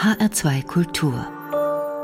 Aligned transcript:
HR2 0.00 0.64
Kultur. 0.66 1.26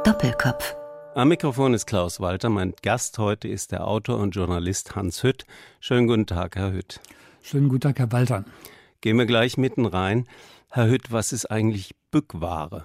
Doppelkopf. 0.05 0.77
Am 1.15 1.29
Mikrofon 1.29 1.73
ist 1.73 1.87
Klaus 1.87 2.21
Walter. 2.21 2.51
Mein 2.51 2.75
Gast 2.83 3.17
heute 3.17 3.49
ist 3.49 3.73
der 3.73 3.87
Autor 3.87 4.19
und 4.19 4.33
Journalist 4.33 4.97
Hans 4.97 5.23
Hütt. 5.23 5.47
Schönen 5.81 6.07
guten 6.07 6.27
Tag, 6.27 6.57
Herr 6.57 6.73
Hütt. 6.73 7.01
Schönen 7.41 7.71
guten 7.71 7.81
Tag, 7.81 7.99
Herr 7.99 8.13
Walter. 8.13 8.45
Gehen 9.01 9.17
wir 9.17 9.25
gleich 9.25 9.57
mitten 9.57 9.87
rein. 9.87 10.27
Herr 10.69 10.89
Hütt, 10.89 11.11
was 11.11 11.33
ist 11.33 11.47
eigentlich 11.47 11.95
Bückware? 12.11 12.85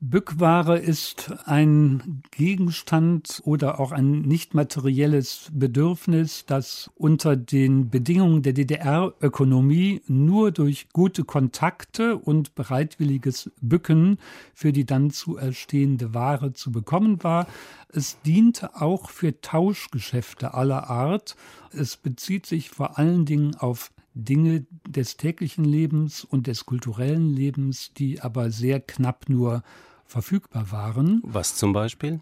Bückware 0.00 0.78
ist 0.78 1.32
ein 1.46 2.22
Gegenstand 2.30 3.40
oder 3.44 3.80
auch 3.80 3.92
ein 3.92 4.20
nicht 4.20 4.52
materielles 4.52 5.50
Bedürfnis, 5.54 6.44
das 6.44 6.90
unter 6.96 7.34
den 7.34 7.88
Bedingungen 7.88 8.42
der 8.42 8.52
DDR-Ökonomie 8.52 10.02
nur 10.06 10.52
durch 10.52 10.90
gute 10.92 11.24
Kontakte 11.24 12.18
und 12.18 12.54
bereitwilliges 12.54 13.50
Bücken 13.62 14.18
für 14.52 14.70
die 14.70 14.84
dann 14.84 15.10
zu 15.10 15.38
erstehende 15.38 16.12
Ware 16.12 16.52
zu 16.52 16.70
bekommen 16.70 17.24
war. 17.24 17.46
Es 17.88 18.20
diente 18.20 18.76
auch 18.76 19.08
für 19.08 19.40
Tauschgeschäfte 19.40 20.52
aller 20.52 20.90
Art. 20.90 21.36
Es 21.70 21.96
bezieht 21.96 22.44
sich 22.44 22.68
vor 22.68 22.98
allen 22.98 23.24
Dingen 23.24 23.54
auf 23.54 23.92
Dinge 24.12 24.66
des 24.88 25.18
täglichen 25.18 25.64
Lebens 25.64 26.24
und 26.24 26.46
des 26.46 26.64
kulturellen 26.64 27.34
Lebens, 27.34 27.92
die 27.94 28.20
aber 28.20 28.50
sehr 28.50 28.80
knapp 28.80 29.28
nur 29.28 29.62
verfügbar 30.06 30.70
waren. 30.70 31.20
Was 31.24 31.56
zum 31.56 31.72
Beispiel? 31.72 32.20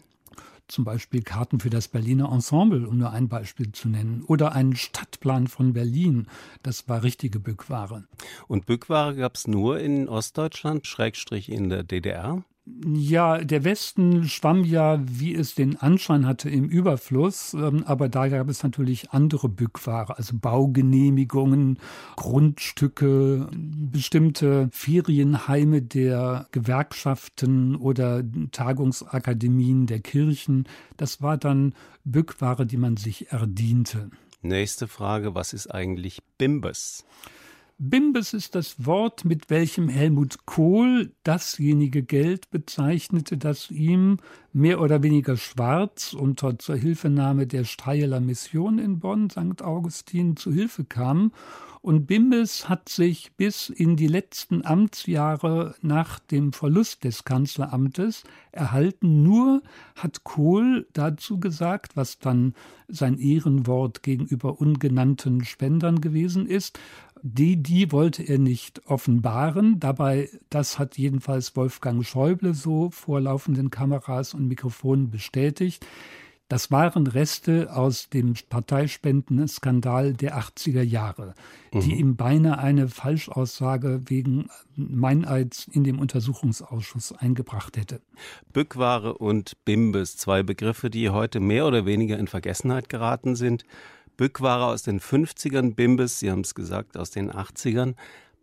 Zum 0.67 0.83
Beispiel 0.83 1.21
Karten 1.21 1.59
für 1.59 1.69
das 1.69 1.87
Berliner 1.87 2.31
Ensemble, 2.31 2.87
um 2.87 2.97
nur 2.97 3.11
ein 3.11 3.29
Beispiel 3.29 3.71
zu 3.71 3.87
nennen. 3.87 4.23
Oder 4.25 4.53
einen 4.53 4.75
Stadtplan 4.75 5.47
von 5.47 5.73
Berlin. 5.73 6.27
Das 6.63 6.89
war 6.89 7.03
richtige 7.03 7.39
Bückware. 7.39 8.05
Und 8.47 8.65
Bückware 8.65 9.15
gab 9.15 9.35
es 9.35 9.47
nur 9.47 9.79
in 9.79 10.09
Ostdeutschland, 10.09 10.87
Schrägstrich 10.87 11.51
in 11.51 11.69
der 11.69 11.83
DDR? 11.83 12.43
Ja, 12.67 13.37
der 13.37 13.63
Westen 13.63 14.27
schwamm 14.27 14.63
ja, 14.63 14.99
wie 15.05 15.35
es 15.35 15.53
den 15.53 15.77
Anschein 15.77 16.25
hatte, 16.25 16.49
im 16.49 16.65
Überfluss. 16.67 17.53
Ähm, 17.53 17.83
aber 17.85 18.09
da 18.09 18.27
gab 18.27 18.49
es 18.49 18.63
natürlich 18.63 19.11
andere 19.11 19.49
Bückware, 19.49 20.17
also 20.17 20.35
Baugenehmigungen, 20.35 21.77
Grundstücke, 22.15 23.49
bestimmte 23.53 24.69
Ferienheime 24.71 25.83
der 25.83 26.47
Gewerkschaften 26.51 27.75
oder 27.75 28.23
Tagungsakademien 28.51 29.85
der 29.85 29.99
Kirchen. 29.99 30.67
Das 30.97 31.21
war 31.21 31.37
dann 31.37 31.75
Bückware, 32.03 32.65
die 32.65 32.77
man 32.77 32.97
sich 32.97 33.31
erdiente. 33.31 34.09
Nächste 34.41 34.87
Frage, 34.87 35.35
was 35.35 35.53
ist 35.53 35.67
eigentlich 35.67 36.23
Bimbes? 36.39 37.05
Bimbes 37.77 38.33
ist 38.33 38.55
das 38.55 38.85
Wort, 38.85 39.25
mit 39.25 39.49
welchem 39.49 39.89
Helmut 39.89 40.45
Kohl 40.45 41.11
dasjenige 41.23 42.03
Geld 42.03 42.49
bezeichnete, 42.49 43.37
das 43.37 43.69
ihm 43.69 44.17
mehr 44.53 44.79
oder 44.79 45.03
weniger 45.03 45.35
schwarz 45.35 46.13
unter 46.13 46.57
zur 46.57 46.77
Hilfenahme 46.77 47.47
der 47.47 47.65
Streieler 47.65 48.21
Mission 48.21 48.79
in 48.79 48.99
Bonn, 48.99 49.29
St. 49.29 49.61
Augustin, 49.61 50.37
zu 50.37 50.53
Hilfe 50.53 50.85
kam. 50.85 51.33
Und 51.81 52.07
Bimbes 52.07 52.67
hat 52.67 52.89
sich 52.89 53.33
bis 53.33 53.69
in 53.69 53.95
die 53.95 54.07
letzten 54.07 54.65
Amtsjahre 54.65 55.75
nach 55.81 56.17
dem 56.17 56.51
Verlust 56.51 57.03
des 57.03 57.25
Kanzleramtes 57.25 58.23
erhalten. 58.51 59.21
Nur 59.21 59.61
hat 59.95 60.23
Kohl 60.23 60.87
dazu 60.93 61.39
gesagt, 61.39 61.95
was 61.95 62.17
dann 62.17 62.55
sein 62.87 63.19
Ehrenwort 63.19 64.01
gegenüber 64.01 64.59
ungenannten 64.59 65.43
Spendern 65.43 66.01
gewesen 66.01 66.47
ist, 66.47 66.79
die, 67.27 67.57
die 67.57 67.91
wollte 67.91 68.21
er 68.21 68.37
nicht 68.37 68.85
offenbaren. 68.85 69.79
Dabei, 69.79 70.29
das 70.51 70.77
hat 70.77 70.95
jedenfalls 70.95 71.55
Wolfgang 71.55 72.05
Schäuble 72.05 72.53
so 72.53 72.91
vor 72.91 73.19
laufenden 73.19 73.71
Kameras 73.71 74.35
und 74.35 74.47
Mikrofonen 74.47 75.09
bestätigt. 75.09 75.83
Das 76.49 76.69
waren 76.69 77.07
Reste 77.07 77.75
aus 77.75 78.09
dem 78.09 78.35
Parteispenden-Skandal 78.49 80.13
der 80.13 80.37
80er 80.37 80.83
Jahre, 80.83 81.33
mhm. 81.73 81.79
die 81.79 81.95
ihm 81.95 82.15
beinahe 82.15 82.59
eine 82.59 82.89
Falschaussage 82.89 84.01
wegen 84.05 84.49
Meineids 84.75 85.67
in 85.67 85.83
dem 85.83 85.97
Untersuchungsausschuss 85.97 87.11
eingebracht 87.11 87.77
hätte. 87.77 88.01
Bückware 88.53 89.17
und 89.17 89.65
Bimbes, 89.65 90.17
zwei 90.17 90.43
Begriffe, 90.43 90.91
die 90.91 91.09
heute 91.09 91.39
mehr 91.39 91.65
oder 91.65 91.87
weniger 91.87 92.19
in 92.19 92.27
Vergessenheit 92.27 92.87
geraten 92.87 93.35
sind. 93.35 93.65
Bückware 94.17 94.65
aus 94.65 94.83
den 94.83 94.99
50ern, 94.99 95.75
Bimbes, 95.75 96.19
Sie 96.19 96.31
haben 96.31 96.41
es 96.41 96.55
gesagt, 96.55 96.97
aus 96.97 97.11
den 97.11 97.31
80ern. 97.31 97.95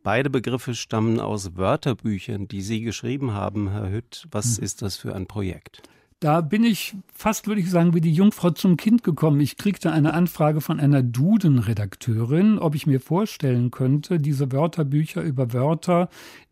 Beide 0.02 0.30
Begriffe 0.30 0.74
stammen 0.74 1.20
aus 1.20 1.56
Wörterbüchern, 1.56 2.48
die 2.48 2.62
Sie 2.62 2.82
geschrieben 2.82 3.32
haben, 3.32 3.70
Herr 3.70 3.90
Hütt. 3.90 4.26
Was 4.30 4.56
hm. 4.56 4.64
ist 4.64 4.82
das 4.82 4.96
für 4.96 5.14
ein 5.14 5.26
Projekt? 5.26 5.82
Da 6.22 6.40
bin 6.40 6.62
ich 6.62 6.94
fast, 7.12 7.48
würde 7.48 7.60
ich 7.60 7.68
sagen, 7.68 7.94
wie 7.94 8.00
die 8.00 8.12
Jungfrau 8.12 8.50
zum 8.50 8.76
Kind 8.76 9.02
gekommen. 9.02 9.40
Ich 9.40 9.56
kriegte 9.56 9.90
eine 9.90 10.14
Anfrage 10.14 10.60
von 10.60 10.78
einer 10.78 11.02
Duden-Redakteurin, 11.02 12.60
ob 12.60 12.76
ich 12.76 12.86
mir 12.86 13.00
vorstellen 13.00 13.72
könnte, 13.72 14.20
diese 14.20 14.52
Wörterbücher 14.52 15.20
über 15.20 15.52
Wörter, 15.52 16.08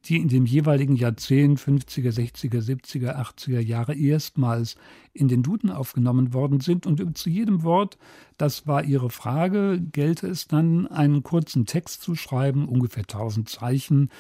die 0.07 0.17
in 0.17 0.27
dem 0.27 0.45
jeweiligen 0.45 0.97
Jahrzehnt 0.97 1.61
50er, 1.61 2.11
60er, 2.11 2.61
70er, 2.61 3.15
80er 3.15 3.61
Jahre 3.61 3.95
erstmals 3.95 4.75
in 5.13 5.29
den 5.29 5.45
Duden 5.45 5.71
aufgenommen 5.71 6.35
worden 6.35 6.59
sind. 6.59 6.85
Und 6.85 7.17
zu 7.17 7.31
jedem 7.31 7.63
Wort, 7.63 7.97
das 8.39 8.67
war 8.67 8.83
ihre 8.83 9.11
Frage, 9.11 9.81
gelte 9.93 10.27
es 10.27 10.49
dann, 10.49 10.89
einen 10.89 11.23
kurzen 11.23 11.65
Text 11.65 12.03
zu 12.03 12.17
schreiben, 12.17 12.69
ungefähr 12.69 13.05
1000 13.05 13.49
Zeichen. 13.49 14.11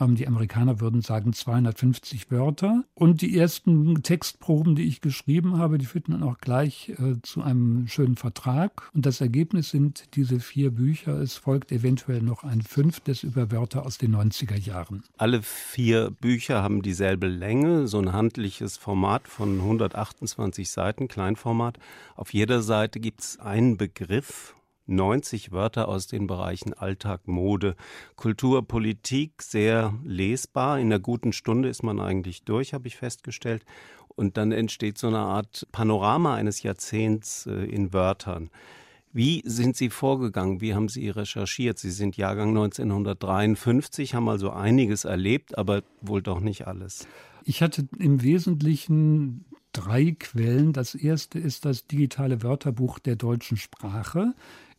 Ähm, 0.00 0.16
die 0.16 0.26
Amerikaner 0.26 0.80
würden 0.80 1.02
sagen 1.02 1.32
250 1.32 2.30
Wörter. 2.30 2.84
Und 2.94 3.22
die 3.22 3.36
ersten 3.36 4.02
Textproben, 4.02 4.74
die 4.74 4.84
ich 4.84 5.00
geschrieben 5.00 5.58
habe, 5.58 5.78
die 5.78 5.86
führten 5.86 6.12
dann 6.12 6.22
auch 6.22 6.38
gleich 6.38 6.90
äh, 6.90 7.20
zu 7.22 7.42
einem 7.42 7.86
schönen 7.88 8.16
Vertrag. 8.16 8.90
Und 8.94 9.06
das 9.06 9.20
Ergebnis 9.20 9.70
sind 9.70 10.14
diese 10.14 10.40
vier 10.40 10.70
Bücher. 10.70 11.20
Es 11.20 11.36
folgt 11.36 11.72
eventuell 11.72 12.22
noch 12.22 12.44
ein 12.44 12.62
fünftes 12.62 13.22
über 13.22 13.50
Wörter 13.50 13.84
aus 13.84 13.98
den 13.98 14.14
90er 14.14 14.58
Jahren. 14.58 15.02
Alle 15.16 15.42
vier 15.42 16.10
Bücher 16.10 16.62
haben 16.62 16.82
dieselbe 16.82 17.26
Länge, 17.26 17.88
so 17.88 17.98
ein 17.98 18.12
handliches 18.12 18.76
Format 18.76 19.28
von 19.28 19.58
128 19.58 20.70
Seiten, 20.70 21.08
Kleinformat. 21.08 21.78
Auf 22.16 22.32
jeder 22.32 22.62
Seite 22.62 23.00
gibt 23.00 23.20
es 23.20 23.40
einen 23.40 23.76
Begriff, 23.76 24.54
90 24.86 25.52
Wörter 25.52 25.88
aus 25.88 26.06
den 26.06 26.26
Bereichen 26.26 26.74
Alltag, 26.74 27.26
Mode, 27.26 27.76
Kultur, 28.16 28.66
Politik, 28.66 29.42
sehr 29.42 29.94
lesbar. 30.04 30.78
In 30.78 30.86
einer 30.86 31.00
guten 31.00 31.32
Stunde 31.32 31.68
ist 31.68 31.82
man 31.82 32.00
eigentlich 32.00 32.44
durch, 32.44 32.74
habe 32.74 32.88
ich 32.88 32.96
festgestellt. 32.96 33.64
Und 34.08 34.36
dann 34.36 34.52
entsteht 34.52 34.98
so 34.98 35.08
eine 35.08 35.18
Art 35.18 35.66
Panorama 35.72 36.34
eines 36.34 36.62
Jahrzehnts 36.62 37.46
äh, 37.46 37.64
in 37.64 37.92
Wörtern. 37.92 38.50
Wie 39.12 39.42
sind 39.44 39.76
Sie 39.76 39.90
vorgegangen? 39.90 40.60
Wie 40.60 40.74
haben 40.74 40.88
Sie 40.88 41.08
recherchiert? 41.08 41.78
Sie 41.78 41.92
sind 41.92 42.16
Jahrgang 42.16 42.48
1953, 42.48 44.14
haben 44.14 44.28
also 44.28 44.50
einiges 44.50 45.04
erlebt, 45.04 45.56
aber 45.56 45.84
wohl 46.00 46.20
doch 46.20 46.40
nicht 46.40 46.66
alles. 46.66 47.06
Ich 47.44 47.62
hatte 47.62 47.86
im 47.98 48.22
Wesentlichen 48.22 49.44
drei 49.72 50.16
Quellen. 50.18 50.72
Das 50.72 50.96
erste 50.96 51.38
ist 51.38 51.64
das 51.64 51.86
digitale 51.86 52.42
Wörterbuch 52.42 52.98
der 52.98 53.14
deutschen 53.16 53.56
Sprache, 53.56 54.34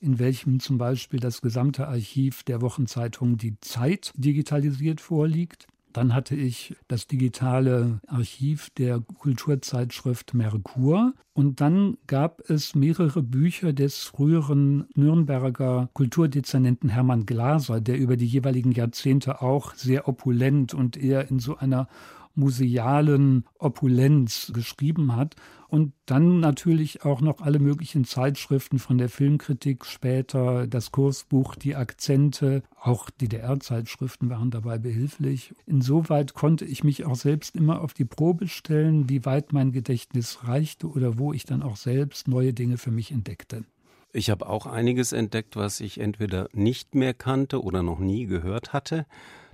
in 0.06 0.20
welchem 0.20 0.60
zum 0.60 0.78
Beispiel 0.78 1.20
das 1.20 1.42
gesamte 1.42 1.88
Archiv 1.88 2.44
der 2.44 2.62
Wochenzeitung 2.62 3.38
Die 3.38 3.60
Zeit 3.60 4.14
digitalisiert 4.16 5.02
vorliegt. 5.02 5.68
Dann 5.92 6.14
hatte 6.14 6.36
ich 6.36 6.76
das 6.90 7.08
digitale 7.08 8.02
Archiv 8.08 8.70
der 8.72 9.00
Kulturzeitschrift 9.00 10.34
Merkur. 10.34 11.14
Und 11.34 11.62
dann 11.62 11.98
gab 12.06 12.42
es 12.50 12.76
mehrere 12.76 13.24
Bücher 13.24 13.72
des 13.72 14.04
früheren 14.04 14.88
Nürnberger 14.94 15.90
Kulturdezernenten 15.94 16.90
Hermann 16.90 17.26
Glaser, 17.26 17.80
der 17.80 17.98
über 17.98 18.18
die 18.18 18.28
jeweiligen 18.28 18.74
Jahrzehnte 18.74 19.42
auch 19.42 19.74
sehr 19.74 20.08
opulent 20.10 20.74
und 20.74 20.98
eher 20.98 21.30
in 21.32 21.40
so 21.40 21.58
einer 21.58 21.88
musealen 22.36 23.46
Opulenz 23.60 24.52
geschrieben 24.54 25.16
hat. 25.16 25.36
Und 25.68 25.94
dann 26.06 26.40
natürlich 26.40 27.04
auch 27.04 27.22
noch 27.22 27.42
alle 27.42 27.60
möglichen 27.60 28.06
Zeitschriften 28.06 28.80
von 28.80 28.98
der 28.98 29.10
Filmkritik, 29.10 29.86
später 29.86 30.68
das 30.68 30.92
Kursbuch, 30.92 31.56
die 31.56 31.76
Akzente, 31.76 32.64
auch 32.80 33.10
DDR-Zeitschriften 33.10 34.30
waren 34.30 34.52
dabei 34.52 34.78
behilflich. 34.78 35.54
Insoweit 35.66 36.34
konnte 36.34 36.66
ich 36.66 36.84
mich 36.84 37.06
auch 37.06 37.16
selbst 37.16 37.56
immer 37.56 37.82
auf 37.82 37.94
die 37.94 38.06
Probe 38.06 38.48
stellen, 38.48 39.10
wie 39.10 39.26
weit 39.26 39.54
mein 39.54 39.72
Gedächtnis 39.72 40.48
reichte 40.48 40.88
oder 40.88 41.18
wo 41.18 41.34
ich 41.34 41.46
dann 41.46 41.64
auch 41.64 41.78
selbst 41.78 42.28
neue 42.28 42.54
Dinge 42.54 42.78
für 42.78 42.92
mich 42.92 43.12
entdeckte. 43.12 43.66
Ich 44.14 44.30
habe 44.30 44.48
auch 44.48 44.66
einiges 44.66 45.12
entdeckt, 45.12 45.58
was 45.58 45.82
ich 45.82 46.00
entweder 46.00 46.48
nicht 46.54 46.96
mehr 46.96 47.14
kannte 47.14 47.62
oder 47.62 47.84
noch 47.84 48.00
nie 48.00 48.28
gehört 48.28 48.72
hatte. 48.72 49.06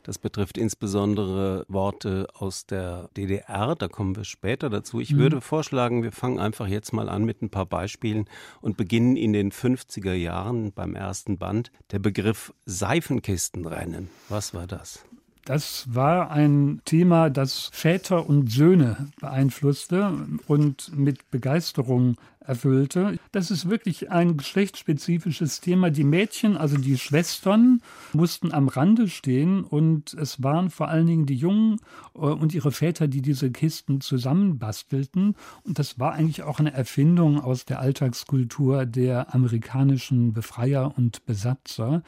Das 0.03 0.17
betrifft 0.17 0.57
insbesondere 0.57 1.65
Worte 1.67 2.27
aus 2.33 2.65
der 2.65 3.09
DDR. 3.15 3.75
Da 3.75 3.87
kommen 3.87 4.15
wir 4.15 4.23
später 4.23 4.69
dazu. 4.69 4.99
Ich 4.99 5.13
mhm. 5.13 5.19
würde 5.19 5.41
vorschlagen, 5.41 6.03
wir 6.03 6.11
fangen 6.11 6.39
einfach 6.39 6.67
jetzt 6.67 6.93
mal 6.93 7.09
an 7.09 7.23
mit 7.23 7.41
ein 7.41 7.49
paar 7.49 7.65
Beispielen 7.65 8.25
und 8.61 8.77
beginnen 8.77 9.15
in 9.15 9.33
den 9.33 9.51
50er 9.51 10.13
Jahren 10.13 10.71
beim 10.71 10.95
ersten 10.95 11.37
Band. 11.37 11.71
Der 11.91 11.99
Begriff 11.99 12.53
Seifenkistenrennen. 12.65 14.09
Was 14.29 14.53
war 14.53 14.67
das? 14.67 15.05
Das 15.45 15.85
war 15.93 16.31
ein 16.31 16.81
Thema, 16.85 17.29
das 17.29 17.69
Väter 17.73 18.27
und 18.27 18.51
Söhne 18.51 19.07
beeinflusste 19.19 20.13
und 20.47 20.95
mit 20.95 21.31
Begeisterung 21.31 22.15
erfüllte. 22.45 23.17
Das 23.31 23.51
ist 23.51 23.69
wirklich 23.69 24.11
ein 24.11 24.37
geschlechtsspezifisches 24.37 25.61
Thema. 25.61 25.89
Die 25.89 26.03
Mädchen, 26.03 26.57
also 26.57 26.77
die 26.77 26.97
Schwestern, 26.97 27.81
mussten 28.13 28.51
am 28.51 28.67
Rande 28.67 29.07
stehen 29.07 29.63
und 29.63 30.13
es 30.13 30.41
waren 30.43 30.69
vor 30.69 30.87
allen 30.89 31.07
Dingen 31.07 31.25
die 31.25 31.35
Jungen 31.35 31.77
äh, 32.15 32.19
und 32.19 32.53
ihre 32.53 32.71
Väter, 32.71 33.07
die 33.07 33.21
diese 33.21 33.51
Kisten 33.51 34.01
zusammenbastelten. 34.01 35.35
Und 35.63 35.79
das 35.79 35.99
war 35.99 36.13
eigentlich 36.13 36.43
auch 36.43 36.59
eine 36.59 36.73
Erfindung 36.73 37.39
aus 37.39 37.65
der 37.65 37.79
Alltagskultur 37.79 38.85
der 38.85 39.33
amerikanischen 39.33 40.33
Befreier 40.33 40.93
und 40.97 41.25
Besatzer 41.25 42.03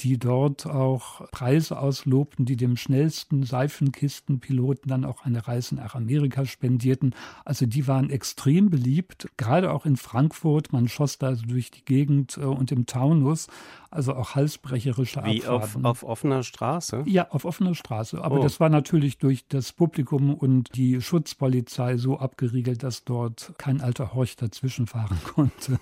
die 0.00 0.18
dort 0.18 0.66
auch 0.66 1.30
Preise 1.30 1.78
auslobten, 1.78 2.44
die 2.44 2.56
dem 2.56 2.76
schnellsten 2.76 3.44
Seifenkistenpiloten 3.44 4.88
dann 4.88 5.04
auch 5.04 5.24
eine 5.24 5.46
Reise 5.46 5.76
nach 5.76 5.94
Amerika 5.94 6.44
spendierten. 6.46 7.14
Also 7.44 7.66
die 7.66 7.86
waren 7.86 8.10
extrem 8.10 8.70
beliebt, 8.70 9.28
gerade 9.36 9.72
auch 9.72 9.86
in 9.86 9.96
Frankfurt. 9.96 10.72
Man 10.72 10.88
schoss 10.88 11.18
da 11.18 11.32
durch 11.32 11.70
die 11.70 11.84
Gegend 11.84 12.36
äh, 12.36 12.42
und 12.42 12.72
im 12.72 12.86
Taunus 12.86 13.48
also 13.94 14.14
auch 14.14 14.34
halsbrecherische 14.34 15.22
Wie 15.24 15.46
auf, 15.46 15.76
auf, 15.82 16.02
offener 16.02 16.42
Straße? 16.42 17.04
Ja, 17.06 17.30
auf 17.30 17.44
offener 17.44 17.74
Straße. 17.74 18.22
Aber 18.22 18.40
oh. 18.40 18.42
das 18.42 18.58
war 18.58 18.68
natürlich 18.68 19.18
durch 19.18 19.46
das 19.46 19.72
Publikum 19.72 20.34
und 20.34 20.74
die 20.74 21.00
Schutzpolizei 21.00 21.96
so 21.96 22.18
abgeriegelt, 22.18 22.82
dass 22.82 23.04
dort 23.04 23.52
kein 23.56 23.80
alter 23.80 24.12
Horch 24.12 24.36
dazwischenfahren 24.36 25.18
konnte. 25.34 25.78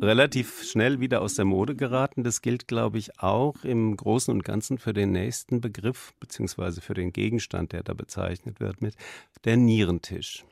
Relativ 0.00 0.62
schnell 0.64 1.00
wieder 1.00 1.22
aus 1.22 1.34
der 1.34 1.46
Mode 1.46 1.74
geraten. 1.74 2.22
Das 2.22 2.42
gilt, 2.42 2.68
glaube 2.68 2.98
ich, 2.98 3.18
auch 3.20 3.64
im 3.64 3.96
Großen 3.96 4.32
und 4.32 4.44
Ganzen 4.44 4.78
für 4.78 4.92
den 4.92 5.12
nächsten 5.12 5.60
Begriff, 5.60 6.12
beziehungsweise 6.20 6.80
für 6.82 6.94
den 6.94 7.12
Gegenstand, 7.12 7.72
der 7.72 7.82
da 7.82 7.94
bezeichnet 7.94 8.60
wird, 8.60 8.82
mit 8.82 8.94
der 9.44 9.56
Nierentisch. 9.56 10.44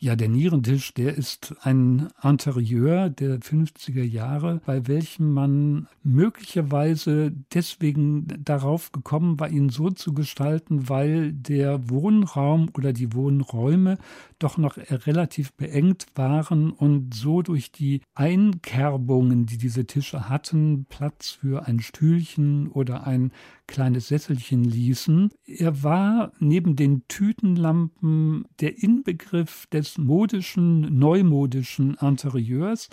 Ja, 0.00 0.14
der 0.14 0.28
Nierentisch, 0.28 0.94
der 0.94 1.16
ist 1.16 1.56
ein 1.62 2.08
Interieur 2.22 3.10
der 3.10 3.40
50er 3.40 4.04
Jahre, 4.04 4.60
bei 4.64 4.86
welchem 4.86 5.32
man 5.32 5.88
möglicherweise 6.04 7.32
deswegen 7.52 8.28
darauf 8.44 8.92
gekommen 8.92 9.40
war, 9.40 9.50
ihn 9.50 9.70
so 9.70 9.90
zu 9.90 10.14
gestalten, 10.14 10.88
weil 10.88 11.32
der 11.32 11.90
Wohnraum 11.90 12.70
oder 12.74 12.92
die 12.92 13.12
Wohnräume 13.12 13.98
doch 14.38 14.56
noch 14.56 14.76
relativ 14.76 15.52
beengt 15.54 16.06
waren 16.14 16.70
und 16.70 17.12
so 17.12 17.42
durch 17.42 17.72
die 17.72 18.02
Einkerbungen, 18.14 19.46
die 19.46 19.58
diese 19.58 19.84
Tische 19.84 20.28
hatten, 20.28 20.86
Platz 20.88 21.30
für 21.30 21.66
ein 21.66 21.80
Stühlchen 21.80 22.68
oder 22.68 23.04
ein 23.04 23.32
kleines 23.66 24.08
Sesselchen 24.08 24.64
ließen. 24.64 25.30
Er 25.44 25.82
war 25.82 26.32
neben 26.38 26.76
den 26.76 27.02
Tütenlampen 27.08 28.44
der 28.60 28.82
Inbegriff 28.82 29.66
des 29.66 29.87
modischen, 29.96 30.98
neumodischen 30.98 31.94
Interieurs, 31.94 32.90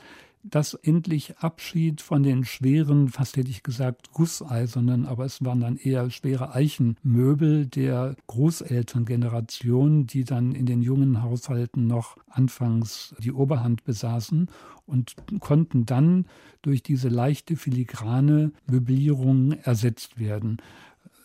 das 0.48 0.76
endlich 0.76 1.40
Abschied 1.40 2.02
von 2.02 2.22
den 2.22 2.46
schweren, 2.46 3.10
fast 3.10 3.36
hätte 3.36 3.50
ich 3.50 3.64
gesagt, 3.64 4.12
gusseisernen, 4.12 5.08
aber 5.08 5.26
es 5.26 5.44
waren 5.44 5.60
dann 5.60 5.78
eher 5.78 6.12
schwere 6.12 6.54
Eichenmöbel 6.54 7.66
der 7.66 8.16
Großelterngeneration, 8.28 10.06
die 10.06 10.24
dann 10.24 10.54
in 10.54 10.68
den 10.68 10.84
jungen 10.84 11.24
Haushalten 11.24 11.88
noch 11.88 12.18
anfangs 12.30 13.16
die 13.18 13.32
Oberhand 13.32 13.84
besaßen 13.86 14.48
und 14.86 15.16
konnten 15.40 15.88
dann 15.88 16.26
durch 16.62 16.84
diese 16.84 17.10
leichte 17.10 17.56
filigrane 17.56 18.52
Möblierung 18.68 19.54
ersetzt 19.64 20.20
werden. 20.20 20.58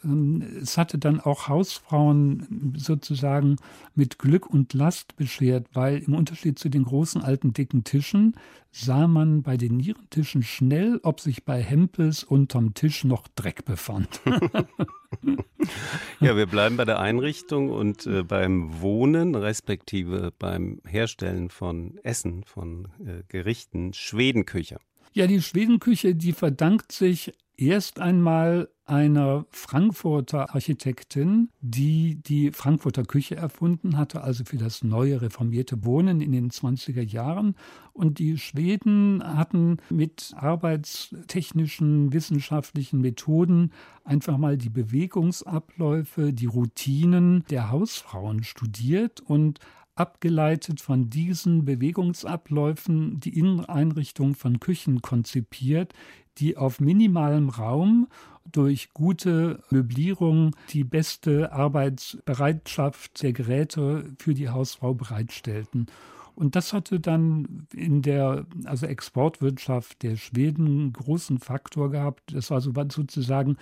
Ähm, 0.05 0.43
es 0.61 0.79
hatte 0.79 0.99
dann 0.99 1.21
auch 1.21 1.49
Hausfrauen 1.49 2.75
sozusagen 2.77 3.57
mit 3.95 4.19
Glück 4.19 4.47
und 4.49 4.73
Last 4.75 5.17
beschert, 5.17 5.67
weil 5.73 5.99
im 5.99 6.15
Unterschied 6.15 6.59
zu 6.59 6.69
den 6.69 6.85
großen 6.85 7.23
alten 7.23 7.53
dicken 7.53 7.85
Tischen 7.85 8.35
sah 8.73 9.09
man 9.09 9.43
bei 9.43 9.57
den 9.57 9.79
Nierentischen 9.79 10.43
schnell, 10.43 11.01
ob 11.03 11.21
sich 11.21 11.45
bei 11.45 11.61
Hempels 11.61 12.23
unterm 12.23 12.75
Tisch 12.75 13.05
noch 13.05 13.27
Dreck 13.29 13.65
befand. 13.65 14.21
ja, 16.21 16.37
wir 16.37 16.47
bleiben 16.47 16.77
bei 16.77 16.85
der 16.85 17.01
Einrichtung 17.01 17.71
und 17.71 18.07
äh, 18.07 18.23
beim 18.23 18.81
Wohnen, 18.81 19.35
respektive 19.35 20.33
beim 20.39 20.81
Herstellen 20.87 21.51
von 21.51 21.99
Essen, 22.05 22.45
von 22.45 22.89
äh, 23.05 23.23
Gerichten, 23.29 23.93
Schwedenküche. 23.93 24.79
Ja, 25.13 25.27
die 25.27 25.43
Schwedenküche, 25.43 26.15
die 26.15 26.33
verdankt 26.33 26.93
sich 26.93 27.33
erst 27.57 27.99
einmal 27.99 28.69
einer 28.91 29.47
Frankfurter 29.51 30.53
Architektin, 30.53 31.51
die 31.61 32.17
die 32.17 32.51
Frankfurter 32.51 33.05
Küche 33.05 33.37
erfunden 33.37 33.97
hatte, 33.97 34.23
also 34.23 34.45
für 34.45 34.57
das 34.57 34.83
neue 34.83 35.23
reformierte 35.23 35.85
Wohnen 35.85 36.21
in 36.21 36.33
den 36.33 36.51
20er 36.51 37.01
Jahren. 37.01 37.55
Und 37.93 38.19
die 38.19 38.37
Schweden 38.37 39.23
hatten 39.25 39.77
mit 39.91 40.33
arbeitstechnischen, 40.37 42.13
wissenschaftlichen 42.13 43.01
Methoden 43.01 43.71
einfach 44.05 44.37
mal 44.39 44.59
die 44.59 44.71
Bewegungsabläufe, 44.71 46.33
die 46.33 46.47
Routinen 46.47 47.45
der 47.49 47.71
Hausfrauen 47.71 48.43
studiert 48.43 49.21
und 49.21 49.61
abgeleitet 49.95 50.81
von 50.81 51.11
diesen 51.11 51.65
Bewegungsabläufen 51.65 53.21
die 53.21 53.39
Inneneinrichtung 53.39 54.35
von 54.35 54.59
Küchen 54.59 55.03
konzipiert, 55.03 55.93
die 56.41 56.57
auf 56.57 56.81
minimalem 56.81 57.49
Raum 57.51 58.09
durch 58.51 58.91
gute 58.93 59.63
Möblierung 59.71 60.57
die 60.71 60.85
beste 60.85 61.53
Arbeitsbereitschaft 61.53 63.23
der 63.23 63.33
Geräte 63.33 64.13
für 64.19 64.35
die 64.35 64.49
Hausfrau 64.49 64.95
bereitstellten. 64.95 65.87
Und 66.35 66.57
das 66.57 66.73
hatte 66.73 67.01
dann 67.01 67.67
in 67.75 68.03
der 68.03 68.47
also 68.65 68.87
Exportwirtschaft 68.87 70.03
der 70.03 70.17
Schweden 70.17 70.67
einen 70.67 70.93
großen 70.95 71.39
Faktor 71.39 71.91
gehabt. 71.91 72.35
Das 72.35 72.51
war 72.51 72.61
sozusagen 72.61 73.57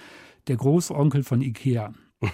der 0.47 0.57
Großonkel 0.57 1.25
von 1.25 1.43
Ikea. 1.43 1.93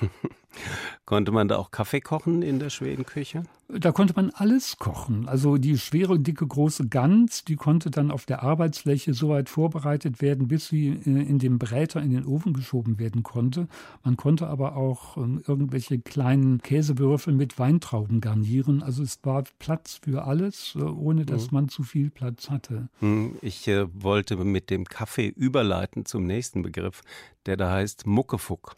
Konnte 1.05 1.33
man 1.33 1.49
da 1.49 1.57
auch 1.57 1.71
Kaffee 1.71 2.01
kochen 2.01 2.43
in 2.43 2.59
der 2.59 2.71
Schwedenküche? 2.71 3.43
Da 3.69 3.93
konnte 3.93 4.13
man 4.15 4.31
alles 4.31 4.77
kochen. 4.79 5.27
Also 5.27 5.57
die 5.57 5.79
schwere, 5.79 6.19
dicke, 6.19 6.47
große 6.47 6.89
Gans, 6.89 7.45
die 7.45 7.57
konnte 7.57 7.91
dann 7.91 8.11
auf 8.11 8.27
der 8.27 8.43
Arbeitsfläche 8.43 9.15
so 9.15 9.31
weit 9.31 9.49
vorbereitet 9.49 10.21
werden, 10.21 10.49
bis 10.49 10.69
sie 10.69 10.89
äh, 10.89 11.05
in 11.05 11.39
den 11.39 11.59
Bräter 11.59 12.03
in 12.03 12.11
den 12.11 12.27
Ofen 12.27 12.53
geschoben 12.53 12.99
werden 12.99 13.23
konnte. 13.23 13.67
Man 14.03 14.17
konnte 14.17 14.47
aber 14.49 14.77
auch 14.77 15.17
ähm, 15.17 15.43
irgendwelche 15.47 15.99
kleinen 15.99 16.61
Käsewürfel 16.61 17.33
mit 17.33 17.59
Weintrauben 17.59 18.21
garnieren. 18.21 18.83
Also 18.83 19.03
es 19.03 19.19
war 19.23 19.45
Platz 19.59 20.01
für 20.03 20.25
alles, 20.25 20.75
äh, 20.77 20.83
ohne 20.83 21.25
dass 21.25 21.51
mhm. 21.51 21.55
man 21.55 21.69
zu 21.69 21.83
viel 21.83 22.11
Platz 22.11 22.51
hatte. 22.51 22.89
Hm, 23.01 23.37
ich 23.41 23.67
äh, 23.67 23.87
wollte 23.95 24.37
mit 24.37 24.69
dem 24.69 24.85
Kaffee 24.85 25.29
überleiten 25.29 26.05
zum 26.05 26.25
nächsten 26.25 26.63
Begriff, 26.63 27.03
der 27.47 27.57
da 27.57 27.73
heißt 27.73 28.07
Muckefuck. 28.07 28.77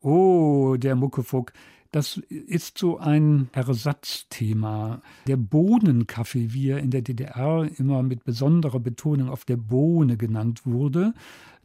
Oh, 0.00 0.76
der 0.78 0.96
Muckefuck. 0.96 1.52
Das 1.92 2.16
ist 2.16 2.78
so 2.78 2.98
ein 2.98 3.50
Ersatzthema. 3.52 5.02
Der 5.26 5.36
Bohnenkaffee, 5.36 6.54
wie 6.54 6.70
er 6.70 6.78
in 6.78 6.90
der 6.90 7.02
DDR 7.02 7.68
immer 7.76 8.02
mit 8.02 8.24
besonderer 8.24 8.80
Betonung 8.80 9.28
auf 9.28 9.44
der 9.44 9.58
Bohne 9.58 10.16
genannt 10.16 10.62
wurde, 10.64 11.12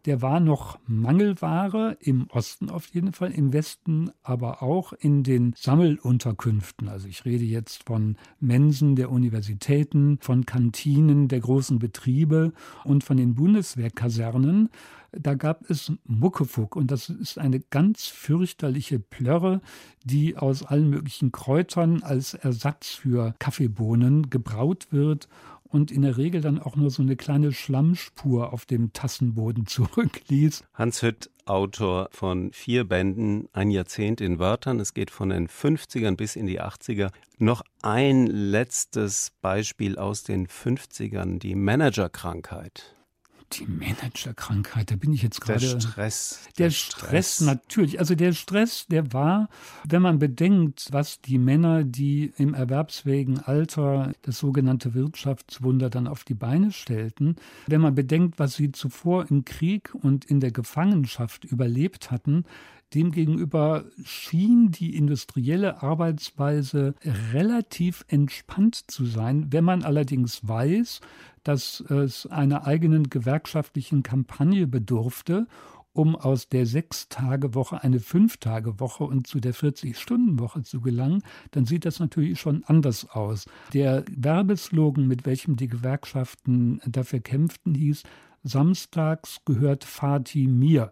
der 0.08 0.22
war 0.22 0.40
noch 0.40 0.80
Mangelware, 0.88 1.98
im 2.00 2.28
Osten 2.30 2.70
auf 2.70 2.88
jeden 2.88 3.12
Fall, 3.12 3.32
im 3.32 3.52
Westen 3.52 4.10
aber 4.24 4.64
auch 4.64 4.94
in 4.94 5.22
den 5.22 5.54
Sammelunterkünften. 5.58 6.88
Also 6.88 7.10
ich 7.10 7.26
rede 7.26 7.44
jetzt 7.44 7.84
von 7.84 8.16
Mensen 8.40 8.96
der 8.96 9.12
Universitäten, 9.12 10.18
von 10.22 10.46
Kantinen 10.46 11.28
der 11.28 11.42
großen 11.42 11.78
Betriebe 11.78 12.54
und 12.86 13.04
von 13.04 13.18
den 13.18 13.36
Bundeswehrkasernen 13.36 14.70
da 15.12 15.36
gab 15.36 15.70
es 15.70 15.92
Muckefuck 16.06 16.76
und 16.76 16.92
das 16.92 17.10
ist 17.10 17.40
eine 17.40 17.60
ganz 17.60 18.08
fürchterliche 18.08 19.00
Plörre, 19.00 19.62
die 20.04 20.38
aus 20.38 20.64
allen 20.64 20.90
möglichen 20.90 21.32
Kräutern 21.32 22.04
als 22.04 22.34
Ersatz 22.34 22.90
für 22.90 23.34
Kaffeebohnen 23.40 24.30
gebraut 24.30 24.88
wird 24.92 25.28
und 25.70 25.92
in 25.92 26.02
der 26.02 26.18
Regel 26.18 26.42
dann 26.42 26.60
auch 26.60 26.76
nur 26.76 26.90
so 26.90 27.02
eine 27.02 27.16
kleine 27.16 27.52
Schlammspur 27.52 28.54
auf 28.54 28.66
dem 28.66 28.94
Tassenboden 28.94 29.66
zurückließ. 29.68 30.64
Hans 30.74 31.02
Hütt, 31.02 31.30
Autor 31.46 32.10
von 32.12 32.52
vier 32.52 32.84
Bänden, 32.84 33.48
ein 33.54 33.72
Jahrzehnt 33.72 34.22
in 34.22 34.40
Wörtern. 34.40 34.80
Es 34.80 34.94
geht 34.94 35.12
von 35.12 35.30
den 35.30 35.48
50ern 35.48 36.16
bis 36.16 36.36
in 36.36 36.46
die 36.46 36.62
80er. 36.62 37.10
Noch 37.38 37.62
ein 37.82 38.28
letztes 38.28 39.32
Beispiel 39.42 39.98
aus 39.98 40.24
den 40.24 40.48
50ern, 40.48 41.40
die 41.40 41.56
Managerkrankheit. 41.56 42.97
Die 43.54 43.66
Managerkrankheit, 43.66 44.92
da 44.92 44.96
bin 44.98 45.14
ich 45.14 45.22
jetzt 45.22 45.40
gerade. 45.40 45.60
Der 45.60 45.80
Stress. 45.80 46.40
Der, 46.58 46.66
der 46.66 46.72
Stress, 46.72 47.36
Stress, 47.36 47.42
natürlich. 47.42 48.00
Also 48.00 48.14
der 48.14 48.34
Stress, 48.34 48.88
der 48.88 49.14
war, 49.14 49.50
wenn 49.88 50.02
man 50.02 50.20
bedenkt, 50.20 50.90
was 50.92 51.22
die 51.22 51.38
Männer, 51.38 51.84
die 51.86 52.34
im 52.38 52.54
erwerbsfähigen 52.54 53.40
Alter 53.40 54.12
das 54.22 54.40
sogenannte 54.40 54.94
Wirtschaftswunder 54.94 55.90
dann 55.90 56.08
auf 56.08 56.26
die 56.26 56.34
Beine 56.34 56.72
stellten, 56.72 57.38
wenn 57.68 57.82
man 57.82 57.96
bedenkt, 57.96 58.38
was 58.38 58.56
sie 58.56 58.72
zuvor 58.74 59.30
im 59.30 59.46
Krieg 59.46 59.96
und 59.96 60.26
in 60.26 60.42
der 60.42 60.52
Gefangenschaft 60.52 61.46
überlebt 61.46 62.12
hatten, 62.12 62.44
Demgegenüber 62.94 63.86
schien 64.04 64.72
die 64.72 64.96
industrielle 64.96 65.84
Arbeitsweise 65.84 66.96
relativ 67.34 68.06
entspannt 68.08 68.76
zu 68.88 69.06
sein. 69.06 69.48
Wenn 69.52 69.66
man 69.66 69.84
allerdings 69.84 70.48
weiß, 70.48 71.02
dass 71.44 71.82
es 71.82 72.28
einer 72.28 72.66
eigenen 72.66 73.10
gewerkschaftlichen 73.10 74.04
Kampagne 74.04 74.68
bedurfte, 74.68 75.48
um 75.98 76.16
aus 76.16 76.48
der 76.48 76.66
Sechs-Tage-Woche 76.66 77.84
eine 77.84 78.00
Fünf-Tage-Woche 78.00 79.04
und 79.04 79.26
zu 79.26 79.40
der 79.40 79.56
40-Stunden-Woche 79.56 80.62
zu 80.62 80.80
gelangen, 80.80 81.24
dann 81.52 81.66
sieht 81.66 81.86
das 81.86 82.00
natürlich 82.00 82.40
schon 82.40 82.64
anders 82.66 83.10
aus. 83.10 83.46
Der 83.74 84.06
Werbeslogan, 84.16 85.08
mit 85.08 85.26
welchem 85.26 85.56
die 85.56 85.68
Gewerkschaften 85.68 86.80
dafür 86.86 87.20
kämpften, 87.20 87.74
hieß, 87.74 88.04
Samstags 88.44 89.40
gehört 89.46 89.84
Fatih 89.84 90.48
mir. 90.48 90.92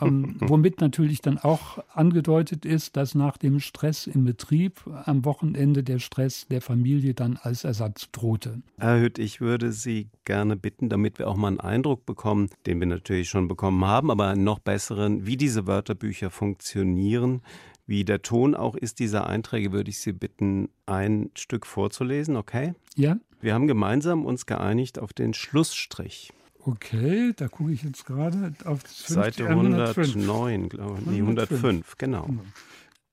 Ähm, 0.00 0.36
womit 0.40 0.80
natürlich 0.80 1.20
dann 1.20 1.38
auch 1.38 1.78
angedeutet 1.94 2.64
ist, 2.64 2.96
dass 2.96 3.14
nach 3.14 3.36
dem 3.36 3.60
Stress 3.60 4.06
im 4.06 4.24
Betrieb 4.24 4.80
am 5.04 5.24
Wochenende 5.24 5.82
der 5.82 5.98
Stress 5.98 6.46
der 6.48 6.60
Familie 6.60 7.14
dann 7.14 7.38
als 7.40 7.64
Ersatz 7.64 8.10
drohte. 8.10 8.62
Herr 8.78 9.00
Hütt, 9.00 9.18
ich 9.18 9.40
würde 9.40 9.72
Sie 9.72 10.08
gerne 10.24 10.56
bitten, 10.56 10.88
damit 10.88 11.18
wir 11.18 11.28
auch 11.28 11.36
mal 11.36 11.48
einen 11.48 11.60
Eindruck 11.60 12.06
bekommen, 12.06 12.48
den 12.66 12.80
wir 12.80 12.86
natürlich 12.86 13.28
schon 13.28 13.48
bekommen 13.48 13.84
haben, 13.84 14.10
aber 14.10 14.28
einen 14.28 14.44
noch 14.44 14.58
besseren, 14.58 15.26
wie 15.26 15.36
diese 15.36 15.66
Wörterbücher 15.66 16.30
funktionieren. 16.30 17.42
Wie 17.86 18.04
der 18.04 18.22
Ton 18.22 18.54
auch 18.54 18.76
ist 18.76 19.00
dieser 19.00 19.26
Einträge, 19.26 19.72
würde 19.72 19.90
ich 19.90 19.98
Sie 19.98 20.12
bitten, 20.12 20.68
ein 20.86 21.30
Stück 21.34 21.66
vorzulesen, 21.66 22.36
okay? 22.36 22.74
Ja. 22.94 23.16
Wir 23.40 23.54
haben 23.54 23.66
gemeinsam 23.66 24.24
uns 24.24 24.46
geeinigt 24.46 25.00
auf 25.00 25.12
den 25.12 25.34
Schlussstrich. 25.34 26.32
Okay, 26.64 27.32
da 27.34 27.48
gucke 27.48 27.72
ich 27.72 27.82
jetzt 27.82 28.06
gerade 28.06 28.54
auf 28.64 28.82
das 28.84 29.06
Seite 29.06 29.48
109, 29.48 30.68
glaube 30.68 31.00
ich. 31.00 31.06
Nee, 31.06 31.20
105, 31.20 31.98
genau. 31.98 32.26
genau. 32.26 32.42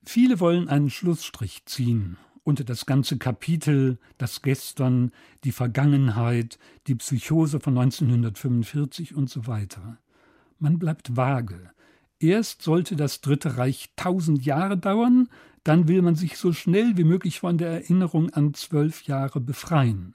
Viele 0.04 0.40
wollen 0.40 0.68
einen 0.68 0.90
Schlussstrich 0.90 1.64
ziehen 1.66 2.16
unter 2.44 2.64
das 2.64 2.86
ganze 2.86 3.18
Kapitel, 3.18 3.98
das 4.18 4.42
Gestern, 4.42 5.12
die 5.44 5.52
Vergangenheit, 5.52 6.58
die 6.86 6.94
Psychose 6.94 7.60
von 7.60 7.76
1945 7.78 9.14
und 9.14 9.28
so 9.30 9.46
weiter. 9.46 9.98
Man 10.58 10.78
bleibt 10.78 11.16
vage. 11.16 11.70
Erst 12.18 12.62
sollte 12.62 12.96
das 12.96 13.20
Dritte 13.20 13.56
Reich 13.56 13.90
tausend 13.96 14.44
Jahre 14.44 14.76
dauern, 14.76 15.28
dann 15.64 15.88
will 15.88 16.02
man 16.02 16.14
sich 16.14 16.38
so 16.38 16.52
schnell 16.52 16.96
wie 16.96 17.04
möglich 17.04 17.40
von 17.40 17.58
der 17.58 17.70
Erinnerung 17.70 18.30
an 18.30 18.54
zwölf 18.54 19.02
Jahre 19.04 19.40
befreien. 19.40 20.14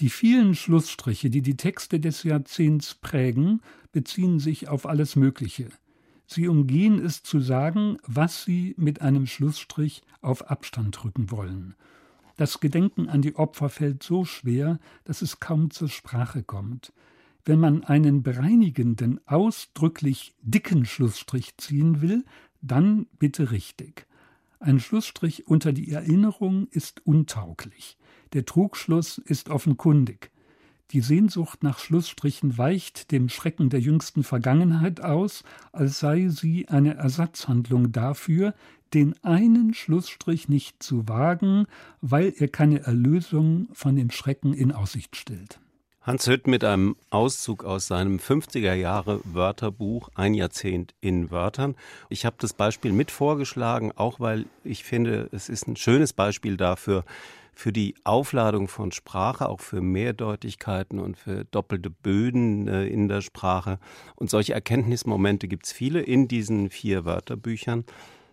Die 0.00 0.08
vielen 0.08 0.54
Schlussstriche, 0.54 1.28
die 1.28 1.42
die 1.42 1.58
Texte 1.58 2.00
des 2.00 2.22
Jahrzehnts 2.22 2.94
prägen, 2.94 3.60
beziehen 3.92 4.38
sich 4.38 4.66
auf 4.66 4.86
alles 4.86 5.14
Mögliche. 5.14 5.68
Sie 6.26 6.48
umgehen 6.48 6.98
es 7.04 7.22
zu 7.22 7.38
sagen, 7.40 7.98
was 8.06 8.44
sie 8.44 8.74
mit 8.78 9.02
einem 9.02 9.26
Schlussstrich 9.26 10.02
auf 10.22 10.50
Abstand 10.50 11.02
drücken 11.02 11.30
wollen. 11.30 11.74
Das 12.38 12.60
Gedenken 12.60 13.10
an 13.10 13.20
die 13.20 13.36
Opfer 13.36 13.68
fällt 13.68 14.02
so 14.02 14.24
schwer, 14.24 14.78
dass 15.04 15.20
es 15.20 15.38
kaum 15.38 15.70
zur 15.70 15.90
Sprache 15.90 16.42
kommt. 16.42 16.94
Wenn 17.44 17.60
man 17.60 17.84
einen 17.84 18.22
bereinigenden, 18.22 19.20
ausdrücklich 19.26 20.34
dicken 20.40 20.86
Schlussstrich 20.86 21.58
ziehen 21.58 22.00
will, 22.00 22.24
dann 22.62 23.06
bitte 23.18 23.50
richtig. 23.50 24.06
Ein 24.60 24.80
Schlussstrich 24.80 25.46
unter 25.46 25.74
die 25.74 25.90
Erinnerung 25.90 26.68
ist 26.68 27.06
untauglich. 27.06 27.98
Der 28.32 28.44
Trugschluss 28.44 29.18
ist 29.18 29.48
offenkundig. 29.48 30.30
Die 30.92 31.00
Sehnsucht 31.00 31.62
nach 31.62 31.78
Schlussstrichen 31.78 32.58
weicht 32.58 33.12
dem 33.12 33.28
Schrecken 33.28 33.70
der 33.70 33.80
jüngsten 33.80 34.24
Vergangenheit 34.24 35.00
aus, 35.00 35.44
als 35.72 36.00
sei 36.00 36.28
sie 36.28 36.68
eine 36.68 36.94
Ersatzhandlung 36.94 37.92
dafür, 37.92 38.54
den 38.92 39.14
einen 39.22 39.72
Schlussstrich 39.74 40.48
nicht 40.48 40.82
zu 40.82 41.08
wagen, 41.08 41.66
weil 42.00 42.32
er 42.36 42.48
keine 42.48 42.80
Erlösung 42.80 43.68
von 43.72 43.94
dem 43.94 44.10
Schrecken 44.10 44.52
in 44.52 44.72
Aussicht 44.72 45.14
stellt. 45.16 45.60
Hans 46.02 46.26
Hütt 46.26 46.46
mit 46.46 46.64
einem 46.64 46.96
Auszug 47.10 47.62
aus 47.62 47.86
seinem 47.86 48.16
50er 48.16 48.72
Jahre 48.72 49.20
Wörterbuch 49.24 50.08
Ein 50.14 50.34
Jahrzehnt 50.34 50.94
in 51.00 51.30
Wörtern. 51.30 51.76
Ich 52.08 52.24
habe 52.24 52.36
das 52.38 52.54
Beispiel 52.54 52.92
mit 52.92 53.10
vorgeschlagen, 53.10 53.92
auch 53.94 54.18
weil 54.18 54.46
ich 54.64 54.82
finde, 54.82 55.28
es 55.30 55.48
ist 55.48 55.68
ein 55.68 55.76
schönes 55.76 56.14
Beispiel 56.14 56.56
dafür, 56.56 57.04
für 57.54 57.72
die 57.72 57.94
Aufladung 58.04 58.68
von 58.68 58.92
Sprache, 58.92 59.48
auch 59.48 59.60
für 59.60 59.80
Mehrdeutigkeiten 59.80 60.98
und 60.98 61.16
für 61.16 61.44
doppelte 61.44 61.90
Böden 61.90 62.68
äh, 62.68 62.86
in 62.86 63.08
der 63.08 63.20
Sprache. 63.20 63.78
Und 64.16 64.30
solche 64.30 64.54
Erkenntnismomente 64.54 65.48
gibt 65.48 65.66
es 65.66 65.72
viele 65.72 66.00
in 66.00 66.28
diesen 66.28 66.70
vier 66.70 67.04
Wörterbüchern. 67.04 67.84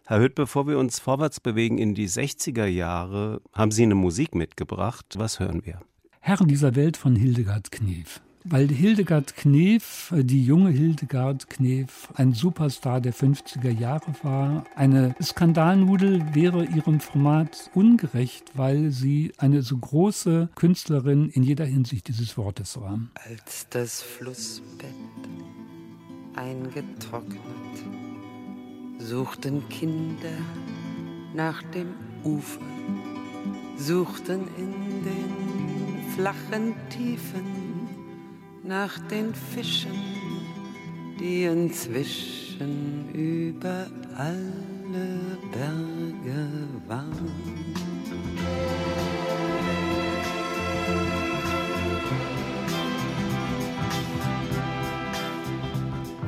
Herr 0.06 0.22
Hütt, 0.22 0.36
bevor 0.36 0.68
wir 0.68 0.78
uns 0.78 1.00
vorwärts 1.00 1.40
bewegen 1.40 1.78
in 1.78 1.94
die 1.94 2.08
60er 2.08 2.66
Jahre, 2.66 3.42
haben 3.54 3.72
Sie 3.72 3.84
eine 3.84 3.96
Musik 3.96 4.36
mitgebracht. 4.36 5.16
Was 5.18 5.40
hören 5.40 5.66
wir? 5.66 5.82
Herren 6.22 6.48
dieser 6.48 6.76
Welt 6.76 6.98
von 6.98 7.16
Hildegard 7.16 7.72
Knef 7.72 8.22
weil 8.50 8.68
Hildegard 8.68 9.36
Knef, 9.36 10.14
die 10.16 10.44
junge 10.44 10.70
Hildegard 10.70 11.50
Knef, 11.50 12.10
ein 12.16 12.34
Superstar 12.34 13.02
der 13.02 13.14
50er 13.14 13.70
Jahre 13.70 14.14
war. 14.24 14.66
Eine 14.76 15.16
Skandalnudel 15.22 16.34
wäre 16.34 16.66
ihrem 16.66 17.00
Format 17.00 17.70
ungerecht, 17.74 18.52
weil 18.56 18.92
sie 18.92 19.34
eine 19.38 19.62
so 19.62 19.78
große 19.78 20.50
Künstlerin 20.56 21.30
in 21.30 21.44
jeder 21.44 21.66
Hinsicht 21.66 22.08
dieses 22.08 22.38
Wortes 22.38 22.80
war. 22.80 23.00
Als 23.30 23.68
das 23.70 24.02
Flussbett 24.02 24.94
eingetrocknet, 26.36 27.42
suchten 29.00 29.68
Kinder 29.70 30.38
nach 31.34 31.62
dem 31.64 31.90
Ufer, 32.24 32.62
suchten 33.78 34.42
in 34.58 35.04
den 35.04 36.12
flachen 36.16 36.74
Tiefen 36.90 37.67
nach 38.68 39.00
den 39.08 39.34
Fischen, 39.34 39.92
die 41.20 41.46
inzwischen 41.46 43.10
über 43.14 43.88
alle 44.16 45.38
Berge 45.54 46.50
waren. 46.88 47.32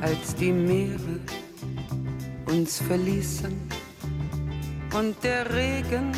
Als 0.00 0.34
die 0.34 0.52
Meere 0.52 1.20
uns 2.46 2.78
verließen 2.78 3.54
und 4.98 5.14
der 5.22 5.54
Regen 5.54 6.10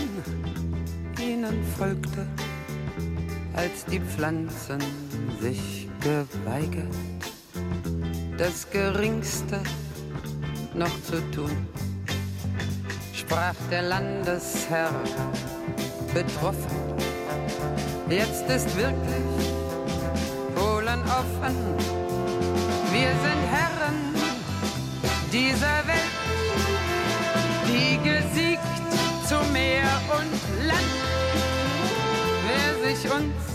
ihnen 1.21 1.65
folgte, 1.77 2.27
als 3.55 3.85
die 3.87 4.01
Pflanzen 4.01 4.81
sich 5.41 5.82
geweigert, 6.03 6.89
das 8.37 8.69
Geringste 8.71 9.63
noch 10.75 11.03
zu 11.05 11.21
tun, 11.31 11.67
sprach 13.15 13.55
der 13.71 13.83
Landesherr 13.83 14.93
betroffen. 16.13 16.77
Jetzt 18.09 18.49
ist 18.51 18.77
wirklich 18.77 19.47
Polen 20.57 21.03
offen. 21.05 21.57
Wir 22.93 23.11
sind 23.25 23.43
Herren 23.51 24.15
dieser 25.33 25.87
Welt, 25.87 26.19
die 27.69 27.97
gesiegt 28.03 28.63
zu 29.29 29.37
Meer 29.53 29.89
und 30.19 30.67
Land. 30.67 30.93
Wer 32.49 32.91
sich 32.91 33.11
uns 33.11 33.53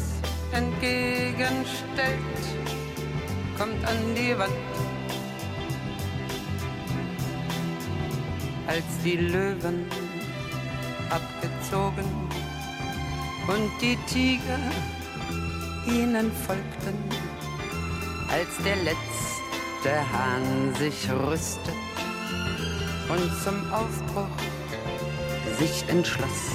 entgegenstellt, 0.54 2.27
kommt 3.68 3.86
an 3.88 4.16
die 4.16 4.38
Wand. 4.38 4.52
Als 8.68 8.86
die 9.04 9.18
Löwen 9.18 9.86
abgezogen 11.10 12.06
und 13.48 13.72
die 13.82 13.98
Tiger 14.08 14.60
ihnen 15.88 16.32
folgten, 16.46 16.98
als 18.30 18.50
der 18.64 18.76
letzte 18.78 19.94
Hahn 20.12 20.76
sich 20.76 21.10
rüstet 21.10 21.74
und 23.10 23.32
zum 23.44 23.72
Aufbruch 23.72 24.38
sich 25.58 25.88
entschloss, 25.88 26.52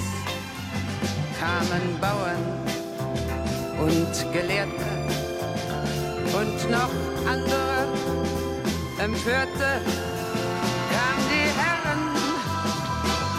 kamen 1.39 1.99
Bauern 1.99 2.43
und 3.79 4.31
Gelehrte 4.31 5.02
und 6.33 6.69
noch 6.69 6.89
andere 7.27 7.87
Empörte 8.97 9.81
kamen 10.91 11.25
die 11.29 11.47
Herren 11.61 12.01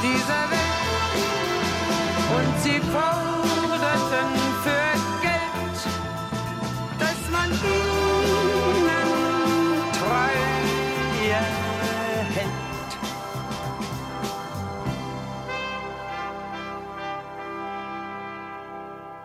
dieser 0.02 0.44
Welt. 0.50 0.74
Und 2.36 2.62
sie 2.62 2.80
forderten 2.80 4.43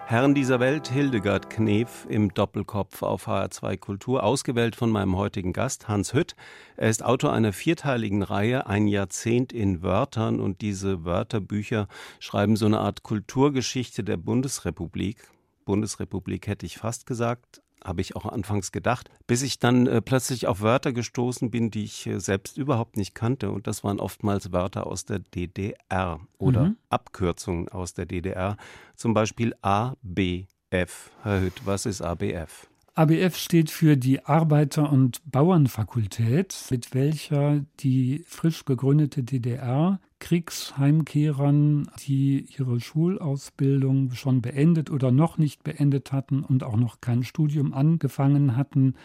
Herren 0.10 0.34
dieser 0.34 0.60
Welt, 0.60 0.88
Hildegard 0.88 1.52
Knef 1.52 2.08
im 2.10 2.34
Doppelkopf 2.34 3.04
auf 3.04 3.28
HR2 3.28 3.78
Kultur, 3.78 4.24
ausgewählt 4.24 4.76
von 4.76 4.90
meinem 4.90 5.16
heutigen 5.16 5.54
Gast, 5.54 5.88
Hans 5.88 6.16
Hütt. 6.16 6.36
Er 6.78 6.90
ist 6.90 7.06
Autor 7.06 7.32
einer 7.32 7.54
vierteiligen 7.54 8.24
Reihe, 8.24 8.66
Ein 8.66 8.88
Jahrzehnt 8.88 9.54
in 9.54 9.84
Wörtern, 9.84 10.40
und 10.40 10.62
diese 10.62 11.06
Wörterbücher 11.06 11.88
schreiben 12.20 12.56
so 12.56 12.66
eine 12.66 12.80
Art 12.80 13.04
Kulturgeschichte 13.04 14.04
der 14.04 14.18
Bundesrepublik. 14.18 15.30
Bundesrepublik 15.66 16.48
hätte 16.48 16.66
ich 16.66 16.80
fast 16.80 17.06
gesagt, 17.06 17.62
habe 17.84 18.02
ich 18.02 18.16
auch 18.16 18.26
anfangs 18.26 18.72
gedacht, 18.72 19.10
bis 19.28 19.42
ich 19.42 19.60
dann 19.60 19.88
äh, 19.88 20.02
plötzlich 20.02 20.48
auf 20.48 20.62
Wörter 20.62 20.94
gestoßen 20.94 21.52
bin, 21.52 21.72
die 21.72 21.84
ich 21.84 22.08
äh, 22.08 22.20
selbst 22.20 22.58
überhaupt 22.58 22.98
nicht 22.98 23.16
kannte. 23.16 23.52
Und 23.52 23.68
das 23.68 23.84
waren 23.84 24.00
oftmals 24.00 24.52
Wörter 24.52 24.88
aus 24.88 25.06
der 25.06 25.20
DDR 25.20 26.20
oder 26.38 26.66
mhm. 26.66 26.78
Abkürzungen 26.90 27.70
aus 27.70 27.94
der 27.94 28.06
DDR, 28.06 28.58
zum 28.96 29.14
Beispiel 29.14 29.54
ABF. 29.62 31.12
Herr 31.24 31.42
Hütt, 31.42 31.62
was 31.66 31.86
ist 31.86 32.02
ABF? 32.02 32.68
ABF 32.96 33.38
steht 33.38 33.70
für 33.70 33.96
die 33.96 34.26
Arbeiter- 34.26 34.92
und 34.92 35.22
Bauernfakultät, 35.32 36.54
mit 36.70 36.94
welcher 36.94 37.62
die 37.80 38.26
frisch 38.28 38.66
gegründete 38.66 39.24
DDR 39.24 40.02
Kriegsheimkehrern, 40.20 41.90
die 42.06 42.46
ihre 42.58 42.80
Schulausbildung 42.80 44.12
schon 44.12 44.42
beendet 44.42 44.92
oder 44.92 45.12
noch 45.12 45.38
nicht 45.38 45.64
beendet 45.64 46.12
hatten 46.12 46.44
und 46.44 46.64
auch 46.64 46.78
noch 46.78 47.02
kein 47.02 47.24
Studium 47.24 47.74
angefangen 47.74 48.56
hatten, 48.56 48.96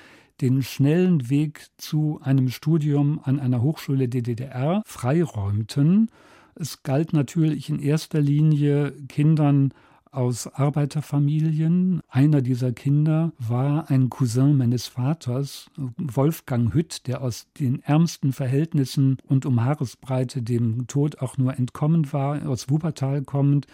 den 0.41 0.63
schnellen 0.63 1.31
Weg 1.31 1.69
zu 1.77 2.21
einem 2.23 2.49
Studium 2.49 3.21
an 3.23 3.39
einer 3.39 3.63
Hochschule 3.63 4.09
der 4.09 4.23
DDR 4.23 4.83
freiräumten. 4.85 6.11
Es 6.57 6.83
galt 6.83 7.13
natürlich 7.13 7.71
in 7.71 7.79
erster 7.79 8.21
Linie 8.21 8.93
Kindern 9.09 9.73
aus 10.15 10.47
Arbeiterfamilien. 10.47 12.01
Einer 12.09 12.43
dieser 12.43 12.73
Kinder 12.73 13.33
war 13.39 13.91
ein 13.91 14.11
Cousin 14.11 14.57
meines 14.57 14.87
Vaters, 14.87 15.71
Wolfgang 15.97 16.73
Hütt, 16.73 17.07
der 17.07 17.23
aus 17.23 17.47
den 17.59 17.83
ärmsten 17.83 18.33
Verhältnissen 18.33 19.19
und 19.27 19.47
um 19.47 19.65
Haaresbreite 19.65 20.43
dem 20.43 20.87
Tod 20.87 21.19
auch 21.19 21.39
nur 21.39 21.59
entkommen 21.59 22.13
war, 22.13 22.47
aus 22.49 22.71
Wuppertal 22.71 23.23
kommend 23.23 23.67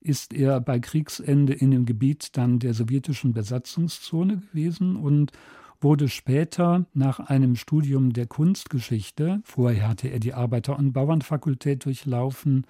ist 0.00 0.32
er 0.32 0.60
bei 0.60 0.78
Kriegsende 0.78 1.52
in 1.52 1.72
dem 1.72 1.84
Gebiet 1.84 2.36
dann 2.36 2.60
der 2.60 2.74
sowjetischen 2.74 3.32
Besatzungszone 3.32 4.36
gewesen 4.38 4.94
und 4.96 5.32
wurde 5.80 6.08
später 6.08 6.86
nach 6.94 7.18
einem 7.18 7.56
Studium 7.56 8.12
der 8.12 8.26
Kunstgeschichte, 8.26 9.40
vorher 9.44 9.88
hatte 9.88 10.08
er 10.08 10.20
die 10.20 10.32
Arbeiter- 10.32 10.78
und 10.78 10.92
Bauernfakultät 10.92 11.84
durchlaufen, 11.84 12.66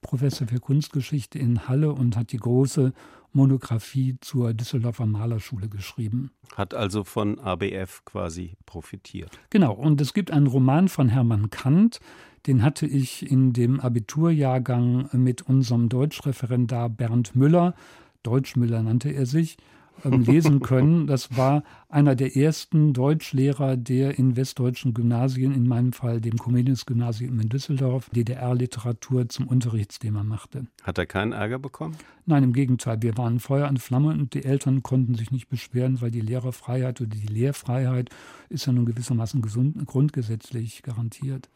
Professor 0.00 0.46
für 0.46 0.60
Kunstgeschichte 0.60 1.38
in 1.38 1.68
Halle 1.68 1.92
und 1.92 2.16
hat 2.16 2.32
die 2.32 2.38
große 2.38 2.92
Monographie 3.32 4.16
zur 4.20 4.54
Düsseldorfer 4.54 5.06
Malerschule 5.06 5.68
geschrieben. 5.68 6.30
Hat 6.56 6.74
also 6.74 7.04
von 7.04 7.38
ABF 7.38 8.04
quasi 8.04 8.54
profitiert. 8.64 9.38
Genau, 9.50 9.72
und 9.72 10.00
es 10.00 10.14
gibt 10.14 10.30
einen 10.30 10.46
Roman 10.46 10.88
von 10.88 11.08
Hermann 11.08 11.50
Kant, 11.50 12.00
den 12.46 12.62
hatte 12.62 12.86
ich 12.86 13.30
in 13.30 13.52
dem 13.52 13.80
Abiturjahrgang 13.80 15.10
mit 15.12 15.42
unserem 15.42 15.88
Deutschreferendar 15.88 16.88
Bernd 16.88 17.36
Müller, 17.36 17.74
Deutschmüller 18.22 18.82
nannte 18.82 19.10
er 19.10 19.26
sich, 19.26 19.56
ähm, 20.04 20.22
lesen 20.22 20.60
können. 20.60 21.06
Das 21.06 21.36
war 21.36 21.62
einer 21.88 22.14
der 22.14 22.36
ersten 22.36 22.92
Deutschlehrer, 22.92 23.76
der 23.76 24.18
in 24.18 24.36
westdeutschen 24.36 24.94
Gymnasien, 24.94 25.52
in 25.52 25.66
meinem 25.66 25.92
Fall 25.92 26.20
dem 26.20 26.36
Comenius-Gymnasium 26.36 27.40
in 27.40 27.48
Düsseldorf, 27.48 28.10
DDR-Literatur 28.10 29.28
zum 29.28 29.46
Unterrichtsthema 29.46 30.22
machte. 30.22 30.66
Hat 30.82 30.98
er 30.98 31.06
keinen 31.06 31.32
Ärger 31.32 31.58
bekommen? 31.58 31.96
Nein, 32.26 32.44
im 32.44 32.52
Gegenteil. 32.52 33.00
Wir 33.00 33.16
waren 33.16 33.40
Feuer 33.40 33.68
und 33.68 33.78
Flamme 33.78 34.10
und 34.10 34.34
die 34.34 34.44
Eltern 34.44 34.82
konnten 34.82 35.14
sich 35.14 35.30
nicht 35.30 35.48
beschweren, 35.48 36.00
weil 36.00 36.10
die 36.10 36.20
Lehrerfreiheit 36.20 37.00
oder 37.00 37.10
die 37.10 37.26
Lehrfreiheit 37.26 38.10
ist 38.48 38.66
ja 38.66 38.72
nun 38.72 38.86
gewissermaßen 38.86 39.40
gesund, 39.40 39.86
grundgesetzlich 39.86 40.82
garantiert. 40.82 41.48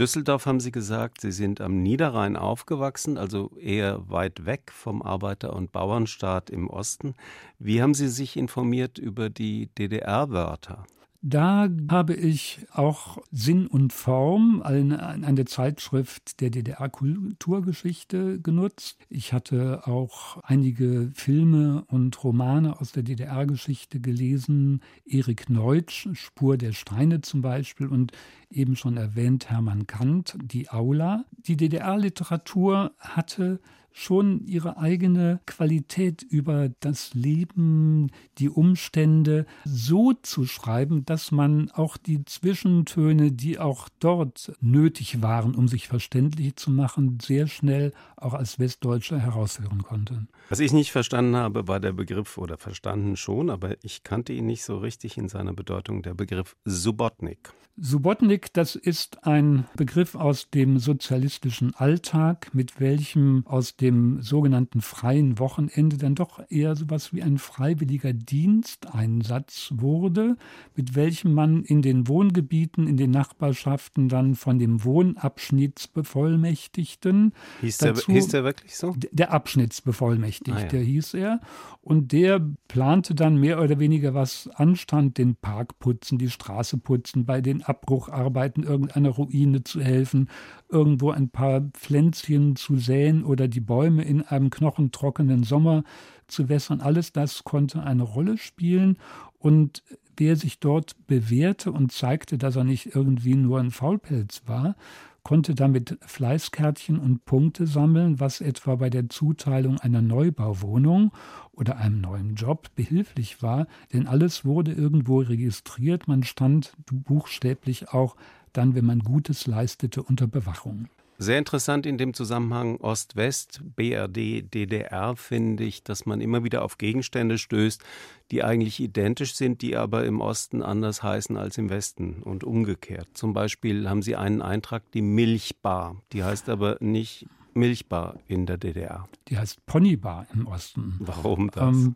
Düsseldorf 0.00 0.46
haben 0.46 0.60
Sie 0.60 0.72
gesagt, 0.72 1.20
Sie 1.20 1.30
sind 1.30 1.60
am 1.60 1.82
Niederrhein 1.82 2.34
aufgewachsen, 2.34 3.18
also 3.18 3.50
eher 3.58 4.08
weit 4.08 4.46
weg 4.46 4.72
vom 4.72 5.02
Arbeiter- 5.02 5.52
und 5.54 5.72
Bauernstaat 5.72 6.48
im 6.48 6.70
Osten. 6.70 7.14
Wie 7.58 7.82
haben 7.82 7.92
Sie 7.92 8.08
sich 8.08 8.38
informiert 8.38 8.96
über 8.96 9.28
die 9.28 9.66
DDR-Wörter? 9.76 10.86
Da 11.22 11.68
habe 11.90 12.14
ich 12.14 12.60
auch 12.72 13.18
Sinn 13.30 13.66
und 13.66 13.92
Form, 13.92 14.62
eine, 14.62 15.06
eine 15.06 15.44
Zeitschrift 15.44 16.40
der 16.40 16.48
DDR-Kulturgeschichte 16.48 18.40
genutzt. 18.40 18.96
Ich 19.10 19.34
hatte 19.34 19.86
auch 19.86 20.38
einige 20.42 21.10
Filme 21.12 21.84
und 21.88 22.24
Romane 22.24 22.80
aus 22.80 22.92
der 22.92 23.02
DDR-Geschichte 23.02 24.00
gelesen. 24.00 24.80
Erik 25.04 25.50
Neutsch, 25.50 26.08
Spur 26.14 26.56
der 26.56 26.72
Steine 26.72 27.20
zum 27.20 27.42
Beispiel 27.42 27.88
und 27.88 28.12
eben 28.50 28.74
schon 28.74 28.96
erwähnt 28.96 29.50
Hermann 29.50 29.86
Kant, 29.86 30.38
die 30.42 30.70
Aula. 30.70 31.26
Die 31.36 31.58
DDR-Literatur 31.58 32.92
hatte 32.98 33.60
schon 33.92 34.44
ihre 34.46 34.78
eigene 34.78 35.40
Qualität 35.46 36.22
über 36.22 36.70
das 36.80 37.14
Leben, 37.14 38.10
die 38.38 38.48
Umstände 38.48 39.46
so 39.64 40.12
zu 40.12 40.46
schreiben, 40.46 41.04
dass 41.04 41.32
man 41.32 41.70
auch 41.70 41.96
die 41.96 42.24
Zwischentöne, 42.24 43.32
die 43.32 43.58
auch 43.58 43.88
dort 43.98 44.52
nötig 44.60 45.22
waren, 45.22 45.54
um 45.54 45.68
sich 45.68 45.88
verständlich 45.88 46.56
zu 46.56 46.70
machen, 46.70 47.18
sehr 47.20 47.46
schnell 47.46 47.92
auch 48.16 48.34
als 48.34 48.58
Westdeutscher 48.58 49.18
heraushören 49.18 49.82
konnte. 49.82 50.26
Was 50.48 50.60
ich 50.60 50.72
nicht 50.72 50.92
verstanden 50.92 51.36
habe, 51.36 51.68
war 51.68 51.80
der 51.80 51.92
Begriff, 51.92 52.38
oder 52.38 52.58
verstanden 52.58 53.16
schon, 53.16 53.50
aber 53.50 53.76
ich 53.82 54.02
kannte 54.02 54.32
ihn 54.32 54.46
nicht 54.46 54.64
so 54.64 54.78
richtig 54.78 55.16
in 55.16 55.28
seiner 55.28 55.52
Bedeutung, 55.52 56.02
der 56.02 56.14
Begriff 56.14 56.56
Subotnik. 56.64 57.52
Subotnik, 57.82 58.52
das 58.52 58.74
ist 58.74 59.24
ein 59.24 59.66
Begriff 59.74 60.14
aus 60.14 60.50
dem 60.50 60.78
sozialistischen 60.78 61.74
Alltag, 61.74 62.50
mit 62.52 62.78
welchem 62.78 63.46
aus 63.46 63.76
dem 63.80 64.20
sogenannten 64.20 64.80
freien 64.80 65.38
Wochenende 65.38 65.96
dann 65.96 66.14
doch 66.14 66.40
eher 66.48 66.76
so 66.76 66.84
etwas 66.84 67.14
wie 67.14 67.22
ein 67.22 67.38
freiwilliger 67.38 68.12
Diensteinsatz 68.12 69.72
wurde, 69.74 70.36
mit 70.76 70.94
welchem 70.94 71.32
man 71.32 71.64
in 71.64 71.80
den 71.82 72.06
Wohngebieten, 72.08 72.86
in 72.86 72.96
den 72.96 73.10
Nachbarschaften 73.10 74.08
dann 74.08 74.34
von 74.34 74.58
dem 74.58 74.84
Wohnabschnittsbevollmächtigten. 74.84 77.32
Hieß, 77.60 77.78
dazu, 77.78 78.06
der, 78.06 78.14
hieß 78.14 78.28
der 78.28 78.44
wirklich 78.44 78.76
so? 78.76 78.94
Der 79.12 79.32
Abschnittsbevollmächtigte 79.32 80.76
ah, 80.76 80.80
ja. 80.80 80.84
hieß 80.84 81.14
er. 81.14 81.40
Und 81.82 82.12
der 82.12 82.46
plante 82.68 83.14
dann 83.14 83.36
mehr 83.36 83.60
oder 83.60 83.78
weniger, 83.78 84.12
was 84.12 84.50
anstand, 84.54 85.16
den 85.16 85.36
Park 85.36 85.78
putzen, 85.78 86.18
die 86.18 86.28
Straße 86.28 86.76
putzen, 86.76 87.24
bei 87.24 87.40
den 87.40 87.62
Abbrucharbeiten 87.62 88.64
irgendeiner 88.64 89.08
Ruine 89.08 89.64
zu 89.64 89.80
helfen, 89.80 90.28
irgendwo 90.68 91.10
ein 91.10 91.30
paar 91.30 91.62
Pflänzchen 91.72 92.54
zu 92.56 92.76
säen 92.76 93.24
oder 93.24 93.48
die 93.48 93.60
Bäume 93.70 94.02
in 94.02 94.22
einem 94.22 94.50
knochentrockenen 94.50 95.44
Sommer 95.44 95.84
zu 96.26 96.48
wässern. 96.48 96.80
Alles 96.80 97.12
das 97.12 97.44
konnte 97.44 97.84
eine 97.84 98.02
Rolle 98.02 98.36
spielen 98.36 98.98
und 99.38 99.84
wer 100.16 100.34
sich 100.34 100.58
dort 100.58 100.96
bewährte 101.06 101.70
und 101.70 101.92
zeigte, 101.92 102.36
dass 102.36 102.56
er 102.56 102.64
nicht 102.64 102.96
irgendwie 102.96 103.36
nur 103.36 103.60
ein 103.60 103.70
Faulpelz 103.70 104.42
war, 104.46 104.74
konnte 105.22 105.54
damit 105.54 105.98
Fleißkärtchen 106.04 106.98
und 106.98 107.24
Punkte 107.24 107.68
sammeln, 107.68 108.18
was 108.18 108.40
etwa 108.40 108.74
bei 108.74 108.90
der 108.90 109.08
Zuteilung 109.08 109.78
einer 109.78 110.02
Neubauwohnung 110.02 111.12
oder 111.52 111.76
einem 111.76 112.00
neuen 112.00 112.34
Job 112.34 112.74
behilflich 112.74 113.40
war, 113.40 113.68
denn 113.92 114.08
alles 114.08 114.44
wurde 114.44 114.72
irgendwo 114.72 115.20
registriert, 115.20 116.08
man 116.08 116.24
stand 116.24 116.72
buchstäblich 116.90 117.90
auch 117.90 118.16
dann, 118.52 118.74
wenn 118.74 118.84
man 118.84 118.98
Gutes 118.98 119.46
leistete, 119.46 120.02
unter 120.02 120.26
Bewachung. 120.26 120.88
Sehr 121.22 121.36
interessant 121.36 121.84
in 121.84 121.98
dem 121.98 122.14
Zusammenhang 122.14 122.78
Ost-West, 122.80 123.60
BRD, 123.76 124.40
DDR 124.54 125.16
finde 125.16 125.64
ich, 125.64 125.82
dass 125.82 126.06
man 126.06 126.22
immer 126.22 126.44
wieder 126.44 126.64
auf 126.64 126.78
Gegenstände 126.78 127.36
stößt, 127.36 127.84
die 128.30 128.42
eigentlich 128.42 128.80
identisch 128.80 129.34
sind, 129.34 129.60
die 129.60 129.76
aber 129.76 130.06
im 130.06 130.22
Osten 130.22 130.62
anders 130.62 131.02
heißen 131.02 131.36
als 131.36 131.58
im 131.58 131.68
Westen 131.68 132.22
und 132.22 132.42
umgekehrt. 132.42 133.06
Zum 133.12 133.34
Beispiel 133.34 133.86
haben 133.86 134.00
sie 134.00 134.16
einen 134.16 134.40
Eintrag, 134.40 134.90
die 134.92 135.02
Milchbar. 135.02 136.00
Die 136.14 136.24
heißt 136.24 136.48
aber 136.48 136.78
nicht 136.80 137.26
Milchbar 137.54 138.18
in 138.28 138.46
der 138.46 138.56
DDR. 138.56 139.08
Die 139.28 139.38
heißt 139.38 139.64
Ponybar 139.66 140.26
im 140.34 140.46
Osten. 140.46 140.96
Warum 140.98 141.50
das? 141.50 141.62
Ähm, 141.62 141.94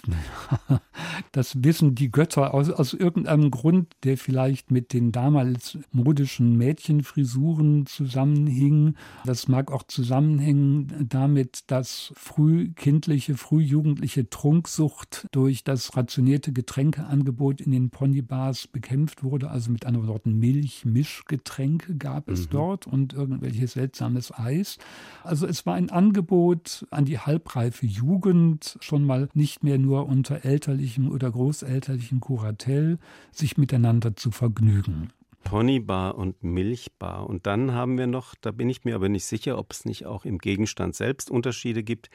das 1.32 1.62
wissen 1.64 1.94
die 1.94 2.10
Götter 2.10 2.54
aus, 2.54 2.70
aus 2.70 2.92
irgendeinem 2.92 3.50
Grund, 3.50 3.92
der 4.04 4.16
vielleicht 4.16 4.70
mit 4.70 4.92
den 4.92 5.12
damals 5.12 5.78
modischen 5.92 6.56
Mädchenfrisuren 6.56 7.86
zusammenhing. 7.86 8.94
Das 9.24 9.48
mag 9.48 9.72
auch 9.72 9.82
zusammenhängen 9.82 11.06
damit, 11.08 11.64
dass 11.70 12.12
frühkindliche, 12.16 13.36
frühjugendliche 13.36 14.30
Trunksucht 14.30 15.26
durch 15.32 15.64
das 15.64 15.96
rationierte 15.96 16.52
Getränkeangebot 16.52 17.60
in 17.60 17.72
den 17.72 17.90
Ponybars 17.90 18.66
bekämpft 18.66 19.22
wurde. 19.22 19.50
Also 19.50 19.70
mit 19.70 19.86
anderen 19.86 20.08
Worten 20.08 20.38
Milch, 20.38 20.84
Mischgetränke 20.84 21.96
gab 21.96 22.28
es 22.28 22.46
mhm. 22.46 22.50
dort 22.50 22.86
und 22.86 23.12
irgendwelches 23.12 23.72
seltsames 23.72 24.32
Eis. 24.32 24.78
Also 25.22 25.43
Also 25.44 25.50
es 25.50 25.66
war 25.66 25.74
ein 25.74 25.90
Angebot 25.90 26.86
an 26.90 27.04
die 27.04 27.18
halbreife 27.18 27.84
Jugend, 27.84 28.78
schon 28.80 29.04
mal 29.04 29.28
nicht 29.34 29.62
mehr 29.62 29.76
nur 29.76 30.06
unter 30.06 30.42
elterlichem 30.46 31.12
oder 31.12 31.30
großelterlichem 31.30 32.20
Kuratell, 32.20 32.96
sich 33.30 33.58
miteinander 33.58 34.16
zu 34.16 34.30
vergnügen. 34.30 35.12
Ponybar 35.42 36.16
und 36.16 36.42
Milchbar. 36.42 37.28
Und 37.28 37.44
dann 37.44 37.72
haben 37.72 37.98
wir 37.98 38.06
noch, 38.06 38.34
da 38.40 38.52
bin 38.52 38.70
ich 38.70 38.86
mir 38.86 38.94
aber 38.94 39.10
nicht 39.10 39.26
sicher, 39.26 39.58
ob 39.58 39.72
es 39.72 39.84
nicht 39.84 40.06
auch 40.06 40.24
im 40.24 40.38
Gegenstand 40.38 40.94
selbst 40.94 41.30
Unterschiede 41.30 41.82
gibt. 41.82 42.08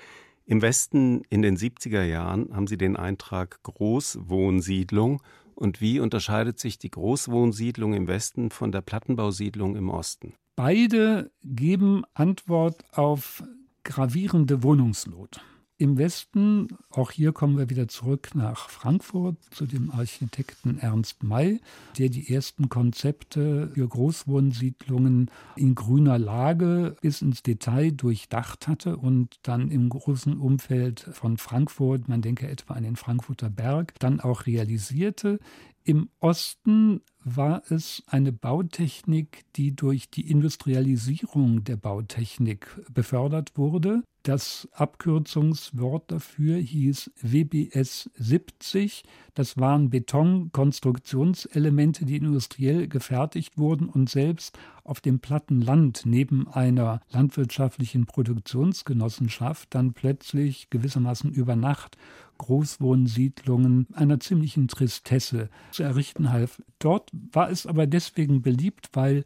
Im 0.48 0.64
Westen 0.64 1.22
in 1.30 1.44
den 1.44 1.56
70er 1.56 2.02
Jahren 2.02 2.50
haben 2.56 2.66
Sie 2.66 2.80
den 2.80 2.96
Eintrag 2.96 3.62
Großwohnsiedlung. 3.62 5.22
Und 5.54 5.82
wie 5.82 6.00
unterscheidet 6.00 6.58
sich 6.58 6.80
die 6.80 6.90
Großwohnsiedlung 6.90 7.94
im 7.94 8.08
Westen 8.08 8.50
von 8.50 8.72
der 8.72 8.82
Plattenbausiedlung 8.82 9.76
im 9.76 9.92
Osten? 9.92 10.34
Beide 10.62 11.32
geben 11.42 12.04
Antwort 12.16 12.84
auf 12.92 13.46
gravierende 13.86 14.62
Wohnungsnot. 14.62 15.40
Im 15.78 15.98
Westen, 15.98 16.68
auch 16.90 17.12
hier 17.12 17.32
kommen 17.32 17.58
wir 17.58 17.70
wieder 17.70 17.88
zurück 17.88 18.32
nach 18.34 18.68
Frankfurt 18.68 19.38
zu 19.52 19.66
dem 19.66 19.90
Architekten 19.90 20.78
Ernst 20.78 21.24
May, 21.24 21.62
der 21.98 22.10
die 22.10 22.36
ersten 22.36 22.68
Konzepte 22.68 23.72
für 23.74 23.88
Großwohnsiedlungen 23.88 25.32
in 25.56 25.76
grüner 25.76 26.20
Lage 26.20 26.98
bis 27.00 27.22
ins 27.22 27.42
Detail 27.42 27.92
durchdacht 27.92 28.68
hatte 28.68 28.98
und 28.98 29.40
dann 29.44 29.72
im 29.72 29.88
großen 29.88 30.38
Umfeld 30.38 31.10
von 31.14 31.38
Frankfurt, 31.38 32.10
man 32.10 32.22
denke 32.22 32.50
etwa 32.50 32.74
an 32.74 32.84
den 32.84 32.98
Frankfurter 32.98 33.50
Berg, 33.50 33.94
dann 34.00 34.20
auch 34.20 34.46
realisierte. 34.46 35.40
Im 35.86 36.10
Osten 36.20 37.00
war 37.24 37.64
es 37.70 38.04
eine 38.08 38.32
Bautechnik, 38.32 39.44
die 39.56 39.76
durch 39.76 40.10
die 40.10 40.30
Industrialisierung 40.30 41.64
der 41.64 41.76
Bautechnik 41.76 42.68
befördert 42.92 43.58
wurde. 43.58 44.04
Das 44.30 44.70
Abkürzungswort 44.74 46.12
dafür 46.12 46.58
hieß 46.58 47.10
WBS 47.20 48.12
70. 48.14 49.04
Das 49.34 49.58
waren 49.58 49.90
Betonkonstruktionselemente, 49.90 52.06
die 52.06 52.18
industriell 52.18 52.88
gefertigt 52.88 53.58
wurden 53.58 53.90
und 53.90 54.08
selbst 54.08 54.56
auf 54.84 55.02
dem 55.02 55.20
platten 55.20 55.62
Land 55.62 56.04
neben 56.06 56.48
einer 56.48 57.02
landwirtschaftlichen 57.10 58.06
Produktionsgenossenschaft 58.06 59.74
dann 59.74 59.94
plötzlich 59.94 60.70
gewissermaßen 60.70 61.32
über 61.32 61.56
Nacht 61.56 61.98
Großwohnsiedlungen 62.38 63.88
einer 63.94 64.20
ziemlichen 64.20 64.68
Tristesse 64.68 65.50
zu 65.72 65.82
errichten 65.82 66.32
half. 66.32 66.62
Dort 66.78 67.10
war 67.32 67.50
es 67.50 67.66
aber 67.66 67.88
deswegen 67.88 68.44
beliebt, 68.44 68.90
weil 68.94 69.26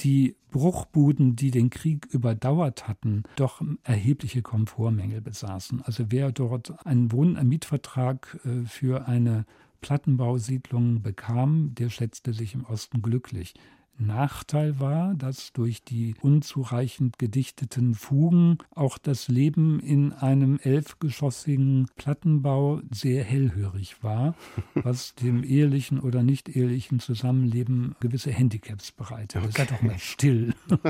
die 0.00 0.36
Bruchbuden, 0.50 1.36
die 1.36 1.50
den 1.50 1.70
Krieg 1.70 2.06
überdauert 2.06 2.88
hatten, 2.88 3.24
doch 3.36 3.60
erhebliche 3.82 4.42
Komfortmängel 4.42 5.20
besaßen. 5.20 5.82
Also 5.82 6.06
wer 6.08 6.32
dort 6.32 6.86
einen 6.86 7.12
Wohn-Mietvertrag 7.12 8.40
äh, 8.44 8.64
für 8.64 9.06
eine 9.08 9.44
Plattenbausiedlung 9.80 11.02
bekam, 11.02 11.74
der 11.74 11.90
schätzte 11.90 12.32
sich 12.32 12.54
im 12.54 12.64
Osten 12.64 13.02
glücklich. 13.02 13.54
Nachteil 13.98 14.78
war, 14.78 15.14
dass 15.14 15.52
durch 15.52 15.82
die 15.82 16.14
unzureichend 16.20 17.18
gedichteten 17.18 17.94
Fugen 17.94 18.58
auch 18.74 18.98
das 18.98 19.28
Leben 19.28 19.80
in 19.80 20.12
einem 20.12 20.58
elfgeschossigen 20.62 21.88
Plattenbau 21.96 22.80
sehr 22.90 23.24
hellhörig 23.24 24.02
war, 24.02 24.34
was 24.74 25.14
dem 25.16 25.42
ehelichen 25.42 25.98
oder 25.98 26.22
nicht 26.22 26.48
ehelichen 26.48 27.00
Zusammenleben 27.00 27.96
gewisse 28.00 28.30
Handicaps 28.30 28.92
bereitet. 28.92 29.42
Okay. 29.42 29.52
Seid 29.56 29.70
doch 29.72 29.82
mal 29.82 29.98
still. 29.98 30.54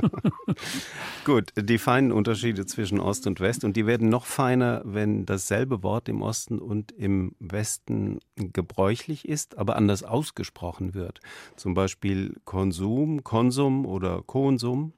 Gut, 1.24 1.52
die 1.56 1.78
feinen 1.78 2.12
Unterschiede 2.12 2.66
zwischen 2.66 3.00
Ost 3.00 3.26
und 3.26 3.40
West 3.40 3.64
und 3.64 3.76
die 3.76 3.86
werden 3.86 4.08
noch 4.08 4.26
feiner, 4.26 4.82
wenn 4.84 5.24
dasselbe 5.24 5.82
Wort 5.82 6.08
im 6.08 6.22
Osten 6.22 6.58
und 6.58 6.92
im 6.92 7.34
Westen 7.38 8.18
gebräuchlich 8.36 9.26
ist, 9.28 9.56
aber 9.56 9.76
anders 9.76 10.02
ausgesprochen 10.02 10.94
wird. 10.94 11.20
Zum 11.56 11.74
Beispiel 11.74 12.36
Konsum 12.44 12.97
Konsum, 12.98 13.22
Konsum 13.22 13.86
oder 13.86 14.22
Konsum? 14.22 14.92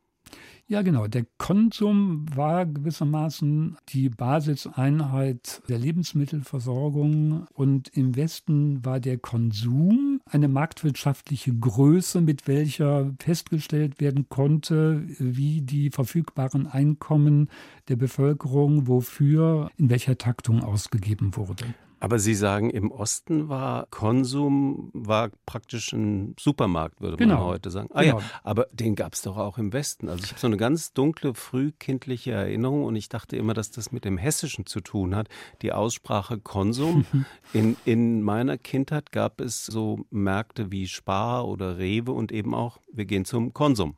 Ja, 0.66 0.80
genau. 0.80 1.06
Der 1.06 1.26
Konsum 1.36 2.24
war 2.34 2.64
gewissermaßen 2.64 3.76
die 3.90 4.08
Basiseinheit 4.08 5.60
der 5.68 5.78
Lebensmittelversorgung 5.78 7.46
und 7.52 7.88
im 7.88 8.16
Westen 8.16 8.82
war 8.84 9.00
der 9.00 9.18
Konsum 9.18 10.20
eine 10.24 10.48
marktwirtschaftliche 10.48 11.52
Größe, 11.52 12.20
mit 12.22 12.48
welcher 12.48 13.12
festgestellt 13.18 14.00
werden 14.00 14.28
konnte, 14.28 15.02
wie 15.18 15.60
die 15.60 15.90
verfügbaren 15.90 16.68
Einkommen 16.68 17.50
der 17.88 17.96
Bevölkerung 17.96 18.86
wofür 18.86 19.70
in 19.76 19.90
welcher 19.90 20.16
Taktung 20.16 20.62
ausgegeben 20.62 21.36
wurde. 21.36 21.66
Aber 22.00 22.18
Sie 22.18 22.34
sagen, 22.34 22.70
im 22.70 22.90
Osten 22.90 23.50
war 23.50 23.86
Konsum 23.90 24.90
war 24.94 25.30
praktisch 25.44 25.92
ein 25.92 26.34
Supermarkt, 26.40 27.00
würde 27.02 27.18
genau. 27.18 27.36
man 27.36 27.44
heute 27.44 27.70
sagen. 27.70 27.90
Ah 27.92 28.02
genau. 28.02 28.18
ja, 28.20 28.24
aber 28.42 28.66
den 28.72 28.94
gab 28.96 29.12
es 29.12 29.22
doch 29.22 29.36
auch 29.36 29.58
im 29.58 29.72
Westen. 29.74 30.08
Also 30.08 30.24
ich 30.24 30.30
habe 30.30 30.40
so 30.40 30.46
eine 30.46 30.56
ganz 30.56 30.94
dunkle, 30.94 31.34
frühkindliche 31.34 32.32
Erinnerung 32.32 32.84
und 32.84 32.96
ich 32.96 33.10
dachte 33.10 33.36
immer, 33.36 33.52
dass 33.52 33.70
das 33.70 33.92
mit 33.92 34.06
dem 34.06 34.16
Hessischen 34.16 34.64
zu 34.64 34.80
tun 34.80 35.14
hat. 35.14 35.28
Die 35.60 35.72
Aussprache 35.72 36.38
Konsum. 36.38 37.04
in, 37.52 37.76
in 37.84 38.22
meiner 38.22 38.56
Kindheit 38.56 39.12
gab 39.12 39.40
es 39.40 39.66
so 39.66 40.06
Märkte 40.10 40.72
wie 40.72 40.88
Spar 40.88 41.46
oder 41.46 41.76
Rewe 41.78 42.12
und 42.12 42.32
eben 42.32 42.54
auch, 42.54 42.78
wir 42.90 43.04
gehen 43.04 43.26
zum 43.26 43.52
Konsum. 43.52 43.96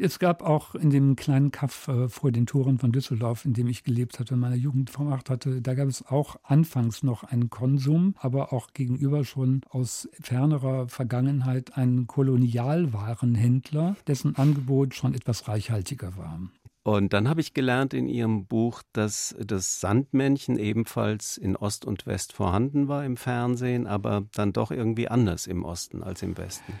Es 0.00 0.20
gab 0.20 0.44
auch 0.44 0.76
in 0.76 0.90
dem 0.90 1.16
kleinen 1.16 1.50
Kaff 1.50 1.88
äh, 1.88 2.08
vor 2.08 2.30
den 2.30 2.46
Toren 2.46 2.78
von 2.78 2.92
Düsseldorf, 2.92 3.44
in 3.44 3.52
dem 3.52 3.66
ich 3.66 3.82
gelebt 3.82 4.20
hatte, 4.20 4.36
meine 4.36 4.54
Jugend 4.54 4.90
vermacht 4.90 5.28
hatte, 5.28 5.60
da 5.60 5.74
gab 5.74 5.88
es 5.88 6.06
auch 6.06 6.36
anfangs 6.44 7.02
noch 7.02 7.24
einen 7.24 7.50
Konsum, 7.50 8.14
aber 8.16 8.52
auch 8.52 8.72
gegenüber 8.74 9.24
schon 9.24 9.62
aus 9.70 10.08
fernerer 10.20 10.86
Vergangenheit 10.86 11.76
einen 11.76 12.06
Kolonialwarenhändler, 12.06 13.96
dessen 14.06 14.36
Angebot 14.36 14.94
schon 14.94 15.14
etwas 15.14 15.48
reichhaltiger 15.48 16.16
war. 16.16 16.42
Und 16.84 17.12
dann 17.12 17.28
habe 17.28 17.40
ich 17.40 17.52
gelernt 17.52 17.92
in 17.92 18.06
Ihrem 18.06 18.46
Buch, 18.46 18.84
dass 18.92 19.34
das 19.44 19.80
Sandmännchen 19.80 20.60
ebenfalls 20.60 21.36
in 21.36 21.56
Ost 21.56 21.84
und 21.84 22.06
West 22.06 22.34
vorhanden 22.34 22.86
war 22.86 23.04
im 23.04 23.16
Fernsehen, 23.16 23.88
aber 23.88 24.28
dann 24.32 24.52
doch 24.52 24.70
irgendwie 24.70 25.08
anders 25.08 25.48
im 25.48 25.64
Osten 25.64 26.04
als 26.04 26.22
im 26.22 26.38
Westen. 26.38 26.72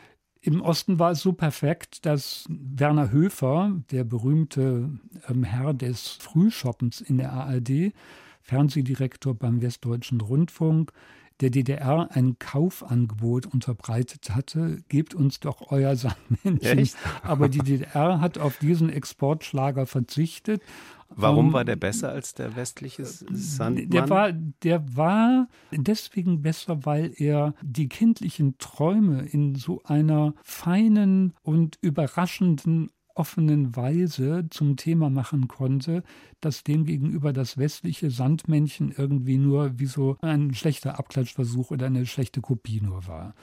Im 0.48 0.62
Osten 0.62 0.98
war 0.98 1.10
es 1.10 1.20
so 1.20 1.34
perfekt, 1.34 2.06
dass 2.06 2.46
Werner 2.48 3.12
Höfer, 3.12 3.70
der 3.90 4.02
berühmte 4.02 4.88
ähm, 5.28 5.44
Herr 5.44 5.74
des 5.74 6.08
Frühschoppens 6.08 7.02
in 7.02 7.18
der 7.18 7.34
ARD, 7.34 7.92
Fernsehdirektor 8.40 9.34
beim 9.34 9.60
Westdeutschen 9.60 10.22
Rundfunk, 10.22 10.94
der 11.40 11.50
DDR 11.50 12.08
ein 12.12 12.38
Kaufangebot 12.38 13.46
unterbreitet 13.46 14.30
hatte, 14.30 14.78
gebt 14.88 15.14
uns 15.14 15.40
doch 15.40 15.70
euer 15.70 15.96
Sandmännchen. 15.96 16.78
Echt? 16.78 16.96
Aber 17.22 17.48
die 17.48 17.60
DDR 17.60 18.20
hat 18.20 18.38
auf 18.38 18.58
diesen 18.58 18.90
Exportschlager 18.90 19.86
verzichtet 19.86 20.62
Warum 21.10 21.52
war 21.52 21.64
der 21.64 21.76
besser 21.76 22.10
als 22.10 22.34
der 22.34 22.54
westliche 22.54 23.04
Sandmann? 23.04 23.90
Der 23.90 24.10
war, 24.10 24.32
der 24.32 24.96
war 24.96 25.48
deswegen 25.72 26.42
besser, 26.42 26.84
weil 26.84 27.12
er 27.16 27.54
die 27.62 27.88
kindlichen 27.88 28.58
Träume 28.58 29.22
in 29.22 29.54
so 29.54 29.82
einer 29.84 30.34
feinen 30.42 31.34
und 31.42 31.78
überraschenden 31.80 32.90
offenen 33.18 33.76
Weise 33.76 34.46
zum 34.50 34.76
Thema 34.76 35.10
machen 35.10 35.48
konnte, 35.48 36.02
dass 36.40 36.64
demgegenüber 36.64 37.32
das 37.32 37.58
westliche 37.58 38.10
Sandmännchen 38.10 38.92
irgendwie 38.96 39.38
nur 39.38 39.78
wie 39.78 39.86
so 39.86 40.16
ein 40.22 40.54
schlechter 40.54 40.98
Abklatschversuch 40.98 41.70
oder 41.70 41.86
eine 41.86 42.06
schlechte 42.06 42.40
Kopie 42.40 42.80
nur 42.80 43.06
war. 43.06 43.34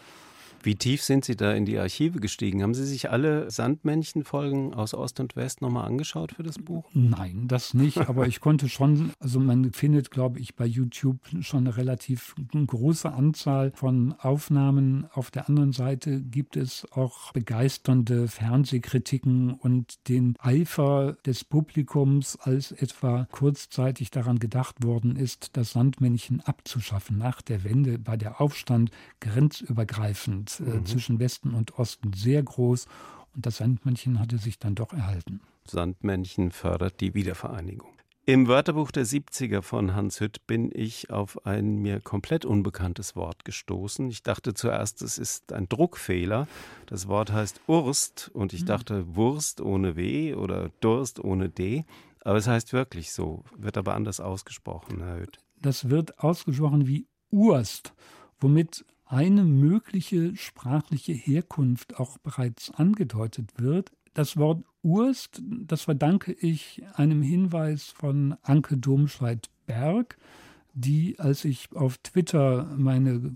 Wie 0.65 0.73
tief 0.73 1.03
sind 1.03 1.23
Sie 1.25 1.35
da 1.35 1.53
in 1.53 1.65
die 1.65 1.77
Archive 1.77 2.19
gestiegen? 2.19 2.63
Haben 2.63 2.73
Sie 2.73 2.85
sich 2.85 3.11
alle 3.11 3.51
Sandmännchen-Folgen 3.51 4.73
aus 4.73 4.95
Ost 4.95 5.19
und 5.19 5.35
West 5.35 5.61
nochmal 5.61 5.85
angeschaut 5.85 6.31
für 6.31 6.41
das 6.41 6.57
Buch? 6.57 6.89
Nein, 6.91 7.47
das 7.47 7.75
nicht. 7.75 7.99
Aber 8.09 8.25
ich 8.25 8.39
konnte 8.39 8.67
schon, 8.67 9.11
also 9.19 9.39
man 9.39 9.73
findet, 9.73 10.09
glaube 10.09 10.39
ich, 10.39 10.55
bei 10.55 10.65
YouTube 10.65 11.19
schon 11.41 11.67
eine 11.67 11.77
relativ 11.77 12.33
große 12.51 13.13
Anzahl 13.13 13.73
von 13.75 14.13
Aufnahmen. 14.13 15.05
Auf 15.13 15.29
der 15.29 15.47
anderen 15.47 15.71
Seite 15.71 16.19
gibt 16.19 16.57
es 16.57 16.91
auch 16.93 17.31
begeisternde 17.33 18.27
Fernsehkritiken 18.27 19.53
und 19.53 20.09
den 20.09 20.33
Eifer 20.39 21.15
des 21.27 21.43
Publikums, 21.43 22.39
als 22.41 22.71
etwa 22.71 23.27
kurzzeitig 23.31 24.09
daran 24.09 24.39
gedacht 24.39 24.83
worden 24.83 25.15
ist, 25.15 25.55
das 25.57 25.73
Sandmännchen 25.73 26.41
abzuschaffen. 26.41 27.19
Nach 27.19 27.43
der 27.43 27.63
Wende 27.63 27.99
war 28.07 28.17
der 28.17 28.41
Aufstand 28.41 28.89
grenzübergreifend 29.19 30.54
äh, 30.59 30.63
mhm. 30.63 30.85
zwischen 30.85 31.19
Westen 31.19 31.53
und 31.53 31.77
Osten 31.79 32.13
sehr 32.13 32.43
groß 32.43 32.87
und 33.35 33.45
das 33.45 33.57
Sandmännchen 33.57 34.19
hatte 34.19 34.37
sich 34.37 34.59
dann 34.59 34.75
doch 34.75 34.93
erhalten. 34.93 35.41
Sandmännchen 35.67 36.51
fördert 36.51 37.01
die 37.01 37.13
Wiedervereinigung. 37.13 37.89
Im 38.27 38.47
Wörterbuch 38.47 38.89
der 38.89 39.05
70er 39.05 39.61
von 39.61 39.93
Hans 39.93 40.19
Hütt 40.19 40.47
bin 40.47 40.71
ich 40.73 41.11
auf 41.11 41.45
ein 41.45 41.75
mir 41.75 42.01
komplett 42.01 42.43
unbekanntes 42.43 43.15
Wort 43.15 43.45
gestoßen. 43.45 44.09
Ich 44.09 44.23
dachte 44.23 44.55
zuerst, 44.55 45.03
es 45.03 45.19
ist 45.19 45.53
ein 45.53 45.69
Druckfehler. 45.69 46.47
Das 46.87 47.07
Wort 47.07 47.31
heißt 47.31 47.61
Urst 47.67 48.31
und 48.33 48.51
ich 48.53 48.61
mhm. 48.63 48.65
dachte 48.65 49.15
Wurst 49.15 49.61
ohne 49.61 49.95
W 49.95 50.33
oder 50.33 50.71
Durst 50.79 51.23
ohne 51.23 51.49
D. 51.49 51.85
Aber 52.21 52.37
es 52.37 52.47
heißt 52.47 52.73
wirklich 52.73 53.11
so, 53.11 53.43
wird 53.55 53.77
aber 53.77 53.93
anders 53.93 54.19
ausgesprochen, 54.19 55.03
Herr 55.03 55.19
Höth. 55.19 55.37
Das 55.61 55.91
wird 55.91 56.17
ausgesprochen 56.17 56.87
wie 56.87 57.05
Urst, 57.29 57.93
womit 58.39 58.85
eine 59.05 59.43
mögliche 59.43 60.35
sprachliche 60.35 61.13
Herkunft 61.13 61.99
auch 61.99 62.17
bereits 62.17 62.71
angedeutet 62.71 63.51
wird. 63.57 63.91
Das 64.13 64.37
Wort 64.37 64.63
Urst, 64.81 65.41
das 65.43 65.81
verdanke 65.83 66.31
ich 66.31 66.81
einem 66.93 67.21
Hinweis 67.21 67.85
von 67.85 68.35
Anke 68.43 68.77
Domscheit-Berg, 68.77 70.17
die, 70.75 71.15
als 71.19 71.45
ich 71.45 71.69
auf 71.73 71.97
Twitter 71.99 72.69
meine 72.77 73.35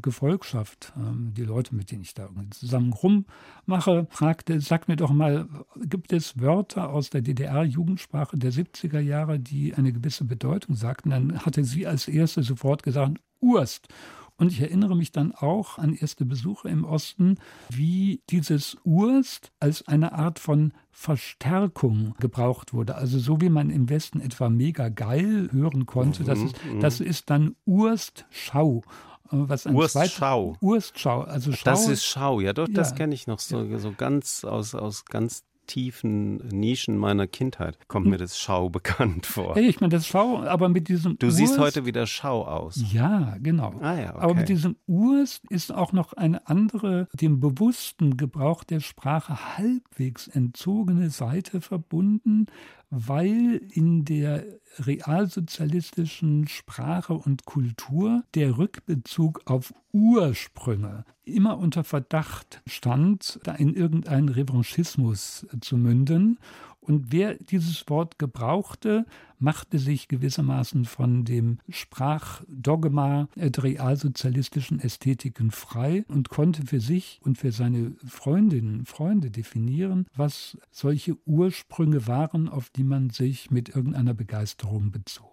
Gefolgschaft, 0.00 0.92
ähm, 0.96 1.32
die 1.36 1.42
Leute, 1.42 1.74
mit 1.74 1.90
denen 1.90 2.02
ich 2.02 2.14
da 2.14 2.30
zusammen 2.50 2.92
rummache, 2.92 4.06
fragte, 4.10 4.60
sag 4.60 4.86
mir 4.86 4.94
doch 4.94 5.10
mal, 5.10 5.48
gibt 5.84 6.12
es 6.12 6.40
Wörter 6.40 6.90
aus 6.90 7.10
der 7.10 7.22
DDR-Jugendsprache 7.22 8.38
der 8.38 8.52
70er 8.52 9.00
Jahre, 9.00 9.40
die 9.40 9.74
eine 9.74 9.92
gewisse 9.92 10.24
Bedeutung 10.24 10.76
sagten? 10.76 11.10
Dann 11.10 11.44
hatte 11.44 11.64
sie 11.64 11.88
als 11.88 12.06
erste 12.06 12.44
sofort 12.44 12.84
gesagt, 12.84 13.20
Urst. 13.40 13.88
Und 14.38 14.52
ich 14.52 14.60
erinnere 14.60 14.96
mich 14.96 15.12
dann 15.12 15.32
auch 15.32 15.78
an 15.78 15.94
erste 15.94 16.26
Besuche 16.26 16.68
im 16.68 16.84
Osten, 16.84 17.38
wie 17.70 18.20
dieses 18.28 18.76
Urst 18.84 19.52
als 19.60 19.88
eine 19.88 20.12
Art 20.12 20.38
von 20.38 20.72
Verstärkung 20.90 22.14
gebraucht 22.20 22.74
wurde. 22.74 22.96
Also 22.96 23.18
so 23.18 23.40
wie 23.40 23.48
man 23.48 23.70
im 23.70 23.88
Westen 23.88 24.20
etwa 24.20 24.50
mega 24.50 24.88
geil 24.90 25.48
hören 25.52 25.86
konnte, 25.86 26.22
mhm, 26.22 26.26
das, 26.26 26.38
ist, 26.40 26.64
mhm. 26.64 26.80
das 26.80 27.00
ist 27.00 27.30
dann 27.30 27.56
Urstschau. 27.64 28.82
Äh, 29.26 29.30
was 29.30 29.66
Urstschau. 29.66 30.56
Urstschau, 30.60 31.22
also 31.22 31.52
Schau. 31.52 31.64
Das 31.64 31.88
ist 31.88 32.04
Schau, 32.04 32.40
ja, 32.40 32.52
doch, 32.52 32.68
das 32.70 32.94
kenne 32.94 33.14
ich 33.14 33.26
noch 33.26 33.38
so, 33.38 33.78
so 33.78 33.92
ganz 33.92 34.44
aus, 34.44 34.74
aus 34.74 35.04
ganz 35.06 35.44
tiefen 35.66 36.36
Nischen 36.48 36.96
meiner 36.96 37.26
Kindheit 37.26 37.78
kommt 37.88 38.06
mir 38.06 38.18
das 38.18 38.38
Schau 38.38 38.68
bekannt 38.76 39.26
vor. 39.26 39.56
Ich 39.56 39.80
meine, 39.80 39.90
das 39.90 40.06
Schau, 40.06 40.42
aber 40.42 40.68
mit 40.68 40.88
diesem 40.88 41.18
Du 41.18 41.26
Urs, 41.26 41.36
siehst 41.36 41.58
heute 41.58 41.84
wieder 41.86 42.06
Schau 42.06 42.44
aus. 42.44 42.82
Ja, 42.92 43.36
genau. 43.40 43.74
Ah, 43.80 43.98
ja, 43.98 44.14
okay. 44.14 44.24
Aber 44.24 44.34
mit 44.34 44.48
diesem 44.48 44.76
Urs 44.86 45.40
ist 45.50 45.72
auch 45.72 45.92
noch 45.92 46.12
eine 46.12 46.46
andere, 46.46 47.08
dem 47.12 47.40
bewussten 47.40 48.16
Gebrauch 48.16 48.64
der 48.64 48.80
Sprache 48.80 49.58
halbwegs 49.58 50.28
entzogene 50.28 51.10
Seite 51.10 51.60
verbunden, 51.60 52.46
weil 52.90 53.60
in 53.70 54.04
der 54.04 54.44
realsozialistischen 54.78 56.46
Sprache 56.48 57.14
und 57.14 57.44
Kultur 57.44 58.22
der 58.34 58.58
Rückbezug 58.58 59.42
auf 59.46 59.74
Ursprünge 59.92 61.04
immer 61.24 61.58
unter 61.58 61.82
Verdacht 61.82 62.62
stand, 62.66 63.40
da 63.42 63.54
in 63.54 63.74
irgendeinen 63.74 64.28
Revanchismus 64.28 65.46
zu 65.60 65.76
münden 65.76 66.38
und 66.86 67.12
wer 67.12 67.34
dieses 67.34 67.88
Wort 67.88 68.18
gebrauchte, 68.18 69.06
machte 69.38 69.78
sich 69.78 70.08
gewissermaßen 70.08 70.84
von 70.84 71.24
dem 71.24 71.58
Sprachdogma 71.68 73.28
der 73.34 73.62
realsozialistischen 73.62 74.80
Ästhetiken 74.80 75.50
frei 75.50 76.04
und 76.08 76.28
konnte 76.28 76.64
für 76.64 76.80
sich 76.80 77.20
und 77.22 77.38
für 77.38 77.52
seine 77.52 77.92
Freundinnen 78.06 78.80
und 78.80 78.88
Freunde 78.88 79.30
definieren, 79.30 80.06
was 80.14 80.56
solche 80.70 81.16
Ursprünge 81.26 82.06
waren, 82.06 82.48
auf 82.48 82.70
die 82.70 82.84
man 82.84 83.10
sich 83.10 83.50
mit 83.50 83.68
irgendeiner 83.68 84.14
Begeisterung 84.14 84.90
bezog. 84.90 85.32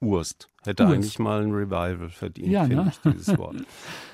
Urst. 0.00 0.48
Hätte 0.62 0.84
Urst. 0.84 0.94
eigentlich 0.94 1.18
mal 1.18 1.42
ein 1.42 1.52
Revival 1.52 2.08
verdient, 2.08 2.48
ja, 2.48 2.64
finde 2.64 2.84
ne? 2.84 2.92
ich, 2.92 3.12
dieses 3.12 3.36
Wort. 3.38 3.56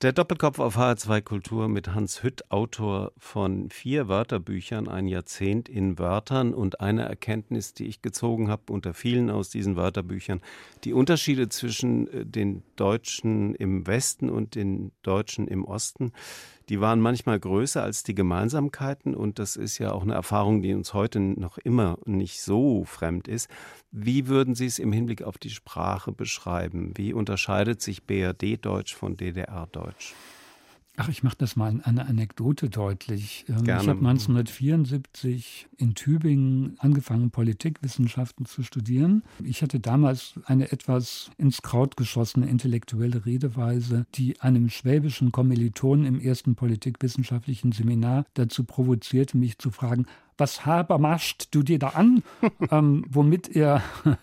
Der 0.00 0.12
Doppelkopf 0.12 0.60
auf 0.60 0.76
HR2 0.76 1.22
Kultur 1.22 1.66
mit 1.66 1.92
Hans 1.92 2.22
Hütt, 2.22 2.52
Autor 2.52 3.10
von 3.18 3.68
vier 3.68 4.06
Wörterbüchern, 4.06 4.86
ein 4.86 5.08
Jahrzehnt 5.08 5.68
in 5.68 5.98
Wörtern 5.98 6.54
und 6.54 6.80
eine 6.80 7.02
Erkenntnis, 7.02 7.74
die 7.74 7.86
ich 7.86 8.00
gezogen 8.00 8.48
habe 8.48 8.72
unter 8.72 8.94
vielen 8.94 9.28
aus 9.28 9.50
diesen 9.50 9.74
Wörterbüchern, 9.74 10.40
die 10.84 10.92
Unterschiede 10.92 11.48
zwischen 11.48 12.06
äh, 12.12 12.24
den 12.24 12.62
Deutschen 12.76 13.56
im 13.56 13.88
Westen 13.88 14.30
und 14.30 14.54
den 14.54 14.92
Deutschen 15.02 15.48
im 15.48 15.64
Osten 15.64 16.12
die 16.68 16.80
waren 16.80 17.00
manchmal 17.00 17.40
größer 17.40 17.82
als 17.82 18.02
die 18.02 18.14
Gemeinsamkeiten 18.14 19.14
und 19.14 19.38
das 19.38 19.56
ist 19.56 19.78
ja 19.78 19.92
auch 19.92 20.02
eine 20.02 20.14
Erfahrung, 20.14 20.62
die 20.62 20.74
uns 20.74 20.94
heute 20.94 21.18
noch 21.20 21.58
immer 21.58 21.98
nicht 22.04 22.42
so 22.42 22.84
fremd 22.84 23.28
ist. 23.28 23.50
Wie 23.90 24.28
würden 24.28 24.54
Sie 24.54 24.66
es 24.66 24.78
im 24.78 24.92
Hinblick 24.92 25.22
auf 25.22 25.38
die 25.38 25.50
Sprache 25.50 26.12
beschreiben? 26.12 26.92
Wie 26.96 27.12
unterscheidet 27.12 27.80
sich 27.80 28.04
BRD-Deutsch 28.04 28.94
von 28.94 29.16
DDR-Deutsch? 29.16 30.14
Ach, 31.00 31.08
ich 31.08 31.22
mache 31.22 31.36
das 31.38 31.54
mal 31.54 31.70
in 31.70 31.80
einer 31.80 32.08
Anekdote 32.08 32.68
deutlich. 32.68 33.44
Ähm, 33.48 33.62
Gerne. 33.62 33.82
Ich 33.82 33.88
habe 33.88 34.00
1974 34.00 35.68
in 35.76 35.94
Tübingen 35.94 36.74
angefangen, 36.78 37.30
Politikwissenschaften 37.30 38.46
zu 38.46 38.64
studieren. 38.64 39.22
Ich 39.44 39.62
hatte 39.62 39.78
damals 39.78 40.34
eine 40.46 40.72
etwas 40.72 41.30
ins 41.38 41.62
Kraut 41.62 41.96
geschossene 41.96 42.48
intellektuelle 42.48 43.24
Redeweise, 43.24 44.06
die 44.16 44.40
einem 44.40 44.70
schwäbischen 44.70 45.30
Kommilitonen 45.30 46.04
im 46.04 46.20
ersten 46.20 46.56
politikwissenschaftlichen 46.56 47.70
Seminar 47.70 48.26
dazu 48.34 48.64
provozierte, 48.64 49.38
mich 49.38 49.56
zu 49.58 49.70
fragen, 49.70 50.06
was 50.38 50.64
Haber 50.64 50.98
mascht 50.98 51.48
du 51.50 51.62
dir 51.62 51.78
da 51.78 51.88
an? 51.88 52.22
ähm, 52.70 53.04
womit 53.08 53.54
er 53.54 53.82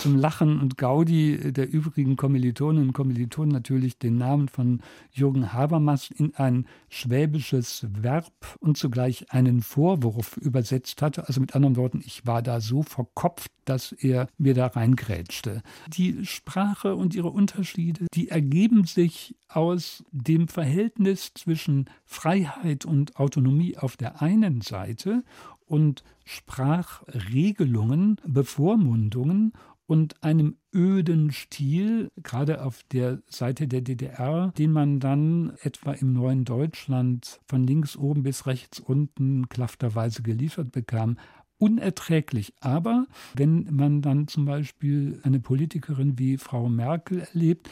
zum 0.00 0.16
Lachen 0.16 0.60
und 0.60 0.76
Gaudi 0.76 1.52
der 1.52 1.72
übrigen 1.72 2.16
Kommilitonen 2.16 2.88
und 2.88 2.92
Kommilitonen 2.92 3.52
natürlich 3.52 3.98
den 3.98 4.18
Namen 4.18 4.48
von 4.48 4.80
Jürgen 5.10 5.52
Habermas 5.52 6.10
in 6.10 6.34
ein 6.34 6.66
schwäbisches 6.88 7.86
Verb 7.90 8.32
und 8.58 8.76
zugleich 8.76 9.32
einen 9.32 9.62
Vorwurf 9.62 10.36
übersetzt 10.36 11.02
hatte. 11.02 11.28
Also 11.28 11.40
mit 11.40 11.54
anderen 11.54 11.76
Worten, 11.76 12.02
ich 12.04 12.26
war 12.26 12.42
da 12.42 12.60
so 12.60 12.82
verkopft, 12.82 13.52
dass 13.70 13.92
er 13.92 14.26
mir 14.36 14.54
da 14.54 14.66
reingrätschte. 14.66 15.62
Die 15.92 16.26
Sprache 16.26 16.96
und 16.96 17.14
ihre 17.14 17.30
Unterschiede, 17.30 18.06
die 18.14 18.28
ergeben 18.28 18.82
sich 18.84 19.36
aus 19.48 20.02
dem 20.10 20.48
Verhältnis 20.48 21.32
zwischen 21.34 21.88
Freiheit 22.04 22.84
und 22.84 23.14
Autonomie 23.16 23.78
auf 23.78 23.96
der 23.96 24.20
einen 24.22 24.60
Seite 24.60 25.22
und 25.66 26.02
Sprachregelungen, 26.24 28.16
Bevormundungen 28.26 29.52
und 29.86 30.22
einem 30.22 30.56
öden 30.74 31.30
Stil, 31.32 32.10
gerade 32.22 32.64
auf 32.64 32.82
der 32.92 33.22
Seite 33.28 33.68
der 33.68 33.80
DDR, 33.80 34.52
den 34.56 34.72
man 34.72 34.98
dann 35.00 35.52
etwa 35.62 35.92
im 35.92 36.12
neuen 36.12 36.44
Deutschland 36.44 37.40
von 37.46 37.64
links 37.64 37.96
oben 37.96 38.22
bis 38.22 38.46
rechts 38.46 38.80
unten 38.80 39.48
klafterweise 39.48 40.22
geliefert 40.22 40.70
bekam, 40.72 41.16
unerträglich. 41.60 42.54
Aber 42.60 43.06
wenn 43.34 43.68
man 43.70 44.02
dann 44.02 44.26
zum 44.26 44.44
Beispiel 44.44 45.20
eine 45.22 45.38
Politikerin 45.38 46.18
wie 46.18 46.38
Frau 46.38 46.68
Merkel 46.68 47.20
erlebt, 47.20 47.68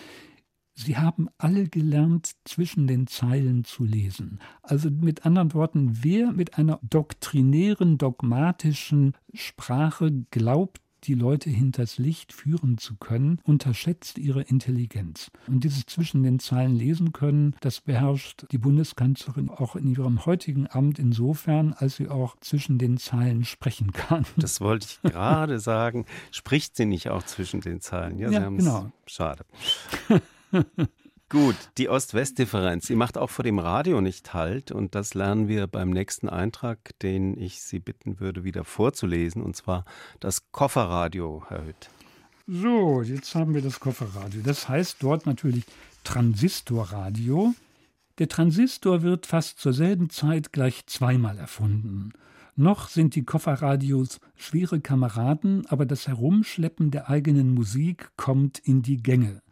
Sie 0.80 0.96
haben 0.96 1.28
alle 1.38 1.66
gelernt, 1.66 2.36
zwischen 2.44 2.86
den 2.86 3.08
Zeilen 3.08 3.64
zu 3.64 3.82
lesen. 3.82 4.38
Also 4.62 4.90
mit 4.92 5.26
anderen 5.26 5.52
Worten, 5.52 6.04
wer 6.04 6.30
mit 6.30 6.56
einer 6.56 6.78
doktrinären, 6.88 7.98
dogmatischen 7.98 9.14
Sprache 9.34 10.24
glaubt, 10.30 10.80
die 11.04 11.14
Leute 11.14 11.50
hinters 11.50 11.98
Licht 11.98 12.32
führen 12.32 12.78
zu 12.78 12.96
können, 12.96 13.40
unterschätzt 13.44 14.18
ihre 14.18 14.42
Intelligenz. 14.42 15.30
Und 15.46 15.64
dieses 15.64 15.86
zwischen 15.86 16.22
den 16.22 16.38
Zeilen 16.38 16.74
lesen 16.74 17.12
können, 17.12 17.54
das 17.60 17.80
beherrscht 17.80 18.46
die 18.50 18.58
Bundeskanzlerin 18.58 19.48
auch 19.50 19.76
in 19.76 19.88
ihrem 19.88 20.26
heutigen 20.26 20.68
Amt 20.70 20.98
insofern, 20.98 21.72
als 21.72 21.96
sie 21.96 22.08
auch 22.08 22.36
zwischen 22.40 22.78
den 22.78 22.98
Zeilen 22.98 23.44
sprechen 23.44 23.92
kann. 23.92 24.24
Das 24.36 24.60
wollte 24.60 24.86
ich 24.86 25.12
gerade 25.12 25.58
sagen. 25.60 26.06
Spricht 26.30 26.76
sie 26.76 26.86
nicht 26.86 27.10
auch 27.10 27.22
zwischen 27.22 27.60
den 27.60 27.80
Zeilen? 27.80 28.18
Ja, 28.18 28.30
ja 28.30 28.48
genau. 28.48 28.90
Schade. 29.06 29.44
Gut, 31.30 31.56
die 31.76 31.90
Ost-West-Differenz, 31.90 32.86
sie 32.86 32.96
macht 32.96 33.18
auch 33.18 33.28
vor 33.28 33.42
dem 33.42 33.58
Radio 33.58 34.00
nicht 34.00 34.32
Halt 34.32 34.72
und 34.72 34.94
das 34.94 35.12
lernen 35.12 35.46
wir 35.46 35.66
beim 35.66 35.90
nächsten 35.90 36.30
Eintrag, 36.30 36.98
den 37.02 37.36
ich 37.36 37.60
Sie 37.60 37.80
bitten 37.80 38.18
würde, 38.18 38.44
wieder 38.44 38.64
vorzulesen, 38.64 39.42
und 39.42 39.54
zwar 39.54 39.84
das 40.20 40.50
Kofferradio, 40.52 41.44
Herr 41.48 41.66
Hütt. 41.66 41.90
So, 42.46 43.02
jetzt 43.02 43.34
haben 43.34 43.52
wir 43.52 43.60
das 43.60 43.78
Kofferradio. 43.78 44.40
Das 44.42 44.70
heißt 44.70 44.96
dort 45.00 45.26
natürlich 45.26 45.64
Transistorradio. 46.02 47.52
Der 48.16 48.28
Transistor 48.28 49.02
wird 49.02 49.26
fast 49.26 49.58
zur 49.58 49.74
selben 49.74 50.08
Zeit 50.08 50.50
gleich 50.50 50.86
zweimal 50.86 51.36
erfunden. 51.36 52.14
Noch 52.56 52.88
sind 52.88 53.14
die 53.14 53.24
Kofferradios 53.26 54.18
schwere 54.34 54.80
Kameraden, 54.80 55.66
aber 55.66 55.84
das 55.84 56.08
Herumschleppen 56.08 56.90
der 56.90 57.10
eigenen 57.10 57.52
Musik 57.52 58.12
kommt 58.16 58.58
in 58.58 58.80
die 58.80 58.96
Gänge. 58.96 59.42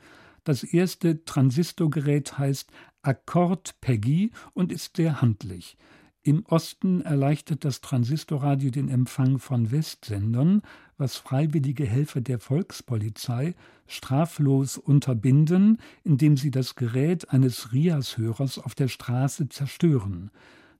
Das 0.46 0.62
erste 0.62 1.24
Transistorgerät 1.24 2.38
heißt 2.38 2.70
Akkord 3.02 3.74
Peggy 3.80 4.30
und 4.54 4.70
ist 4.70 4.96
sehr 4.96 5.20
handlich. 5.20 5.76
Im 6.22 6.46
Osten 6.46 7.00
erleichtert 7.00 7.64
das 7.64 7.80
Transistorradio 7.80 8.70
den 8.70 8.88
Empfang 8.88 9.40
von 9.40 9.72
Westsendern, 9.72 10.62
was 10.98 11.16
freiwillige 11.16 11.84
Helfer 11.84 12.20
der 12.20 12.38
Volkspolizei 12.38 13.56
straflos 13.88 14.78
unterbinden, 14.78 15.78
indem 16.04 16.36
sie 16.36 16.52
das 16.52 16.76
Gerät 16.76 17.28
eines 17.30 17.72
RIAS-Hörers 17.72 18.60
auf 18.60 18.76
der 18.76 18.86
Straße 18.86 19.48
zerstören. 19.48 20.30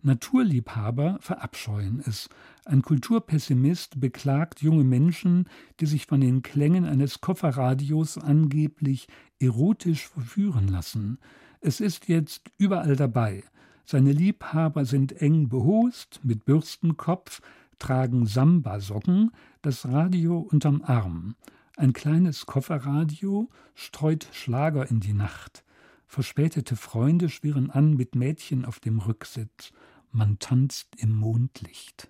Naturliebhaber 0.07 1.19
verabscheuen 1.21 2.01
es. 2.07 2.29
Ein 2.65 2.83
Kulturpessimist 2.83 4.01
beklagt 4.01 4.63
junge 4.63 4.85
Menschen, 4.85 5.49
die 5.81 5.87
sich 5.87 6.07
von 6.07 6.21
den 6.21 6.43
Klängen 6.43 6.85
eines 6.85 7.21
Kofferradios 7.21 8.17
angeblich 8.17 9.09
erotisch 9.41 10.09
verführen 10.09 10.69
lassen. 10.69 11.19
Es 11.61 11.81
ist 11.81 12.09
jetzt 12.09 12.51
überall 12.57 12.95
dabei. 12.95 13.43
Seine 13.85 14.13
Liebhaber 14.13 14.85
sind 14.85 15.21
eng 15.21 15.49
behost, 15.49 16.21
mit 16.23 16.45
Bürstenkopf, 16.45 17.43
tragen 17.79 18.27
Samba-Socken, 18.27 19.33
das 19.63 19.87
Radio 19.87 20.39
unterm 20.39 20.83
Arm. 20.83 21.35
Ein 21.77 21.93
kleines 21.93 22.47
Kofferradio 22.47 23.51
streut 23.75 24.29
Schlager 24.33 24.89
in 24.89 25.01
die 25.01 25.13
Nacht. 25.13 25.65
Verspätete 26.07 26.77
Freunde 26.77 27.29
schwirren 27.29 27.71
an 27.71 27.95
mit 27.95 28.15
Mädchen 28.15 28.65
auf 28.65 28.79
dem 28.79 29.01
Rücksitz. 29.01 29.73
Man 30.11 30.39
tanzt 30.39 30.89
im 30.99 31.15
Mondlicht. 31.15 32.09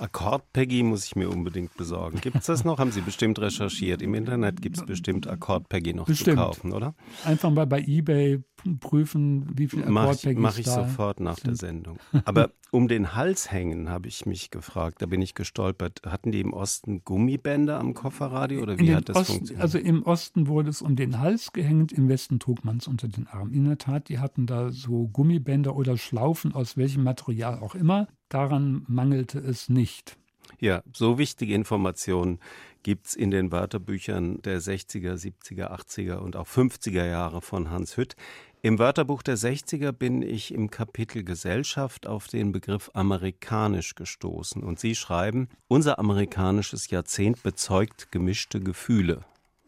Akkord-Peggy 0.00 0.82
muss 0.82 1.04
ich 1.04 1.16
mir 1.16 1.28
unbedingt 1.28 1.76
besorgen. 1.76 2.20
Gibt 2.20 2.36
es 2.36 2.46
das 2.46 2.64
noch? 2.64 2.78
Haben 2.78 2.90
Sie 2.90 3.02
bestimmt 3.02 3.38
recherchiert. 3.38 4.02
Im 4.02 4.14
Internet 4.14 4.62
gibt 4.62 4.78
es 4.78 4.86
bestimmt 4.86 5.26
Akkord-Peggy 5.28 5.94
noch 5.94 6.06
bestimmt. 6.06 6.38
zu 6.38 6.44
kaufen, 6.44 6.72
oder? 6.72 6.94
Einfach 7.24 7.50
mal 7.50 7.66
bei 7.66 7.82
Ebay 7.82 8.42
prüfen, 8.80 9.46
wie 9.56 9.68
viel 9.68 9.84
Akkord-Peggy 9.84 10.40
Mach 10.40 10.56
ich, 10.56 10.56
mach 10.56 10.58
ich 10.58 10.66
sofort 10.66 11.20
nach 11.20 11.36
sind. 11.36 11.46
der 11.46 11.56
Sendung. 11.56 11.98
Aber 12.24 12.50
um 12.70 12.88
den 12.88 13.14
Hals 13.14 13.50
hängen, 13.50 13.88
habe 13.90 14.08
ich 14.08 14.26
mich 14.26 14.50
gefragt. 14.50 15.02
Da 15.02 15.06
bin 15.06 15.20
ich 15.22 15.34
gestolpert. 15.34 16.02
Hatten 16.06 16.32
die 16.32 16.40
im 16.40 16.52
Osten 16.52 17.02
Gummibänder 17.04 17.78
am 17.78 17.94
Kofferradio 17.94 18.62
oder 18.62 18.78
wie 18.78 18.94
hat 18.94 19.08
das 19.08 19.16
Osten, 19.16 19.32
funktioniert? 19.32 19.62
Also 19.62 19.78
im 19.78 20.02
Osten 20.04 20.46
wurde 20.46 20.70
es 20.70 20.80
um 20.82 20.96
den 20.96 21.18
Hals 21.18 21.52
gehängt, 21.52 21.92
im 21.92 22.08
Westen 22.08 22.38
trug 22.38 22.64
man 22.64 22.78
es 22.78 22.86
unter 22.86 23.08
den 23.08 23.26
Arm. 23.26 23.52
In 23.52 23.64
der 23.64 23.78
Tat, 23.78 24.08
die 24.08 24.18
hatten 24.18 24.46
da 24.46 24.70
so 24.70 25.08
Gummibänder 25.08 25.76
oder 25.76 25.96
Schlaufen 25.96 26.54
aus 26.54 26.76
welchem 26.76 27.02
Material 27.02 27.58
auch 27.58 27.74
immer. 27.74 28.08
Daran 28.30 28.84
mangelte 28.86 29.38
es 29.40 29.68
nicht. 29.68 30.16
Ja, 30.60 30.82
so 30.92 31.18
wichtige 31.18 31.54
Informationen 31.54 32.38
gibt 32.82 33.08
es 33.08 33.14
in 33.14 33.30
den 33.30 33.50
Wörterbüchern 33.50 34.40
der 34.42 34.60
60er, 34.60 35.14
70er, 35.14 35.70
80er 35.70 36.16
und 36.16 36.36
auch 36.36 36.46
50er 36.46 37.04
Jahre 37.04 37.42
von 37.42 37.70
Hans 37.70 37.96
Hütt. 37.96 38.16
Im 38.62 38.78
Wörterbuch 38.78 39.22
der 39.22 39.36
60er 39.36 39.90
bin 39.92 40.22
ich 40.22 40.54
im 40.54 40.70
Kapitel 40.70 41.24
Gesellschaft 41.24 42.06
auf 42.06 42.28
den 42.28 42.52
Begriff 42.52 42.90
amerikanisch 42.94 43.94
gestoßen. 43.96 44.62
Und 44.62 44.78
Sie 44.78 44.94
schreiben, 44.94 45.48
unser 45.66 45.98
amerikanisches 45.98 46.88
Jahrzehnt 46.90 47.42
bezeugt 47.42 48.12
gemischte 48.12 48.60
Gefühle. 48.60 49.24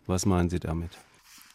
Was 0.07 0.25
meinen 0.25 0.51
Sie 0.51 0.61
damit? 0.61 0.91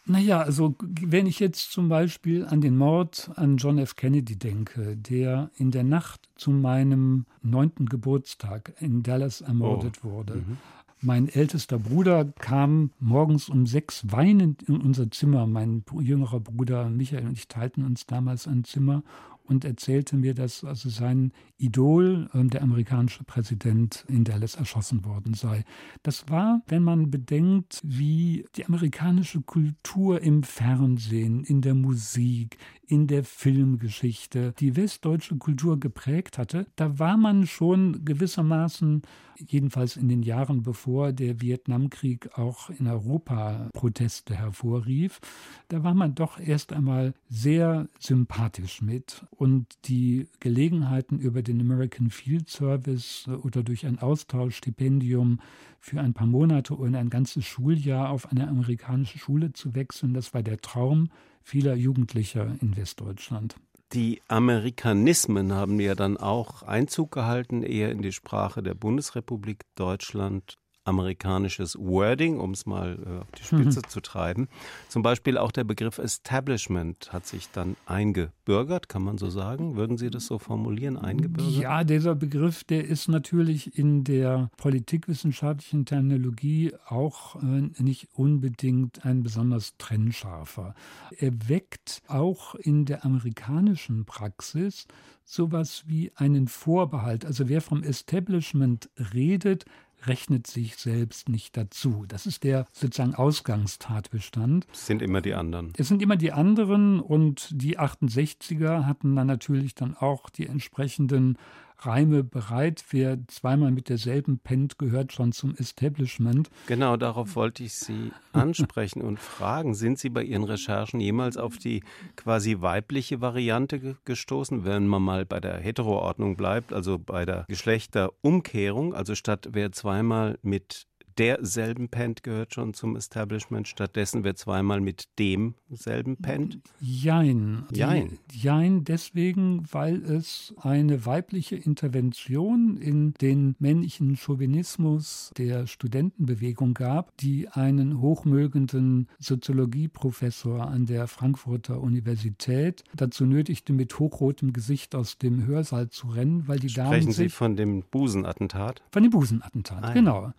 Naja, 0.10 0.41
also 0.41 0.76
wenn 0.80 1.26
ich 1.26 1.39
jetzt 1.39 1.72
zum 1.72 1.89
Beispiel 1.89 2.46
an 2.46 2.62
den 2.62 2.78
Mord 2.78 3.30
an 3.36 3.58
John 3.58 3.78
F. 3.78 3.96
Kennedy 3.96 4.38
denke, 4.38 4.96
der 4.96 5.52
in 5.58 5.72
der 5.72 5.84
Nacht 5.84 6.30
zu 6.36 6.52
meinem 6.52 7.26
neunten 7.41 7.88
Geburtstag 7.88 8.74
in 8.80 9.04
Dallas 9.04 9.41
ermordet 9.41 10.00
oh. 10.04 10.12
wurde. 10.12 10.36
Mhm. 10.36 10.58
Mein 11.00 11.28
ältester 11.28 11.78
Bruder 11.78 12.26
kam 12.39 12.89
morgens 13.00 13.50
um 13.50 13.67
sechs 13.67 14.04
weinend 14.10 14.63
in 14.63 14.82
unser 14.82 15.12
Zimmer. 15.12 15.46
Mein 15.46 15.84
jüngerer 16.00 16.39
Bruder 16.39 16.89
Michael 16.89 17.28
und 17.28 17.34
ich 17.34 17.48
teilten 17.48 17.86
uns 17.86 18.08
damals 18.08 18.48
ein 18.48 18.63
Zimmer 18.63 19.04
und 19.48 19.66
erzählte 19.66 20.16
mir, 20.16 20.34
dass 20.34 20.64
also 20.64 20.90
sein 20.90 21.32
Idol, 21.58 22.30
äh, 22.34 22.44
der 22.46 22.62
amerikanische 22.62 23.24
Präsident, 23.24 24.06
in 24.08 24.24
Dallas 24.24 24.56
erschossen 24.56 25.06
worden 25.06 25.34
sei. 25.34 25.64
Das 26.04 26.30
war, 26.30 26.62
wenn 26.68 26.84
man 26.84 27.10
bedenkt, 27.10 27.82
wie 27.84 28.46
die 28.56 28.66
amerikanische 28.66 29.42
Kultur 29.42 30.22
im 30.22 30.44
Fernsehen, 30.44 31.44
in 31.44 31.62
der 31.62 31.76
Musik, 31.76 32.58
in 32.86 33.08
der 33.08 33.24
Filmgeschichte 33.24 34.54
die 34.60 34.76
westdeutsche 34.76 35.38
Kultur 35.38 35.80
geprägt 35.80 36.38
hatte, 36.38 36.68
da 36.76 37.00
war 37.00 37.18
man 37.18 37.48
schon 37.48 38.04
gewissermaßen, 38.06 39.02
jedenfalls 39.45 39.97
in 39.97 40.10
den 40.10 40.23
Jahren 40.23 40.63
bevor 40.63 41.12
der 41.12 41.41
Vietnamkrieg 41.41 42.38
auch 42.38 42.69
in 42.69 42.88
Europa 42.88 43.69
Proteste 43.73 44.36
hervorrief, 44.36 45.19
da 45.67 45.84
war 45.84 45.93
man 45.93 46.15
doch 46.15 46.39
erst 46.39 46.73
einmal 46.73 47.13
sehr 47.30 47.89
sympathisch 48.00 48.82
mit. 48.82 49.26
Und 49.32 49.67
die 49.86 50.28
Gelegenheiten 50.39 51.19
über 51.19 51.41
den 51.41 51.62
American 51.62 52.10
Field 52.10 52.50
Service 52.50 53.28
oder 53.43 53.63
durch 53.63 53.86
ein 53.86 54.00
Austauschstipendium 54.00 55.39
für 55.80 56.02
ein 56.02 56.13
paar 56.13 56.28
Monate 56.28 56.76
oder 56.76 57.00
ein 57.00 57.10
ganzes 57.10 57.45
Schuljahr 57.45 58.10
auf 58.10 58.32
eine 58.32 58.47
amerikanische 58.47 59.19
Schule 59.19 59.54
zu 59.54 59.76
wechseln, 59.76 60.13
das 60.13 60.34
war 60.34 60.43
der 60.43 60.60
Traum 60.60 61.10
vieler 61.41 61.76
Jugendlicher 61.76 62.56
in 62.62 62.76
Westdeutschland. 62.76 63.56
Die 63.93 64.21
Amerikanismen 64.28 65.54
haben 65.54 65.80
ja 65.80 65.95
dann 65.95 66.17
auch 66.17 66.63
Einzug 66.63 67.12
gehalten, 67.12 67.63
eher 67.63 67.89
in 67.89 68.02
die 68.02 68.12
Sprache 68.12 68.62
der 68.62 68.73
Bundesrepublik 68.73 69.63
Deutschland 69.76 70.58
amerikanisches 70.88 71.78
Wording, 71.78 72.39
um 72.39 72.52
es 72.52 72.65
mal 72.65 72.97
äh, 73.06 73.21
auf 73.21 73.32
die 73.38 73.43
Spitze 73.43 73.80
mhm. 73.80 73.89
zu 73.89 74.02
treiben. 74.02 74.47
Zum 74.88 75.02
Beispiel 75.02 75.38
auch 75.38 75.52
der 75.52 75.63
Begriff 75.63 75.97
Establishment 75.97 77.12
hat 77.12 77.26
sich 77.26 77.50
dann 77.52 77.76
eingebürgert, 77.86 78.89
kann 78.89 79.04
man 79.04 79.17
so 79.17 79.30
sagen. 79.30 79.76
Würden 79.76 79.97
Sie 79.97 80.10
das 80.10 80.28
so 80.28 80.39
formulieren, 80.39 80.97
eingebürgert? 80.97 81.54
Ja, 81.56 81.84
dieser 81.84 82.15
Begriff, 82.15 82.63
der 82.63 82.86
ist 82.86 83.08
natürlich 83.08 83.78
in 83.78 84.04
der 84.04 84.50
politikwissenschaftlichen 84.58 85.86
Terminologie 85.86 86.73
auch 86.88 87.36
äh, 87.36 87.69
nicht 87.82 88.10
unbedingt 88.13 89.06
ein 89.06 89.23
besonders 89.23 89.76
trennscharfer. 89.78 90.73
Er 91.17 91.50
weckt 91.50 92.02
auch 92.08 92.56
in 92.56 92.86
der 92.86 93.06
amerikanischen 93.06 94.06
Praxis 94.06 94.88
sowas 95.28 95.84
wie 95.88 96.12
einen 96.15 96.47
Vorbehalt. 96.47 97.26
Also 97.26 97.50
wer 97.50 97.62
vom 97.62 97.84
Establishment 97.84 98.89
redet, 99.13 99.65
rechnet 100.06 100.48
sich 100.48 100.76
selbst 100.78 101.30
nicht 101.30 101.58
dazu. 101.58 102.06
Das 102.08 102.26
ist 102.26 102.44
der 102.44 102.68
sozusagen 102.72 103.16
Ausgangstatbestand. 103.16 104.68
Es 104.72 104.86
sind 104.86 105.02
immer 105.02 105.22
die 105.22 105.34
anderen. 105.34 105.74
Es 105.78 105.88
sind 105.88 106.02
immer 106.02 106.16
die 106.16 106.32
anderen 106.32 107.00
und 107.00 107.50
die 107.52 107.80
68er 107.80 108.86
hatten 108.86 109.16
dann 109.16 109.28
natürlich 109.28 109.76
dann 109.76 109.96
auch 109.96 110.30
die 110.30 110.48
entsprechenden 110.48 111.38
Reime 111.80 112.24
bereit. 112.24 112.84
Wer 112.90 113.20
zweimal 113.28 113.72
mit 113.72 113.90
derselben 113.90 114.40
pennt, 114.40 114.78
gehört 114.80 115.13
schon 115.13 115.32
zum 115.32 115.56
Establishment. 115.56 116.50
Genau, 116.68 116.98
darauf 116.98 117.36
wollte 117.36 117.63
ich 117.63 117.74
Sie 117.74 118.12
ansprechen 118.34 119.02
und 119.02 119.20
fragen. 119.20 119.76
Sind 119.76 120.00
Sie 120.00 120.10
bei 120.10 120.24
Ihren 120.24 120.44
Recherchen 120.44 121.00
jemals 121.00 121.38
auf 121.38 121.58
die 121.58 121.84
quasi 122.16 122.58
weibliche 122.62 123.22
Variante 123.22 123.98
gestoßen, 124.06 124.66
wenn 124.66 124.88
man 124.88 125.04
mal 125.04 125.26
bei 125.26 125.40
der 125.40 125.58
Heteroordnung 125.60 126.36
bleibt, 126.36 126.74
also 126.74 126.98
bei 126.98 127.26
der 127.26 127.46
Geschlechterumkehrung, 127.48 128.94
also 128.94 129.16
statt 129.16 129.50
wer 129.52 129.72
zweimal 129.72 130.40
mit 130.42 130.87
derselben 131.17 131.89
pennt 131.89 132.23
gehört 132.23 132.53
schon 132.53 132.73
zum 132.73 132.95
Establishment. 132.95 133.67
Stattdessen 133.67 134.23
wird 134.23 134.38
zweimal 134.38 134.82
mit 134.82 135.08
demselben 135.19 136.17
pennt. 136.17 136.60
Jein. 136.80 137.65
Jein. 137.71 138.19
Jein 138.32 138.84
deswegen, 138.84 139.63
weil 139.71 140.03
es 140.03 140.53
eine 140.62 141.06
weibliche 141.06 141.56
Intervention 141.56 142.77
in 142.77 143.13
den 143.15 143.56
männlichen 143.60 144.15
Chauvinismus 144.15 145.32
der 145.38 145.67
Studentenbewegung 145.67 146.73
gab, 146.73 147.15
die 147.17 147.47
einen 147.49 148.01
hochmögenden 148.01 149.08
Soziologieprofessor 149.19 150.67
an 150.67 150.86
der 150.86 151.08
Frankfurter 151.08 151.82
Universität 151.82 152.84
dazu 152.95 153.25
nötigte, 153.25 153.73
mit 153.73 153.97
hochrotem 153.99 154.53
Gesicht 154.53 154.95
aus 154.95 155.17
dem 155.17 155.45
Hörsaal 155.45 155.89
zu 155.89 156.08
rennen, 156.08 156.47
weil 156.47 156.60
die 156.60 156.69
Sprechen 156.69 156.89
Damen. 156.89 157.01
Sprechen 157.01 157.12
Sie 157.13 157.30
von 157.30 157.56
dem 157.56 157.84
Busenattentat? 157.84 158.82
Von 158.91 159.03
dem 159.03 159.12
Busenattentat, 159.12 159.84
ah, 159.84 159.93
genau. 159.93 160.34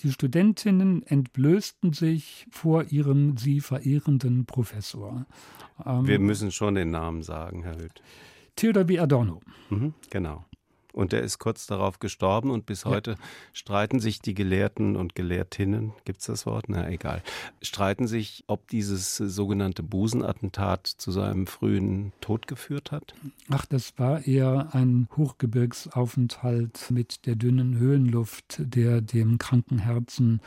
Die 0.00 0.12
Studentinnen 0.12 1.02
entblößten 1.04 1.92
sich 1.92 2.46
vor 2.50 2.84
ihrem 2.84 3.36
sie 3.36 3.60
verehrenden 3.60 4.46
Professor. 4.46 5.26
Ähm, 5.84 6.06
Wir 6.06 6.18
müssen 6.20 6.52
schon 6.52 6.76
den 6.76 6.90
Namen 6.90 7.22
sagen, 7.22 7.62
Herr 7.64 7.76
Hüth. 7.76 8.00
Theodor 8.54 8.84
B. 8.84 8.98
Adorno. 8.98 9.40
Mhm, 9.70 9.94
genau. 10.10 10.44
Und 10.98 11.12
er 11.12 11.22
ist 11.22 11.38
kurz 11.38 11.68
darauf 11.68 12.00
gestorben 12.00 12.50
und 12.50 12.66
bis 12.66 12.84
heute 12.84 13.14
streiten 13.52 14.00
sich 14.00 14.20
die 14.20 14.34
Gelehrten 14.34 14.96
und 14.96 15.14
Gelehrtinnen, 15.14 15.92
gibt 16.04 16.18
es 16.18 16.26
das 16.26 16.44
Wort? 16.44 16.64
Na 16.66 16.90
egal, 16.90 17.22
streiten 17.62 18.08
sich, 18.08 18.42
ob 18.48 18.66
dieses 18.66 19.14
sogenannte 19.14 19.84
Busenattentat 19.84 20.88
zu 20.88 21.12
seinem 21.12 21.46
frühen 21.46 22.12
Tod 22.20 22.48
geführt 22.48 22.90
hat? 22.90 23.14
Ach, 23.48 23.64
das 23.64 23.96
war 23.96 24.26
eher 24.26 24.70
ein 24.72 25.06
Hochgebirgsaufenthalt 25.16 26.90
mit 26.90 27.26
der 27.26 27.36
dünnen 27.36 27.78
Höhenluft, 27.78 28.56
der 28.58 29.00
dem 29.00 29.38
kranken 29.38 29.78
Herzen, 29.78 30.40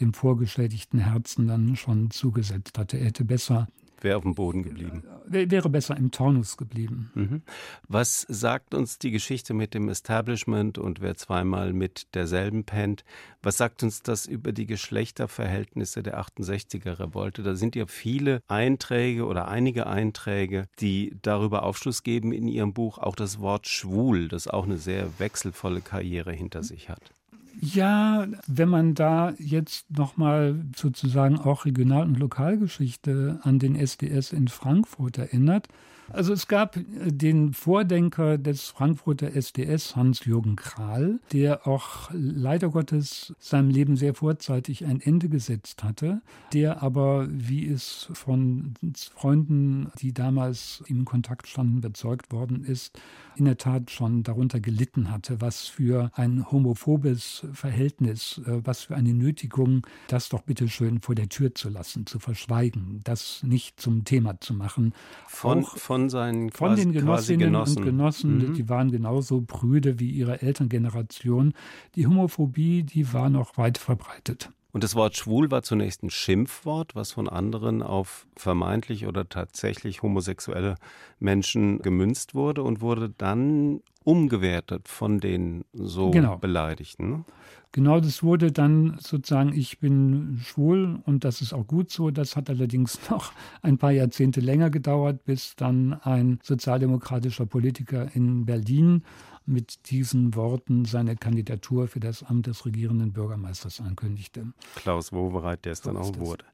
dem 0.00 0.14
vorgeschädigten 0.14 1.00
Herzen 1.00 1.46
dann 1.46 1.76
schon 1.76 2.10
zugesetzt 2.10 2.78
hatte. 2.78 2.96
Er 2.96 3.08
hätte 3.08 3.26
besser 3.26 3.68
Wäre 4.00 4.16
auf 4.16 4.22
dem 4.22 4.34
Boden 4.34 4.62
geblieben. 4.62 5.02
Wäre 5.26 5.68
besser 5.68 5.96
im 5.96 6.10
Taunus 6.10 6.56
geblieben. 6.56 7.10
Mhm. 7.14 7.42
Was 7.88 8.22
sagt 8.28 8.74
uns 8.74 8.98
die 8.98 9.10
Geschichte 9.10 9.54
mit 9.54 9.74
dem 9.74 9.88
Establishment 9.88 10.78
und 10.78 11.00
wer 11.00 11.16
zweimal 11.16 11.72
mit 11.72 12.14
derselben 12.14 12.64
pennt? 12.64 13.04
Was 13.42 13.56
sagt 13.56 13.82
uns 13.82 14.02
das 14.02 14.26
über 14.26 14.52
die 14.52 14.66
Geschlechterverhältnisse 14.66 16.02
der 16.02 16.20
68er 16.20 17.00
Revolte? 17.00 17.42
Da 17.42 17.56
sind 17.56 17.74
ja 17.76 17.86
viele 17.86 18.40
Einträge 18.46 19.26
oder 19.26 19.48
einige 19.48 19.86
Einträge, 19.86 20.66
die 20.80 21.16
darüber 21.22 21.64
Aufschluss 21.64 22.02
geben 22.02 22.32
in 22.32 22.46
Ihrem 22.46 22.72
Buch. 22.72 22.98
Auch 22.98 23.16
das 23.16 23.40
Wort 23.40 23.66
schwul, 23.66 24.28
das 24.28 24.48
auch 24.48 24.64
eine 24.64 24.78
sehr 24.78 25.18
wechselvolle 25.18 25.80
Karriere 25.80 26.32
hinter 26.32 26.62
sich 26.62 26.88
hat. 26.88 27.12
Ja, 27.60 28.26
wenn 28.46 28.68
man 28.68 28.94
da 28.94 29.32
jetzt 29.38 29.90
nochmal 29.90 30.64
sozusagen 30.76 31.38
auch 31.38 31.64
Regional- 31.64 32.06
und 32.06 32.18
Lokalgeschichte 32.18 33.40
an 33.42 33.58
den 33.58 33.74
SDS 33.74 34.32
in 34.32 34.46
Frankfurt 34.46 35.18
erinnert, 35.18 35.66
also 36.12 36.32
es 36.32 36.48
gab 36.48 36.76
äh, 36.76 36.82
den 37.06 37.52
Vordenker 37.52 38.38
des 38.38 38.64
Frankfurter 38.68 39.34
SDS, 39.34 39.96
Hans-Jürgen 39.96 40.56
Kral, 40.56 41.20
der 41.32 41.66
auch 41.66 42.10
leider 42.12 42.70
Gottes 42.70 43.34
seinem 43.38 43.70
Leben 43.70 43.96
sehr 43.96 44.14
vorzeitig 44.14 44.84
ein 44.84 45.00
Ende 45.00 45.28
gesetzt 45.28 45.84
hatte, 45.84 46.22
der 46.52 46.82
aber, 46.82 47.26
wie 47.30 47.68
es 47.68 48.08
von 48.12 48.74
Freunden, 49.14 49.90
die 50.00 50.12
damals 50.12 50.82
in 50.86 51.04
Kontakt 51.04 51.46
standen, 51.46 51.80
bezeugt 51.80 52.32
worden 52.32 52.64
ist, 52.64 52.98
in 53.36 53.44
der 53.44 53.56
Tat 53.56 53.90
schon 53.90 54.22
darunter 54.22 54.60
gelitten 54.60 55.10
hatte, 55.10 55.40
was 55.40 55.66
für 55.66 56.10
ein 56.14 56.50
homophobes 56.50 57.46
Verhältnis, 57.52 58.40
äh, 58.46 58.60
was 58.64 58.82
für 58.82 58.96
eine 58.96 59.14
Nötigung, 59.14 59.86
das 60.08 60.28
doch 60.28 60.42
bitte 60.42 60.68
schön 60.68 61.00
vor 61.00 61.14
der 61.14 61.28
Tür 61.28 61.54
zu 61.54 61.68
lassen, 61.68 62.06
zu 62.06 62.18
verschweigen, 62.18 63.00
das 63.04 63.42
nicht 63.42 63.80
zum 63.80 64.04
Thema 64.04 64.40
zu 64.40 64.54
machen. 64.54 64.94
Von, 65.26 65.64
von 65.64 65.97
von 65.98 66.08
seinen 66.10 66.50
Von 66.50 66.76
den 66.76 66.92
Genossinnen 66.92 67.40
Genossen. 67.40 67.78
und 67.78 67.84
Genossen, 67.84 68.38
mhm. 68.38 68.54
die 68.54 68.68
waren 68.68 68.90
genauso 68.90 69.42
prüde 69.42 69.98
wie 69.98 70.10
ihre 70.10 70.42
Elterngeneration. 70.42 71.54
Die 71.94 72.06
Homophobie, 72.06 72.84
die 72.84 73.12
war 73.12 73.30
noch 73.30 73.56
weit 73.58 73.78
verbreitet. 73.78 74.50
Und 74.70 74.84
das 74.84 74.94
Wort 74.94 75.16
schwul 75.16 75.50
war 75.50 75.62
zunächst 75.62 76.02
ein 76.02 76.10
Schimpfwort, 76.10 76.94
was 76.94 77.12
von 77.12 77.28
anderen 77.28 77.82
auf 77.82 78.26
vermeintlich 78.36 79.06
oder 79.06 79.28
tatsächlich 79.28 80.02
homosexuelle 80.02 80.76
Menschen 81.18 81.78
gemünzt 81.80 82.34
wurde 82.34 82.62
und 82.62 82.80
wurde 82.80 83.12
dann 83.16 83.80
umgewertet 84.08 84.88
von 84.88 85.20
den 85.20 85.66
so 85.74 86.10
genau. 86.10 86.38
Beleidigten. 86.38 87.26
Genau, 87.72 88.00
das 88.00 88.22
wurde 88.22 88.50
dann 88.50 88.96
sozusagen, 88.98 89.52
ich 89.52 89.80
bin 89.80 90.40
schwul 90.42 91.00
und 91.04 91.24
das 91.24 91.42
ist 91.42 91.52
auch 91.52 91.66
gut 91.66 91.90
so. 91.90 92.10
Das 92.10 92.34
hat 92.34 92.48
allerdings 92.48 92.98
noch 93.10 93.32
ein 93.60 93.76
paar 93.76 93.90
Jahrzehnte 93.90 94.40
länger 94.40 94.70
gedauert, 94.70 95.26
bis 95.26 95.56
dann 95.56 95.92
ein 95.92 96.38
sozialdemokratischer 96.42 97.44
Politiker 97.44 98.08
in 98.14 98.46
Berlin 98.46 99.02
mit 99.44 99.90
diesen 99.90 100.34
Worten 100.34 100.86
seine 100.86 101.14
Kandidatur 101.14 101.86
für 101.86 102.00
das 102.00 102.22
Amt 102.22 102.46
des 102.46 102.64
regierenden 102.64 103.12
Bürgermeisters 103.12 103.78
ankündigte. 103.82 104.46
Klaus 104.76 105.12
Wowereit, 105.12 105.66
der 105.66 105.72
es 105.72 105.80
so 105.80 105.90
dann 105.90 105.98
auch 105.98 106.16
wurde. 106.16 106.46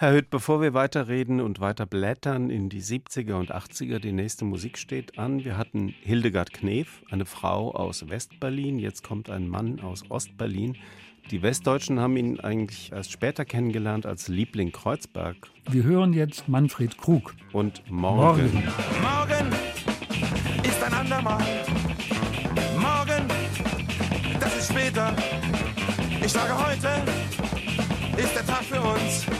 Herr 0.00 0.14
Hütt, 0.14 0.30
bevor 0.30 0.62
wir 0.62 0.72
weiterreden 0.72 1.42
und 1.42 1.60
weiter 1.60 1.84
blättern 1.84 2.48
in 2.48 2.70
die 2.70 2.80
70er 2.80 3.34
und 3.34 3.54
80er, 3.54 3.98
die 3.98 4.12
nächste 4.12 4.46
Musik 4.46 4.78
steht 4.78 5.18
an. 5.18 5.44
Wir 5.44 5.58
hatten 5.58 5.88
Hildegard 5.88 6.54
Knef, 6.54 7.02
eine 7.10 7.26
Frau 7.26 7.74
aus 7.74 8.08
Westberlin. 8.08 8.78
Jetzt 8.78 9.04
kommt 9.04 9.28
ein 9.28 9.46
Mann 9.46 9.78
aus 9.80 10.10
Ostberlin. 10.10 10.78
Die 11.30 11.42
Westdeutschen 11.42 12.00
haben 12.00 12.16
ihn 12.16 12.40
eigentlich 12.40 12.92
erst 12.92 13.12
später 13.12 13.44
kennengelernt 13.44 14.06
als 14.06 14.28
Liebling 14.28 14.72
Kreuzberg. 14.72 15.36
Wir 15.70 15.82
hören 15.82 16.14
jetzt 16.14 16.48
Manfred 16.48 16.96
Krug. 16.96 17.34
Und 17.52 17.82
morgen. 17.90 18.50
Morgen, 18.54 18.62
morgen 19.02 19.52
ist 20.64 20.82
ein 20.82 20.94
andermal. 20.94 21.44
Morgen, 22.80 23.28
das 24.40 24.60
ist 24.60 24.70
später. 24.72 25.14
Ich 26.24 26.32
sage 26.32 26.54
heute 26.56 26.88
ist 28.16 28.34
der 28.34 28.46
Tag 28.46 28.64
für 28.64 28.80
uns 28.80 29.39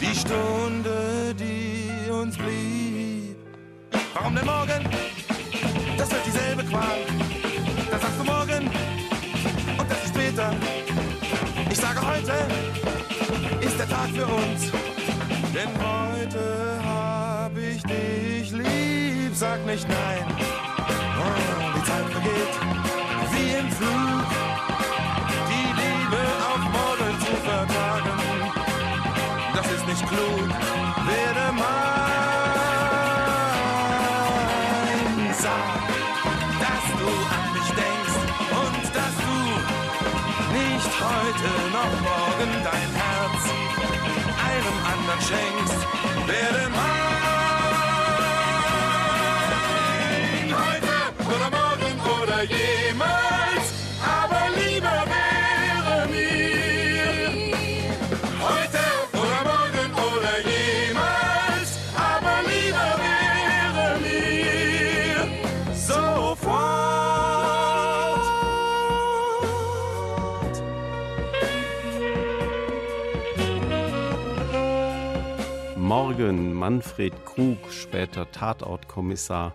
die 0.00 0.14
Stunde, 0.14 1.34
die 1.34 2.10
uns 2.10 2.36
blieb. 2.36 3.36
Warum 4.14 4.34
denn 4.34 4.46
morgen? 4.46 4.88
Das 5.96 6.10
wird 6.10 6.26
dieselbe 6.26 6.64
Qual. 6.64 6.98
Da 7.90 7.98
sagst 7.98 8.18
du 8.18 8.24
morgen 8.24 8.70
und 9.78 9.90
das 9.90 10.04
ist 10.04 10.14
später. 10.14 10.54
Ich 11.70 11.78
sage 11.78 12.00
heute 12.06 12.32
ist 13.60 13.78
der 13.78 13.88
Tag 13.88 14.08
für 14.10 14.26
uns. 14.26 14.72
Denn 15.54 15.70
heute 15.78 16.80
hab 16.84 17.56
ich 17.56 17.82
dich 17.82 18.52
lieb. 18.52 19.34
Sag 19.34 19.64
nicht 19.66 19.86
nein. 19.88 20.24
Oh, 21.18 21.76
die 21.76 21.84
Zeit 21.84 22.06
vergeht 22.10 22.52
wie 23.32 23.58
im 23.58 23.70
Flug. 23.70 24.09
Nicht 29.90 30.06
klug. 30.06 30.48
Werde 31.10 31.46
mein, 31.52 31.64
sag, 35.44 35.82
dass 36.64 36.84
du 37.00 37.10
an 37.36 37.46
mich 37.56 37.70
denkst 37.82 38.18
und 38.62 38.84
dass 38.96 39.14
du 39.26 39.36
nicht 40.58 40.92
heute 41.06 41.50
noch 41.76 41.94
morgen 42.10 42.52
dein 42.68 42.90
Herz 43.02 43.42
einem 44.50 44.76
anderen 44.92 45.22
schenkst. 45.28 45.80
Werde 46.28 46.64
mein, 46.78 47.30
heute 50.62 50.94
oder 51.34 51.48
morgen 51.60 51.92
oder 52.22 52.40
jemals, 52.44 53.59
Morgen 76.20 76.52
Manfred 76.52 77.14
Krug, 77.24 77.56
später 77.70 78.30
Tatortkommissar, 78.30 79.54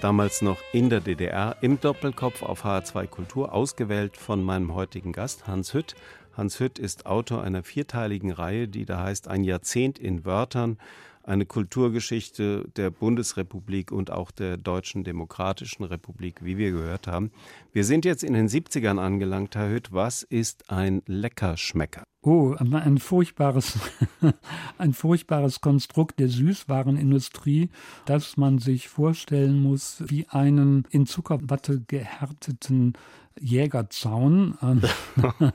damals 0.00 0.42
noch 0.42 0.58
in 0.72 0.90
der 0.90 0.98
DDR, 0.98 1.56
im 1.60 1.80
Doppelkopf 1.80 2.42
auf 2.42 2.64
HR2 2.64 3.06
Kultur, 3.06 3.52
ausgewählt 3.52 4.16
von 4.16 4.42
meinem 4.42 4.74
heutigen 4.74 5.12
Gast 5.12 5.46
Hans 5.46 5.72
Hütt. 5.72 5.94
Hans 6.36 6.58
Hütt 6.58 6.80
ist 6.80 7.06
Autor 7.06 7.44
einer 7.44 7.62
vierteiligen 7.62 8.32
Reihe, 8.32 8.66
die 8.66 8.86
da 8.86 9.04
heißt 9.04 9.28
Ein 9.28 9.44
Jahrzehnt 9.44 10.00
in 10.00 10.24
Wörtern 10.24 10.78
eine 11.22 11.46
Kulturgeschichte 11.46 12.68
der 12.76 12.90
Bundesrepublik 12.90 13.92
und 13.92 14.10
auch 14.10 14.30
der 14.30 14.56
Deutschen 14.56 15.04
Demokratischen 15.04 15.84
Republik, 15.84 16.44
wie 16.44 16.58
wir 16.58 16.70
gehört 16.70 17.06
haben. 17.06 17.30
Wir 17.72 17.84
sind 17.84 18.04
jetzt 18.04 18.24
in 18.24 18.34
den 18.34 18.48
70ern 18.48 18.98
angelangt, 18.98 19.54
Herr 19.54 19.70
Hütt. 19.70 19.92
Was 19.92 20.22
ist 20.22 20.70
ein 20.70 21.02
Leckerschmecker? 21.06 22.04
Oh, 22.22 22.54
ein 22.58 22.98
furchtbares, 22.98 23.78
ein 24.78 24.92
furchtbares 24.92 25.62
Konstrukt 25.62 26.20
der 26.20 26.28
Süßwarenindustrie, 26.28 27.70
das 28.04 28.36
man 28.36 28.58
sich 28.58 28.88
vorstellen 28.88 29.62
muss 29.62 30.02
wie 30.06 30.26
einen 30.28 30.84
in 30.90 31.06
Zuckerwatte 31.06 31.80
gehärteten 31.80 32.92
Jägerzaun. 33.40 34.58
Ähm, 34.62 34.82
oh 35.42 35.50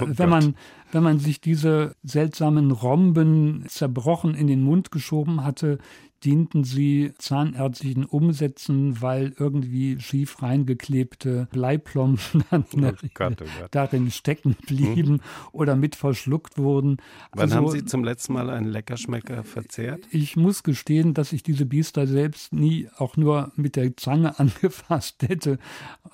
wenn 0.00 0.28
man 0.28 0.56
wenn 0.92 1.02
man 1.02 1.18
sich 1.18 1.40
diese 1.40 1.94
seltsamen 2.02 2.70
Romben 2.70 3.64
zerbrochen 3.68 4.34
in 4.34 4.46
den 4.46 4.62
Mund 4.62 4.90
geschoben 4.90 5.44
hatte, 5.44 5.78
dienten 6.24 6.64
sie 6.64 7.12
zahnärztlichen 7.18 8.04
Umsätzen, 8.04 9.00
weil 9.00 9.34
irgendwie 9.38 9.98
schief 10.00 10.42
reingeklebte 10.42 11.48
Bleiplomben 11.50 12.20
dann 12.50 12.64
oh 12.74 12.92
Gott, 13.14 13.42
oh 13.42 13.44
Gott. 13.60 13.68
darin 13.70 14.10
stecken 14.10 14.56
blieben 14.66 15.14
hm. 15.14 15.20
oder 15.52 15.76
mit 15.76 15.96
verschluckt 15.96 16.58
wurden. 16.58 16.98
Wann 17.32 17.42
also, 17.42 17.56
haben 17.56 17.70
Sie 17.70 17.84
zum 17.84 18.04
letzten 18.04 18.34
Mal 18.34 18.50
einen 18.50 18.68
Leckerschmecker 18.68 19.44
verzehrt? 19.44 20.06
Ich 20.10 20.36
muss 20.36 20.62
gestehen, 20.62 21.14
dass 21.14 21.32
ich 21.32 21.42
diese 21.42 21.66
Biester 21.66 22.06
selbst 22.06 22.52
nie 22.52 22.88
auch 22.96 23.16
nur 23.16 23.52
mit 23.56 23.76
der 23.76 23.96
Zange 23.96 24.38
angefasst 24.38 25.22
hätte. 25.22 25.58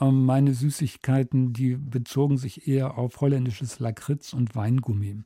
Ähm, 0.01 0.25
meine 0.25 0.55
Süßigkeiten, 0.55 1.53
die 1.53 1.77
bezogen 1.77 2.39
sich 2.39 2.69
eher 2.69 2.99
auf 2.99 3.21
holländisches 3.21 3.81
Lakritz 3.81 4.33
und 4.33 4.55
Weingummi. 4.55 5.23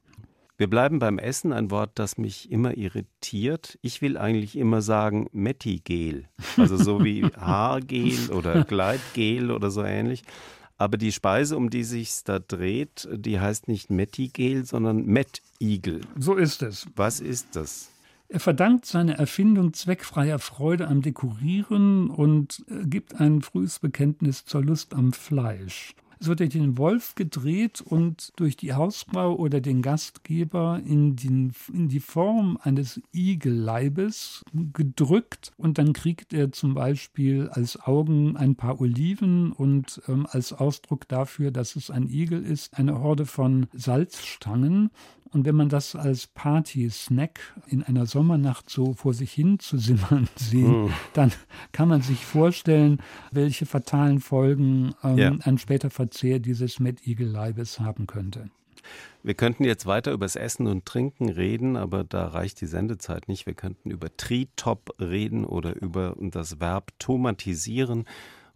Wir 0.61 0.69
bleiben 0.69 0.99
beim 0.99 1.19
Essen, 1.19 1.55
ein 1.55 1.71
Wort, 1.71 1.93
das 1.95 2.19
mich 2.19 2.53
immer 2.53 2.77
irritiert. 2.77 3.79
Ich 3.81 4.03
will 4.03 4.19
eigentlich 4.19 4.59
immer 4.59 4.83
sagen 4.83 5.27
Mettigel, 5.33 6.27
also 6.59 6.77
so 6.77 7.03
wie 7.03 7.25
Haargel 7.35 8.31
oder 8.31 8.65
Gleitgel 8.65 9.53
oder 9.53 9.71
so 9.71 9.83
ähnlich. 9.83 10.23
Aber 10.77 10.99
die 10.99 11.13
Speise, 11.13 11.57
um 11.57 11.71
die 11.71 11.83
sich 11.83 12.25
da 12.25 12.41
dreht, 12.41 13.09
die 13.11 13.41
heißt 13.41 13.69
nicht 13.69 13.89
Mettigel, 13.89 14.67
sondern 14.67 15.07
Mettigel. 15.07 16.03
So 16.19 16.35
ist 16.35 16.61
es. 16.61 16.87
Was 16.95 17.21
ist 17.21 17.57
das? 17.57 17.89
Er 18.29 18.41
verdankt 18.41 18.85
seine 18.85 19.17
Erfindung 19.17 19.73
zweckfreier 19.73 20.39
Freude 20.39 20.89
am 20.89 21.01
Dekorieren 21.01 22.11
und 22.11 22.67
äh, 22.69 22.87
gibt 22.87 23.19
ein 23.19 23.41
frühes 23.41 23.79
Bekenntnis 23.79 24.45
zur 24.45 24.63
Lust 24.63 24.93
am 24.93 25.15
Fleisch. 25.15 25.95
Es 26.21 26.27
wird 26.27 26.41
durch 26.41 26.51
den 26.51 26.77
Wolf 26.77 27.15
gedreht 27.15 27.81
und 27.81 28.33
durch 28.37 28.55
die 28.55 28.75
Hausfrau 28.75 29.35
oder 29.35 29.63
den 29.63 29.81
Gastgeber 29.81 30.79
in, 30.85 31.17
den, 31.17 31.53
in 31.73 31.89
die 31.89 32.01
Form 32.01 32.59
eines 32.61 33.01
Igelleibes 33.13 34.45
gedrückt 34.75 35.53
und 35.57 35.79
dann 35.79 35.95
kriegt 35.95 36.35
er 36.35 36.53
zum 36.53 36.75
Beispiel 36.75 37.49
als 37.49 37.81
Augen 37.81 38.37
ein 38.37 38.55
paar 38.55 38.83
Oliven 38.83 39.53
und 39.53 40.03
ähm, 40.09 40.27
als 40.29 40.53
Ausdruck 40.53 41.09
dafür, 41.09 41.53
dass 41.53 41.75
es 41.75 41.91
ein 41.91 42.07
Igel 42.11 42.45
ist, 42.45 42.77
eine 42.77 43.01
Horde 43.01 43.25
von 43.25 43.69
Salzstangen 43.73 44.91
und 45.33 45.45
wenn 45.45 45.55
man 45.55 45.69
das 45.69 45.95
als 45.95 46.27
Party-Snack 46.27 47.41
in 47.69 47.85
einer 47.85 48.07
Sommernacht 48.07 48.69
so 48.69 48.95
vor 48.95 49.15
sich 49.15 49.33
hin 49.33 49.61
zu 49.61 49.79
simmern 49.79 50.29
sieht, 50.37 50.67
mm. 50.67 50.91
dann 51.13 51.33
kann 51.73 51.89
man 51.89 52.03
sich 52.03 52.25
vorstellen, 52.25 52.99
welche 53.31 53.65
fatalen 53.65 54.21
Folgen 54.21 54.93
ähm, 55.05 55.19
ja. 55.19 55.33
ein 55.45 55.59
später 55.59 55.91
Verzehr 56.11 56.41
dieses 56.41 56.81
Mettigel-Leibes 56.81 57.79
haben 57.79 58.09
könnte. 58.09 58.51
Wir 59.23 59.35
könnten 59.35 59.63
jetzt 59.63 59.87
weiter 59.87 60.11
über 60.11 60.25
das 60.25 60.35
Essen 60.35 60.67
und 60.67 60.85
Trinken 60.85 61.29
reden, 61.29 61.77
aber 61.77 62.03
da 62.03 62.27
reicht 62.27 62.61
die 62.61 62.67
Sendezeit 62.67 63.29
nicht. 63.29 63.47
Wir 63.47 63.55
könnten 63.55 63.93
über 63.93 64.17
Tritop 64.17 64.97
reden 65.01 65.45
oder 65.45 65.81
über 65.81 66.17
das 66.19 66.59
Verb 66.59 66.91
tomatisieren 66.99 68.07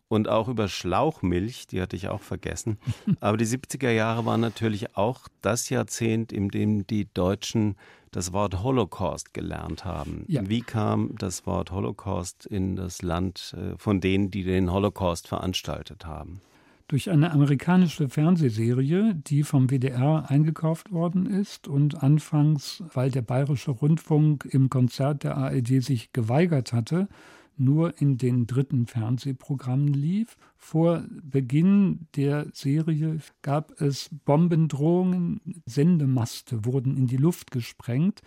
und 0.08 0.28
auch 0.28 0.48
über 0.48 0.66
Schlauchmilch, 0.66 1.68
die 1.68 1.80
hatte 1.80 1.94
ich 1.94 2.08
auch 2.08 2.22
vergessen. 2.22 2.78
Aber 3.20 3.36
die 3.36 3.46
70er 3.46 3.90
Jahre 3.90 4.26
waren 4.26 4.40
natürlich 4.40 4.96
auch 4.96 5.28
das 5.40 5.70
Jahrzehnt, 5.70 6.32
in 6.32 6.50
dem 6.50 6.86
die 6.86 7.06
Deutschen 7.14 7.76
das 8.10 8.32
Wort 8.32 8.62
Holocaust 8.62 9.32
gelernt 9.32 9.84
haben. 9.84 10.24
Ja. 10.28 10.42
Wie 10.48 10.60
kam 10.60 11.14
das 11.18 11.46
Wort 11.46 11.70
Holocaust 11.70 12.46
in 12.46 12.76
das 12.76 13.02
Land 13.02 13.56
äh, 13.56 13.78
von 13.78 14.00
denen, 14.00 14.30
die 14.30 14.44
den 14.44 14.72
Holocaust 14.72 15.26
veranstaltet 15.26 16.04
haben? 16.06 16.40
Durch 16.86 17.08
eine 17.08 17.32
amerikanische 17.32 18.10
Fernsehserie, 18.10 19.14
die 19.14 19.42
vom 19.42 19.70
WDR 19.70 20.30
eingekauft 20.30 20.92
worden 20.92 21.24
ist 21.24 21.66
und 21.66 22.02
anfangs, 22.02 22.82
weil 22.92 23.10
der 23.10 23.22
Bayerische 23.22 23.70
Rundfunk 23.70 24.46
im 24.50 24.68
Konzert 24.68 25.24
der 25.24 25.38
ARD 25.38 25.82
sich 25.82 26.12
geweigert 26.12 26.74
hatte, 26.74 27.08
nur 27.56 28.00
in 28.02 28.18
den 28.18 28.46
dritten 28.46 28.86
Fernsehprogrammen 28.86 29.94
lief. 29.94 30.36
Vor 30.56 31.04
Beginn 31.22 32.06
der 32.16 32.48
Serie 32.52 33.18
gab 33.40 33.80
es 33.80 34.10
Bombendrohungen, 34.26 35.62
Sendemaste 35.64 36.66
wurden 36.66 36.98
in 36.98 37.06
die 37.06 37.16
Luft 37.16 37.50
gesprengt. 37.50 38.20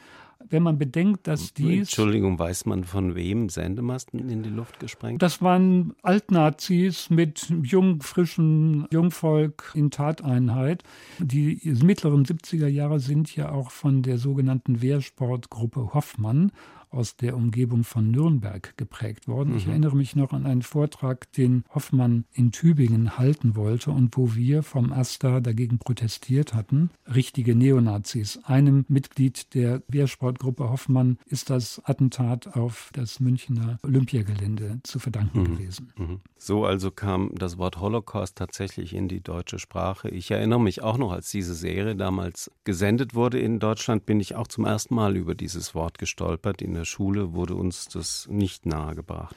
Wenn 0.50 0.64
man 0.64 0.78
bedenkt, 0.78 1.28
dass 1.28 1.54
dies. 1.54 1.90
Entschuldigung, 1.90 2.40
weiß 2.40 2.66
man 2.66 2.84
von 2.84 3.16
wem 3.16 3.50
Sendemasten 3.50 4.30
in 4.30 4.44
die 4.44 4.50
Luft 4.50 4.80
gesprengt? 4.80 5.22
Das 5.22 5.42
waren 5.42 5.94
Altnazis 6.04 7.10
mit 7.10 7.52
jung, 7.64 8.02
frischem 8.02 8.88
Jungvolk 8.92 9.72
in 9.74 9.92
Tateinheit. 9.92 10.84
Die 11.20 11.60
mittleren 11.84 12.26
70er 12.26 12.68
Jahre 12.68 13.00
sind 13.00 13.36
ja 13.36 13.52
auch 13.52 13.72
von 13.72 14.04
der 14.04 14.18
sogenannten 14.18 14.82
Wehrsportgruppe 14.82 15.94
Hoffmann 15.94 16.52
aus 16.90 17.16
der 17.16 17.36
Umgebung 17.36 17.84
von 17.84 18.12
Nürnberg 18.12 18.76
geprägt 18.78 19.28
worden. 19.28 19.52
Mhm. 19.52 19.58
Ich 19.58 19.68
erinnere 19.68 19.96
mich 19.96 20.16
noch 20.16 20.34
an 20.34 20.46
einen 20.46 20.62
Vortrag, 20.62 21.32
den 21.34 21.64
Hoffmann 21.74 22.26
in 22.34 22.52
Tübingen 22.52 23.18
halten 23.18 23.56
wollte 23.56 23.92
und 23.92 24.16
wo 24.18 24.36
wir 24.36 24.64
vom 24.64 24.92
AStA 24.92 25.40
dagegen 25.40 25.80
protestiert 25.80 26.54
hatten. 26.54 26.90
Richtige 27.14 27.56
Neonazis. 27.56 28.40
Einem 28.44 28.86
Mitglied 28.88 29.54
der 29.54 29.82
Wehrsportgruppe 29.88 30.70
Hoffmann 30.70 31.18
ist 31.26 31.50
das 31.50 31.82
Attentat 31.86 32.56
auf 32.56 32.90
das 32.94 33.20
Münchner 33.20 33.78
Olympiagelände 33.84 34.80
zu 34.84 35.00
verdanken 35.00 35.40
mhm. 35.40 35.46
gewesen. 35.46 35.94
Mhm. 35.98 36.20
So 36.38 36.66
also 36.66 36.92
kam 36.92 37.32
das 37.36 37.58
Wort 37.58 37.80
Holocaust 37.80 38.38
tatsächlich 38.38 38.94
in 38.94 39.08
die 39.08 39.22
deutsche 39.22 39.60
Sprache. 39.60 40.10
Ich 40.10 40.32
erinnere 40.32 40.62
mich 40.62 40.82
auch 40.82 40.98
noch, 40.98 41.12
als 41.12 41.32
diese 41.32 41.54
Serie 41.54 41.96
damals 41.96 42.52
gesendet 42.64 43.16
wurde 43.16 43.40
in 43.40 43.60
Deutschland, 43.60 44.06
bin 44.06 44.20
ich 44.20 44.36
auch 44.36 44.48
zum 44.48 44.66
ersten 44.66 44.96
Mal 44.96 45.18
über 45.18 45.36
dieses 45.36 45.76
Wort 45.76 45.98
gestolpert 45.98 46.62
in 46.62 46.74
der 46.78 46.86
Schule 46.86 47.34
wurde 47.34 47.56
uns 47.56 47.88
das 47.88 48.28
nicht 48.30 48.66
nahegebracht. 48.66 49.36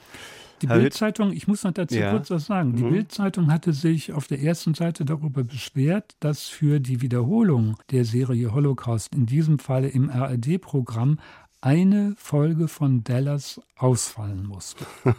Die 0.61 0.67
Bildzeitung, 0.67 1.33
ich 1.33 1.47
muss 1.47 1.63
noch 1.63 1.71
dazu 1.71 1.95
ja. 1.95 2.11
kurz 2.11 2.29
was 2.29 2.45
sagen. 2.45 2.75
Die 2.75 2.83
mhm. 2.83 2.91
Bildzeitung 2.91 3.51
hatte 3.51 3.73
sich 3.73 4.13
auf 4.13 4.27
der 4.27 4.41
ersten 4.41 4.75
Seite 4.75 5.05
darüber 5.05 5.43
beschwert, 5.43 6.15
dass 6.19 6.47
für 6.47 6.79
die 6.79 7.01
Wiederholung 7.01 7.77
der 7.89 8.05
Serie 8.05 8.53
Holocaust, 8.53 9.13
in 9.15 9.25
diesem 9.25 9.57
Falle 9.57 9.89
im 9.89 10.09
RRD-Programm, 10.09 11.17
eine 11.61 12.13
Folge 12.17 12.67
von 12.67 13.03
Dallas 13.03 13.59
ausfallen 13.75 14.45
musste. 14.45 14.85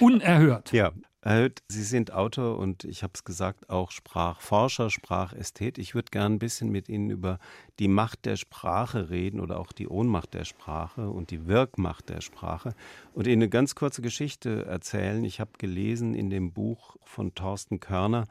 Unerhört. 0.00 0.72
Ja, 0.72 0.92
Sie 1.68 1.82
sind 1.82 2.12
Autor 2.12 2.58
und 2.58 2.84
ich 2.84 3.02
habe 3.02 3.12
es 3.14 3.24
gesagt, 3.24 3.70
auch 3.70 3.92
Sprachforscher, 3.92 4.90
Sprachästhet. 4.90 5.78
Ich 5.78 5.94
würde 5.94 6.10
gerne 6.10 6.34
ein 6.34 6.38
bisschen 6.38 6.68
mit 6.68 6.90
Ihnen 6.90 7.08
über 7.08 7.38
die 7.78 7.88
Macht 7.88 8.26
der 8.26 8.36
Sprache 8.36 9.08
reden 9.08 9.40
oder 9.40 9.58
auch 9.58 9.72
die 9.72 9.88
Ohnmacht 9.88 10.34
der 10.34 10.44
Sprache 10.44 11.08
und 11.08 11.30
die 11.30 11.46
Wirkmacht 11.46 12.10
der 12.10 12.20
Sprache 12.20 12.74
und 13.14 13.26
Ihnen 13.26 13.42
eine 13.42 13.48
ganz 13.48 13.74
kurze 13.74 14.02
Geschichte 14.02 14.66
erzählen. 14.66 15.24
Ich 15.24 15.40
habe 15.40 15.52
gelesen 15.56 16.12
in 16.12 16.28
dem 16.28 16.52
Buch 16.52 16.96
von 17.04 17.34
Thorsten 17.34 17.80
Körner, 17.80 18.26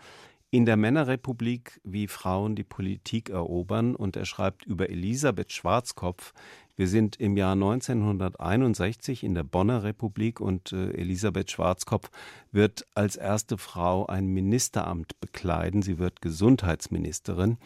in 0.54 0.68
der 0.68 0.78
Männerrepublik, 0.78 1.82
wie 1.84 2.08
Frauen 2.08 2.56
die 2.56 2.64
Politik 2.64 3.32
erobern. 3.32 3.96
Und 3.96 4.16
er 4.16 4.26
schreibt 4.26 4.68
über 4.68 4.88
Elisabeth 4.88 5.52
Schwarzkopf, 5.52 6.32
wir 6.76 6.88
sind 6.88 7.19
im 7.19 7.38
Jahr 7.38 7.53
1961 7.53 9.24
in 9.24 9.36
der 9.36 9.43
Bonner 9.43 9.84
Republik 9.84 10.39
und 10.39 10.71
äh, 10.71 10.91
Elisabeth 10.91 11.51
Schwarzkopf 11.51 12.09
wird 12.51 12.88
als 12.95 13.15
erste 13.15 13.57
Frau 13.57 14.07
ein 14.07 14.28
Ministeramt 14.28 15.19
bekleiden. 15.19 15.84
Sie 15.84 15.99
wird 15.99 16.21
Gesundheitsministerin. 16.21 17.57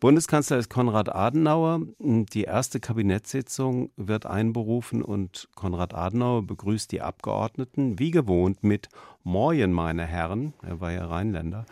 Bundeskanzler 0.00 0.58
ist 0.58 0.70
Konrad 0.70 1.14
Adenauer. 1.14 1.80
Die 1.98 2.44
erste 2.44 2.78
Kabinettssitzung 2.78 3.90
wird 3.96 4.26
einberufen 4.26 5.02
und 5.02 5.48
Konrad 5.56 5.92
Adenauer 5.92 6.42
begrüßt 6.46 6.92
die 6.92 7.02
Abgeordneten 7.02 7.98
wie 7.98 8.12
gewohnt 8.12 8.62
mit 8.62 8.88
Moin, 9.24 9.72
meine 9.72 10.06
Herren. 10.06 10.54
Er 10.62 10.80
war 10.80 10.92
ja 10.92 11.04
Rheinländer. 11.04 11.66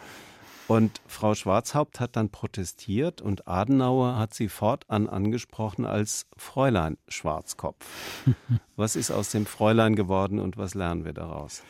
Und 0.69 1.01
Frau 1.07 1.35
Schwarzhaupt 1.35 2.01
hat 2.01 2.17
dann 2.17 2.31
protestiert 2.31 3.23
und 3.23 3.47
Adenauer 3.47 4.17
hat 4.17 4.35
sie 4.35 4.49
fortan 4.49 5.09
angesprochen 5.09 5.85
als 5.85 6.27
Fräulein 6.37 6.99
Schwarzkopf. 7.07 7.87
was 8.77 8.97
ist 8.97 9.13
aus 9.13 9.31
dem 9.31 9.47
Fräulein 9.47 9.95
geworden 9.95 10.41
und 10.41 10.57
was 10.57 10.75
lernen 10.75 11.05
wir 11.05 11.13
daraus? 11.13 11.63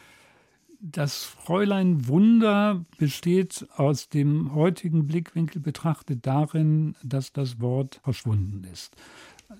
Das 0.81 1.25
Fräulein 1.25 2.07
Wunder 2.07 2.85
besteht 2.99 3.67
aus 3.77 4.09
dem 4.09 4.55
heutigen 4.55 5.07
Blickwinkel 5.07 5.61
betrachtet 5.61 6.27
darin, 6.27 6.95
dass 7.03 7.33
das 7.33 7.61
Wort 7.61 8.01
verschwunden 8.03 8.65
ist. 8.73 8.95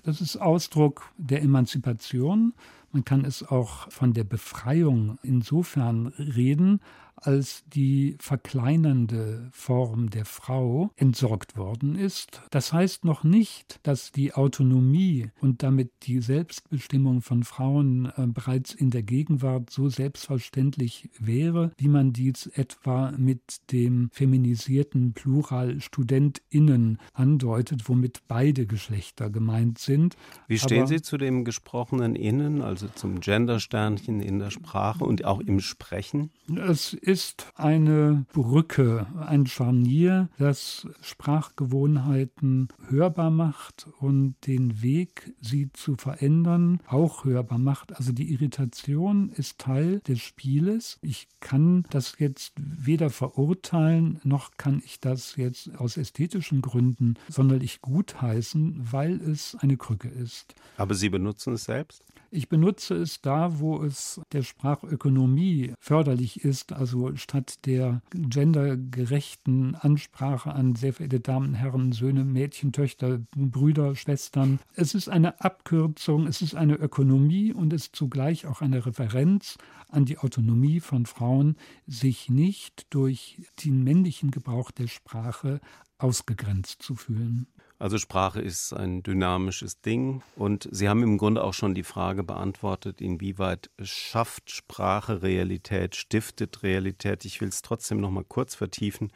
Das 0.03 0.21
ist 0.21 0.37
Ausdruck 0.37 1.11
der 1.17 1.41
Emanzipation. 1.41 2.53
Man 2.91 3.05
kann 3.05 3.25
es 3.25 3.43
auch 3.43 3.89
von 3.91 4.13
der 4.13 4.23
Befreiung 4.23 5.17
insofern 5.23 6.07
reden, 6.07 6.81
als 7.17 7.63
die 7.67 8.15
verkleinernde 8.19 9.49
Form 9.51 10.09
der 10.09 10.25
Frau 10.25 10.91
entsorgt 10.95 11.57
worden 11.57 11.95
ist. 11.95 12.41
Das 12.51 12.73
heißt 12.73 13.05
noch 13.05 13.23
nicht, 13.23 13.79
dass 13.83 14.11
die 14.11 14.33
Autonomie 14.33 15.29
und 15.41 15.63
damit 15.63 15.91
die 16.03 16.21
Selbstbestimmung 16.21 17.21
von 17.21 17.43
Frauen 17.43 18.11
äh, 18.17 18.27
bereits 18.27 18.73
in 18.73 18.91
der 18.91 19.03
Gegenwart 19.03 19.69
so 19.69 19.89
selbstverständlich 19.89 21.09
wäre, 21.19 21.71
wie 21.77 21.87
man 21.87 22.13
dies 22.13 22.47
etwa 22.47 23.11
mit 23.17 23.41
dem 23.71 24.09
feminisierten 24.11 25.13
Plural 25.13 25.81
StudentInnen 25.81 26.99
andeutet, 27.13 27.89
womit 27.89 28.21
beide 28.27 28.65
Geschlechter 28.65 29.29
gemeint 29.29 29.79
sind. 29.79 30.15
Wie 30.47 30.59
stehen 30.59 30.79
Aber 30.79 30.87
Sie 30.87 31.01
zu 31.01 31.17
dem 31.17 31.43
gesprochenen 31.43 32.15
Innen, 32.15 32.61
also 32.61 32.87
zum 32.87 33.19
Gendersternchen 33.19 34.21
in 34.21 34.39
der 34.39 34.51
Sprache 34.51 35.03
und 35.03 35.25
auch 35.25 35.39
im 35.39 35.59
Sprechen? 35.59 36.31
Es 36.67 36.93
ist 37.07 37.53
eine 37.55 38.25
Brücke, 38.33 39.07
ein 39.25 39.47
Scharnier, 39.47 40.27
das 40.37 40.85
Sprachgewohnheiten 40.99 42.67
hörbar 42.89 43.31
macht 43.31 43.87
und 43.99 44.35
den 44.45 44.81
Weg, 44.81 45.33
sie 45.39 45.71
zu 45.71 45.95
verändern, 45.95 46.81
auch 46.85 47.23
hörbar 47.23 47.59
macht. 47.59 47.95
Also 47.95 48.11
die 48.11 48.33
Irritation 48.33 49.29
ist 49.29 49.57
Teil 49.57 50.01
des 50.01 50.19
Spieles. 50.19 50.99
Ich 51.01 51.29
kann 51.39 51.85
das 51.91 52.15
jetzt 52.19 52.51
weder 52.57 53.09
verurteilen, 53.09 54.19
noch 54.25 54.57
kann 54.57 54.81
ich 54.83 54.99
das 54.99 55.37
jetzt 55.37 55.73
aus 55.79 55.95
ästhetischen 55.95 56.61
Gründen 56.61 57.13
sonderlich 57.29 57.79
gutheißen, 57.79 58.91
weil 58.91 59.21
es 59.21 59.55
eine 59.61 59.77
Krücke 59.77 60.09
ist. 60.09 60.55
Aber 60.75 60.93
Sie 60.93 61.07
benutzen 61.07 61.53
es 61.53 61.63
selbst? 61.63 62.03
Ich 62.29 62.49
benutze 62.49 62.95
es 62.95 63.21
da, 63.21 63.59
wo 63.59 63.81
es 63.81 64.19
der 64.33 64.43
Sprachökonomie 64.43 65.73
förderlich 65.79 66.43
ist, 66.43 66.73
also 66.73 66.96
Also 66.97 67.15
statt 67.15 67.65
der 67.67 68.01
gendergerechten 68.11 69.75
Ansprache 69.75 70.51
an 70.53 70.75
sehr 70.75 70.93
verehrte 70.93 71.19
Damen, 71.19 71.53
Herren, 71.53 71.91
Söhne, 71.91 72.25
Mädchen, 72.25 72.71
Töchter, 72.71 73.19
Brüder, 73.35 73.95
Schwestern. 73.95 74.59
Es 74.73 74.95
ist 74.95 75.07
eine 75.07 75.39
Abkürzung, 75.41 76.25
es 76.25 76.41
ist 76.41 76.55
eine 76.55 76.73
Ökonomie 76.73 77.53
und 77.53 77.71
es 77.71 77.83
ist 77.83 77.95
zugleich 77.95 78.47
auch 78.47 78.61
eine 78.61 78.85
Referenz 78.85 79.57
an 79.89 80.05
die 80.05 80.17
Autonomie 80.17 80.79
von 80.79 81.05
Frauen, 81.05 81.55
sich 81.85 82.29
nicht 82.29 82.87
durch 82.89 83.43
den 83.63 83.83
männlichen 83.83 84.31
Gebrauch 84.31 84.71
der 84.71 84.87
Sprache 84.87 85.61
ausgegrenzt 85.99 86.81
zu 86.81 86.95
fühlen. 86.95 87.45
Also 87.79 87.99
Sprache 87.99 88.41
ist 88.41 88.73
ein 88.73 89.03
dynamisches 89.03 89.81
Ding 89.81 90.23
und 90.35 90.67
Sie 90.71 90.89
haben 90.89 91.03
im 91.03 91.19
Grunde 91.19 91.43
auch 91.43 91.53
schon 91.53 91.75
die 91.75 91.83
Frage 91.83 92.23
beantwortet, 92.23 93.01
inwieweit 93.01 93.69
schafft 93.79 94.49
Sprache 94.49 95.21
Realität, 95.21 95.95
stiftet 95.95 96.63
Realität. 96.63 97.23
Ich 97.25 97.39
will 97.39 97.49
es 97.49 97.61
trotzdem 97.61 98.01
noch 98.01 98.09
mal 98.09 98.23
kurz 98.23 98.55
vertiefen. 98.55 99.11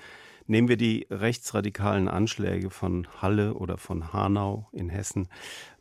Nehmen 0.46 0.68
wir 0.68 0.78
die 0.78 1.08
rechtsradikalen 1.10 2.08
Anschläge 2.08 2.70
von 2.70 3.08
Halle 3.22 3.56
oder 3.56 3.78
von 3.78 4.14
Hanau 4.14 4.68
in 4.74 4.90
Hessen. 4.90 5.28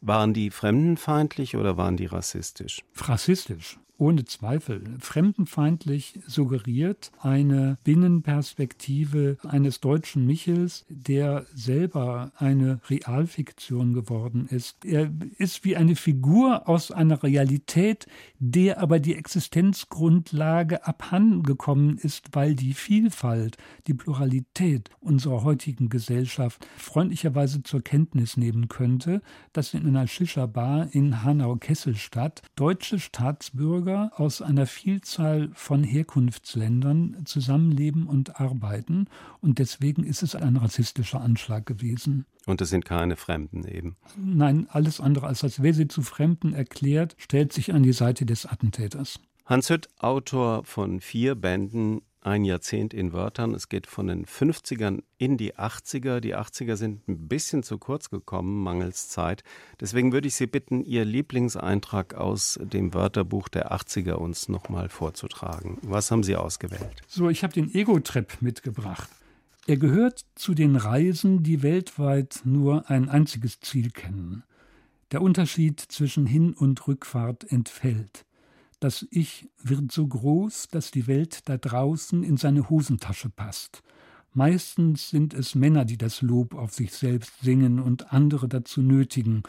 Waren 0.01 0.33
die 0.33 0.51
fremdenfeindlich 0.51 1.57
oder 1.57 1.77
waren 1.77 1.99
die 1.99 2.07
rassistisch? 2.07 2.83
Rassistisch 2.97 3.79
ohne 4.01 4.25
Zweifel 4.25 4.83
fremdenfeindlich 4.99 6.19
suggeriert 6.27 7.13
eine 7.21 7.77
Binnenperspektive 7.85 9.37
eines 9.47 9.81
deutschen 9.81 10.25
Michels, 10.25 10.87
der 10.89 11.45
selber 11.55 12.33
eine 12.37 12.81
Realfiktion 12.89 13.93
geworden 13.93 14.47
ist. 14.49 14.87
Er 14.87 15.11
ist 15.37 15.65
wie 15.65 15.77
eine 15.77 15.97
Figur 15.97 16.67
aus 16.67 16.91
einer 16.91 17.23
Realität, 17.23 18.07
der 18.39 18.81
aber 18.81 19.01
die 19.01 19.15
Existenzgrundlage 19.15 20.87
abhandengekommen 20.87 21.99
ist, 21.99 22.31
weil 22.33 22.55
die 22.55 22.73
Vielfalt, 22.73 23.59
die 23.87 23.95
Pluralität 23.95 24.89
unserer 25.01 25.45
heutigen 25.45 25.91
Gesellschaft 25.91 26.67
freundlicherweise 26.79 27.63
zur 27.63 27.83
Kenntnis 27.83 28.39
nehmen 28.39 28.69
könnte, 28.69 29.21
dass 29.53 29.75
in 29.75 29.87
einer 29.87 30.07
Shisha-Bar 30.07 30.89
in 30.93 31.23
Hanau-Kesselstadt 31.23 32.41
deutsche 32.57 32.99
Staatsbürger 32.99 33.90
Bürger 33.91 34.13
aus 34.17 34.43
einer 34.43 34.67
Vielzahl 34.67 35.51
von 35.55 35.83
Herkunftsländern 35.83 37.23
zusammenleben 37.25 38.07
und 38.07 38.41
arbeiten. 38.41 39.07
Und 39.41 39.59
deswegen 39.59 40.05
ist 40.05 40.23
es 40.23 40.35
ein 40.35 40.57
rassistischer 40.57 41.21
Anschlag 41.21 41.67
gewesen. 41.67 42.27
Und 42.47 42.61
es 42.61 42.71
sind 42.71 42.85
keine 42.85 43.17
Fremden 43.17 43.67
eben. 43.67 43.97
Nein, 44.17 44.67
alles 44.71 45.01
andere 45.01 45.27
als 45.27 45.41
das. 45.41 45.63
Wer 45.63 45.75
sie 45.75 45.89
zu 45.89 46.03
Fremden 46.03 46.53
erklärt, 46.53 47.17
stellt 47.19 47.53
sich 47.53 47.73
an 47.73 47.83
die 47.83 47.93
Seite 47.93 48.27
des 48.27 48.47
Attentäters. 48.47 49.21
Hans 49.47 49.69
Hütt, 49.69 49.89
Autor 49.99 50.65
von 50.65 51.01
vier 51.01 51.35
Bänden 51.35 52.03
ein 52.23 52.45
Jahrzehnt 52.45 52.93
in 52.93 53.13
Wörtern. 53.13 53.55
Es 53.55 53.69
geht 53.69 53.87
von 53.87 54.07
den 54.07 54.27
50ern 54.27 55.03
in 55.19 55.37
die 55.37 55.55
80er. 55.55 56.21
Die 56.21 56.37
80er 56.37 56.77
sind 56.77 57.09
ein 57.09 57.29
bisschen 57.29 57.63
zu 57.63 57.79
kurz 57.79 58.11
gekommen, 58.11 58.63
mangels 58.63 59.09
Zeit. 59.09 59.43
Deswegen 59.81 60.13
würde 60.13 60.29
ich 60.29 60.35
Sie 60.35 60.47
bitten, 60.47 60.85
Ihr 60.85 61.05
Lieblingseintrag 61.05 62.15
aus 62.15 62.59
dem 62.63 62.93
Wörterbuch 62.95 63.49
der 63.49 63.73
80er 63.73 64.13
uns 64.13 64.49
nochmal 64.49 64.89
vorzutragen. 64.89 65.79
Was 65.83 66.11
haben 66.11 66.23
Sie 66.23 66.37
ausgewählt? 66.37 67.03
So, 67.09 67.29
ich 67.31 67.43
habe 67.43 67.55
den 67.55 67.75
Ego-Trip 67.75 68.39
mitgebracht. 68.41 69.09
Er 69.67 69.77
gehört 69.77 70.25
zu 70.35 70.55
den 70.55 70.77
Reisen, 70.77 71.43
die 71.43 71.63
weltweit 71.63 72.41
nur 72.45 72.91
ein 72.91 73.09
einziges 73.09 73.61
Ziel 73.61 73.91
kennen. 73.91 74.43
Der 75.13 75.23
Unterschied 75.23 75.81
zwischen 75.81 76.27
Hin- 76.27 76.55
und 76.55 76.87
Rückfahrt 76.87 77.51
entfällt. 77.51 78.25
Das 78.81 79.07
Ich 79.11 79.49
wird 79.63 79.93
so 79.93 80.07
groß, 80.07 80.69
dass 80.69 80.91
die 80.91 81.07
Welt 81.07 81.49
da 81.51 81.59
draußen 81.59 82.23
in 82.23 82.39
seine 82.39 82.71
Hosentasche 82.71 83.29
passt. 83.29 83.83
Meistens 84.33 85.11
sind 85.11 85.35
es 85.35 85.55
Männer, 85.55 85.85
die 85.85 85.99
das 85.99 86.23
Lob 86.23 86.55
auf 86.55 86.73
sich 86.73 86.93
selbst 86.93 87.41
singen 87.43 87.79
und 87.79 88.13
andere 88.13 88.49
dazu 88.49 88.81
nötigen. 88.81 89.43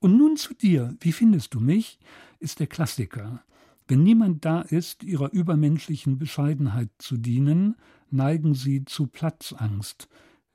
Und 0.00 0.16
nun 0.16 0.36
zu 0.36 0.54
dir, 0.54 0.96
wie 1.00 1.12
findest 1.12 1.52
du 1.52 1.60
mich? 1.60 1.98
ist 2.38 2.58
der 2.58 2.66
Klassiker. 2.66 3.44
Wenn 3.86 4.02
niemand 4.02 4.46
da 4.46 4.62
ist, 4.62 5.02
ihrer 5.02 5.32
übermenschlichen 5.32 6.18
Bescheidenheit 6.18 6.88
zu 6.98 7.18
dienen, 7.18 7.76
neigen 8.10 8.54
sie 8.54 8.86
zu 8.86 9.06
Platzangst, 9.06 10.08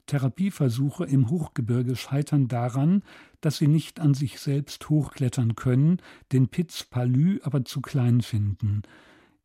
Therapieversuche 0.09 1.05
im 1.05 1.29
Hochgebirge 1.29 1.95
scheitern 1.95 2.47
daran, 2.47 3.03
dass 3.41 3.57
sie 3.57 3.67
nicht 3.67 3.99
an 3.99 4.15
sich 4.15 4.39
selbst 4.39 4.89
hochklettern 4.89 5.55
können, 5.55 6.01
den 6.31 6.47
Piz 6.47 6.83
Palü 6.83 7.39
aber 7.43 7.63
zu 7.63 7.79
klein 7.81 8.21
finden. 8.21 8.81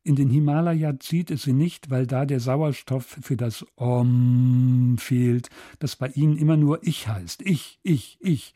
In 0.03 0.15
den 0.15 0.29
Himalaya 0.29 0.99
zieht 0.99 1.29
es 1.29 1.43
sie 1.43 1.53
nicht, 1.53 1.91
weil 1.91 2.07
da 2.07 2.25
der 2.25 2.39
Sauerstoff 2.39 3.17
für 3.21 3.37
das 3.37 3.65
Om 3.75 4.97
fehlt, 4.97 5.49
das 5.79 5.95
bei 5.95 6.09
ihnen 6.09 6.37
immer 6.37 6.57
nur 6.57 6.85
Ich 6.85 7.07
heißt. 7.07 7.41
Ich, 7.43 7.79
ich, 7.83 8.17
ich. 8.19 8.53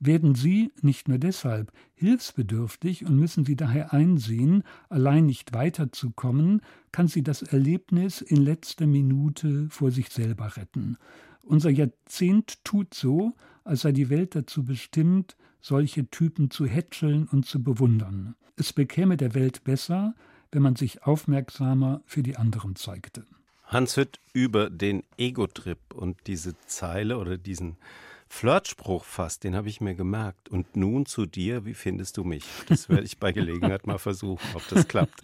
Werden 0.00 0.36
sie, 0.36 0.70
nicht 0.80 1.08
nur 1.08 1.18
deshalb, 1.18 1.72
hilfsbedürftig 1.94 3.04
und 3.04 3.16
müssen 3.16 3.44
sie 3.44 3.56
daher 3.56 3.92
einsehen, 3.92 4.62
allein 4.88 5.26
nicht 5.26 5.52
weiterzukommen, 5.52 6.62
kann 6.92 7.08
sie 7.08 7.24
das 7.24 7.42
Erlebnis 7.42 8.20
in 8.20 8.36
letzter 8.36 8.86
Minute 8.86 9.66
vor 9.70 9.90
sich 9.90 10.10
selber 10.10 10.56
retten. 10.56 10.98
Unser 11.48 11.70
Jahrzehnt 11.70 12.62
tut 12.62 12.92
so, 12.92 13.32
als 13.64 13.80
sei 13.80 13.92
die 13.92 14.10
Welt 14.10 14.34
dazu 14.34 14.64
bestimmt, 14.64 15.34
solche 15.62 16.10
Typen 16.10 16.50
zu 16.50 16.66
hätscheln 16.66 17.26
und 17.26 17.46
zu 17.46 17.62
bewundern. 17.62 18.34
Es 18.56 18.74
bekäme 18.74 19.16
der 19.16 19.34
Welt 19.34 19.64
besser, 19.64 20.14
wenn 20.52 20.60
man 20.60 20.76
sich 20.76 21.04
aufmerksamer 21.04 22.02
für 22.04 22.22
die 22.22 22.36
anderen 22.36 22.76
zeigte. 22.76 23.24
Hans 23.64 23.96
Hütt 23.96 24.20
über 24.34 24.68
den 24.68 25.04
Ego-Trip 25.16 25.78
und 25.94 26.18
diese 26.26 26.54
Zeile 26.66 27.16
oder 27.16 27.38
diesen 27.38 27.78
Flirtspruch 28.28 29.04
fast, 29.04 29.44
den 29.44 29.56
habe 29.56 29.68
ich 29.68 29.80
mir 29.80 29.94
gemerkt. 29.94 30.48
Und 30.48 30.76
nun 30.76 31.06
zu 31.06 31.26
dir, 31.26 31.64
wie 31.64 31.74
findest 31.74 32.16
du 32.16 32.24
mich? 32.24 32.44
Das 32.68 32.88
werde 32.88 33.04
ich 33.04 33.18
bei 33.18 33.32
Gelegenheit 33.32 33.86
mal 33.86 33.98
versuchen, 33.98 34.46
ob 34.54 34.66
das 34.68 34.86
klappt. 34.88 35.22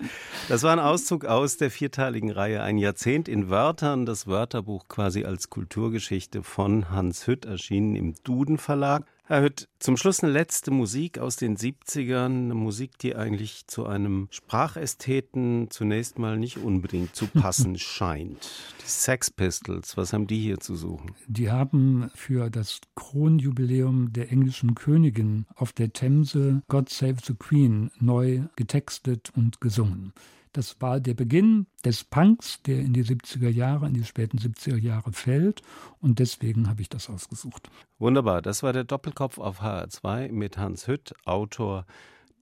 Das 0.49 0.63
war 0.63 0.73
ein 0.73 0.81
Auszug 0.81 1.25
aus 1.25 1.57
der 1.57 1.71
vierteiligen 1.71 2.31
Reihe 2.31 2.63
Ein 2.63 2.79
Jahrzehnt 2.79 3.29
in 3.29 3.51
Wörtern, 3.51 4.07
das 4.07 4.27
Wörterbuch 4.27 4.89
quasi 4.89 5.25
als 5.25 5.51
Kulturgeschichte 5.51 6.43
von 6.43 6.91
Hans 6.91 7.27
Hütt, 7.27 7.45
erschienen 7.45 7.97
im 7.97 8.15
Duden 8.25 8.59
Verlag. 8.59 9.05
Herr 9.27 9.41
Hütt, 9.41 9.71
zum 9.79 9.97
Schluss 9.97 10.23
eine 10.23 10.31
letzte 10.31 10.71
Musik 10.71 11.19
aus 11.19 11.37
den 11.37 11.57
70ern, 11.57 12.27
eine 12.27 12.55
Musik, 12.55 12.99
die 12.99 13.17
eigentlich 13.17 13.67
zu 13.67 13.87
einem 13.87 14.29
Sprachästheten 14.31 15.69
zunächst 15.71 16.19
mal 16.19 16.37
nicht 16.37 16.59
unbedingt 16.59 17.17
zu 17.17 17.29
passen 17.29 17.79
scheint. 17.79 18.51
Die 18.83 18.91
Sex 18.91 19.31
Pistols, 19.31 19.97
was 19.97 20.13
haben 20.13 20.27
die 20.27 20.41
hier 20.41 20.61
zu 20.61 20.77
suchen? 20.77 21.15
Die 21.27 21.51
haben 21.51 22.11
für 22.15 22.51
das 22.51 22.83
Kronjubiläum 22.97 24.13
der 24.13 24.31
englischen 24.31 24.75
Königin 24.75 25.47
auf 25.55 25.73
der 25.73 25.95
Themse 25.95 26.61
God 26.69 26.91
Save 26.91 27.17
the 27.25 27.33
Queen 27.35 27.91
neu 27.99 28.43
getextet 28.57 29.33
und 29.35 29.59
gesungen. 29.59 30.13
Das 30.55 30.81
war 30.81 31.01
der 31.01 31.15
Beginn 31.15 31.67
des 31.85 32.05
Punks, 32.05 32.63
der 32.63 32.79
in 32.79 32.93
die 32.93 33.03
70er 33.03 33.49
Jahre, 33.49 33.89
in 33.89 33.95
die 33.95 34.05
späten 34.05 34.39
70er 34.39 34.79
Jahre 34.79 35.13
fällt. 35.13 35.63
Und 36.01 36.21
deswegen 36.21 36.69
habe 36.69 36.81
ich 36.81 36.89
das 36.89 37.11
ausgesucht. 37.11 37.69
Wunderbar. 37.99 38.41
Das 38.41 38.63
war 38.63 38.73
der 38.73 38.85
Doppelkopf 38.85 39.39
auf 39.39 39.61
HR2 39.61 40.31
mit 40.31 40.57
Hans 40.57 40.87
Hütt, 40.87 41.13
Autor 41.25 41.87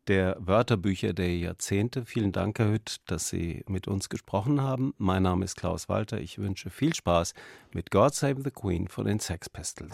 der 0.09 0.37
Wörterbücher 0.39 1.15
der 1.15 1.39
Jahrzehnte. 1.39 2.05
Vielen 2.05 2.33
Dank, 2.33 2.59
Herr 2.59 2.71
Hütt, 2.71 2.97
dass 3.07 3.31
Sie 3.31 3.65
mit 3.67 3.89
uns 3.89 4.11
gesprochen 4.11 4.61
haben. 4.61 4.93
Mein 4.99 5.23
Name 5.23 5.47
ist 5.47 5.57
Klaus 5.57 5.89
Walter. 5.89 6.21
Ich 6.21 6.37
wünsche 6.37 6.69
viel 6.69 6.95
Spaß 6.95 7.33
mit 7.73 7.91
God 7.91 8.15
Save 8.15 8.43
the 8.45 8.51
Queen 8.51 8.89
von 8.89 9.07
den 9.07 9.21
Sex 9.21 9.49
Pistols. 9.49 9.93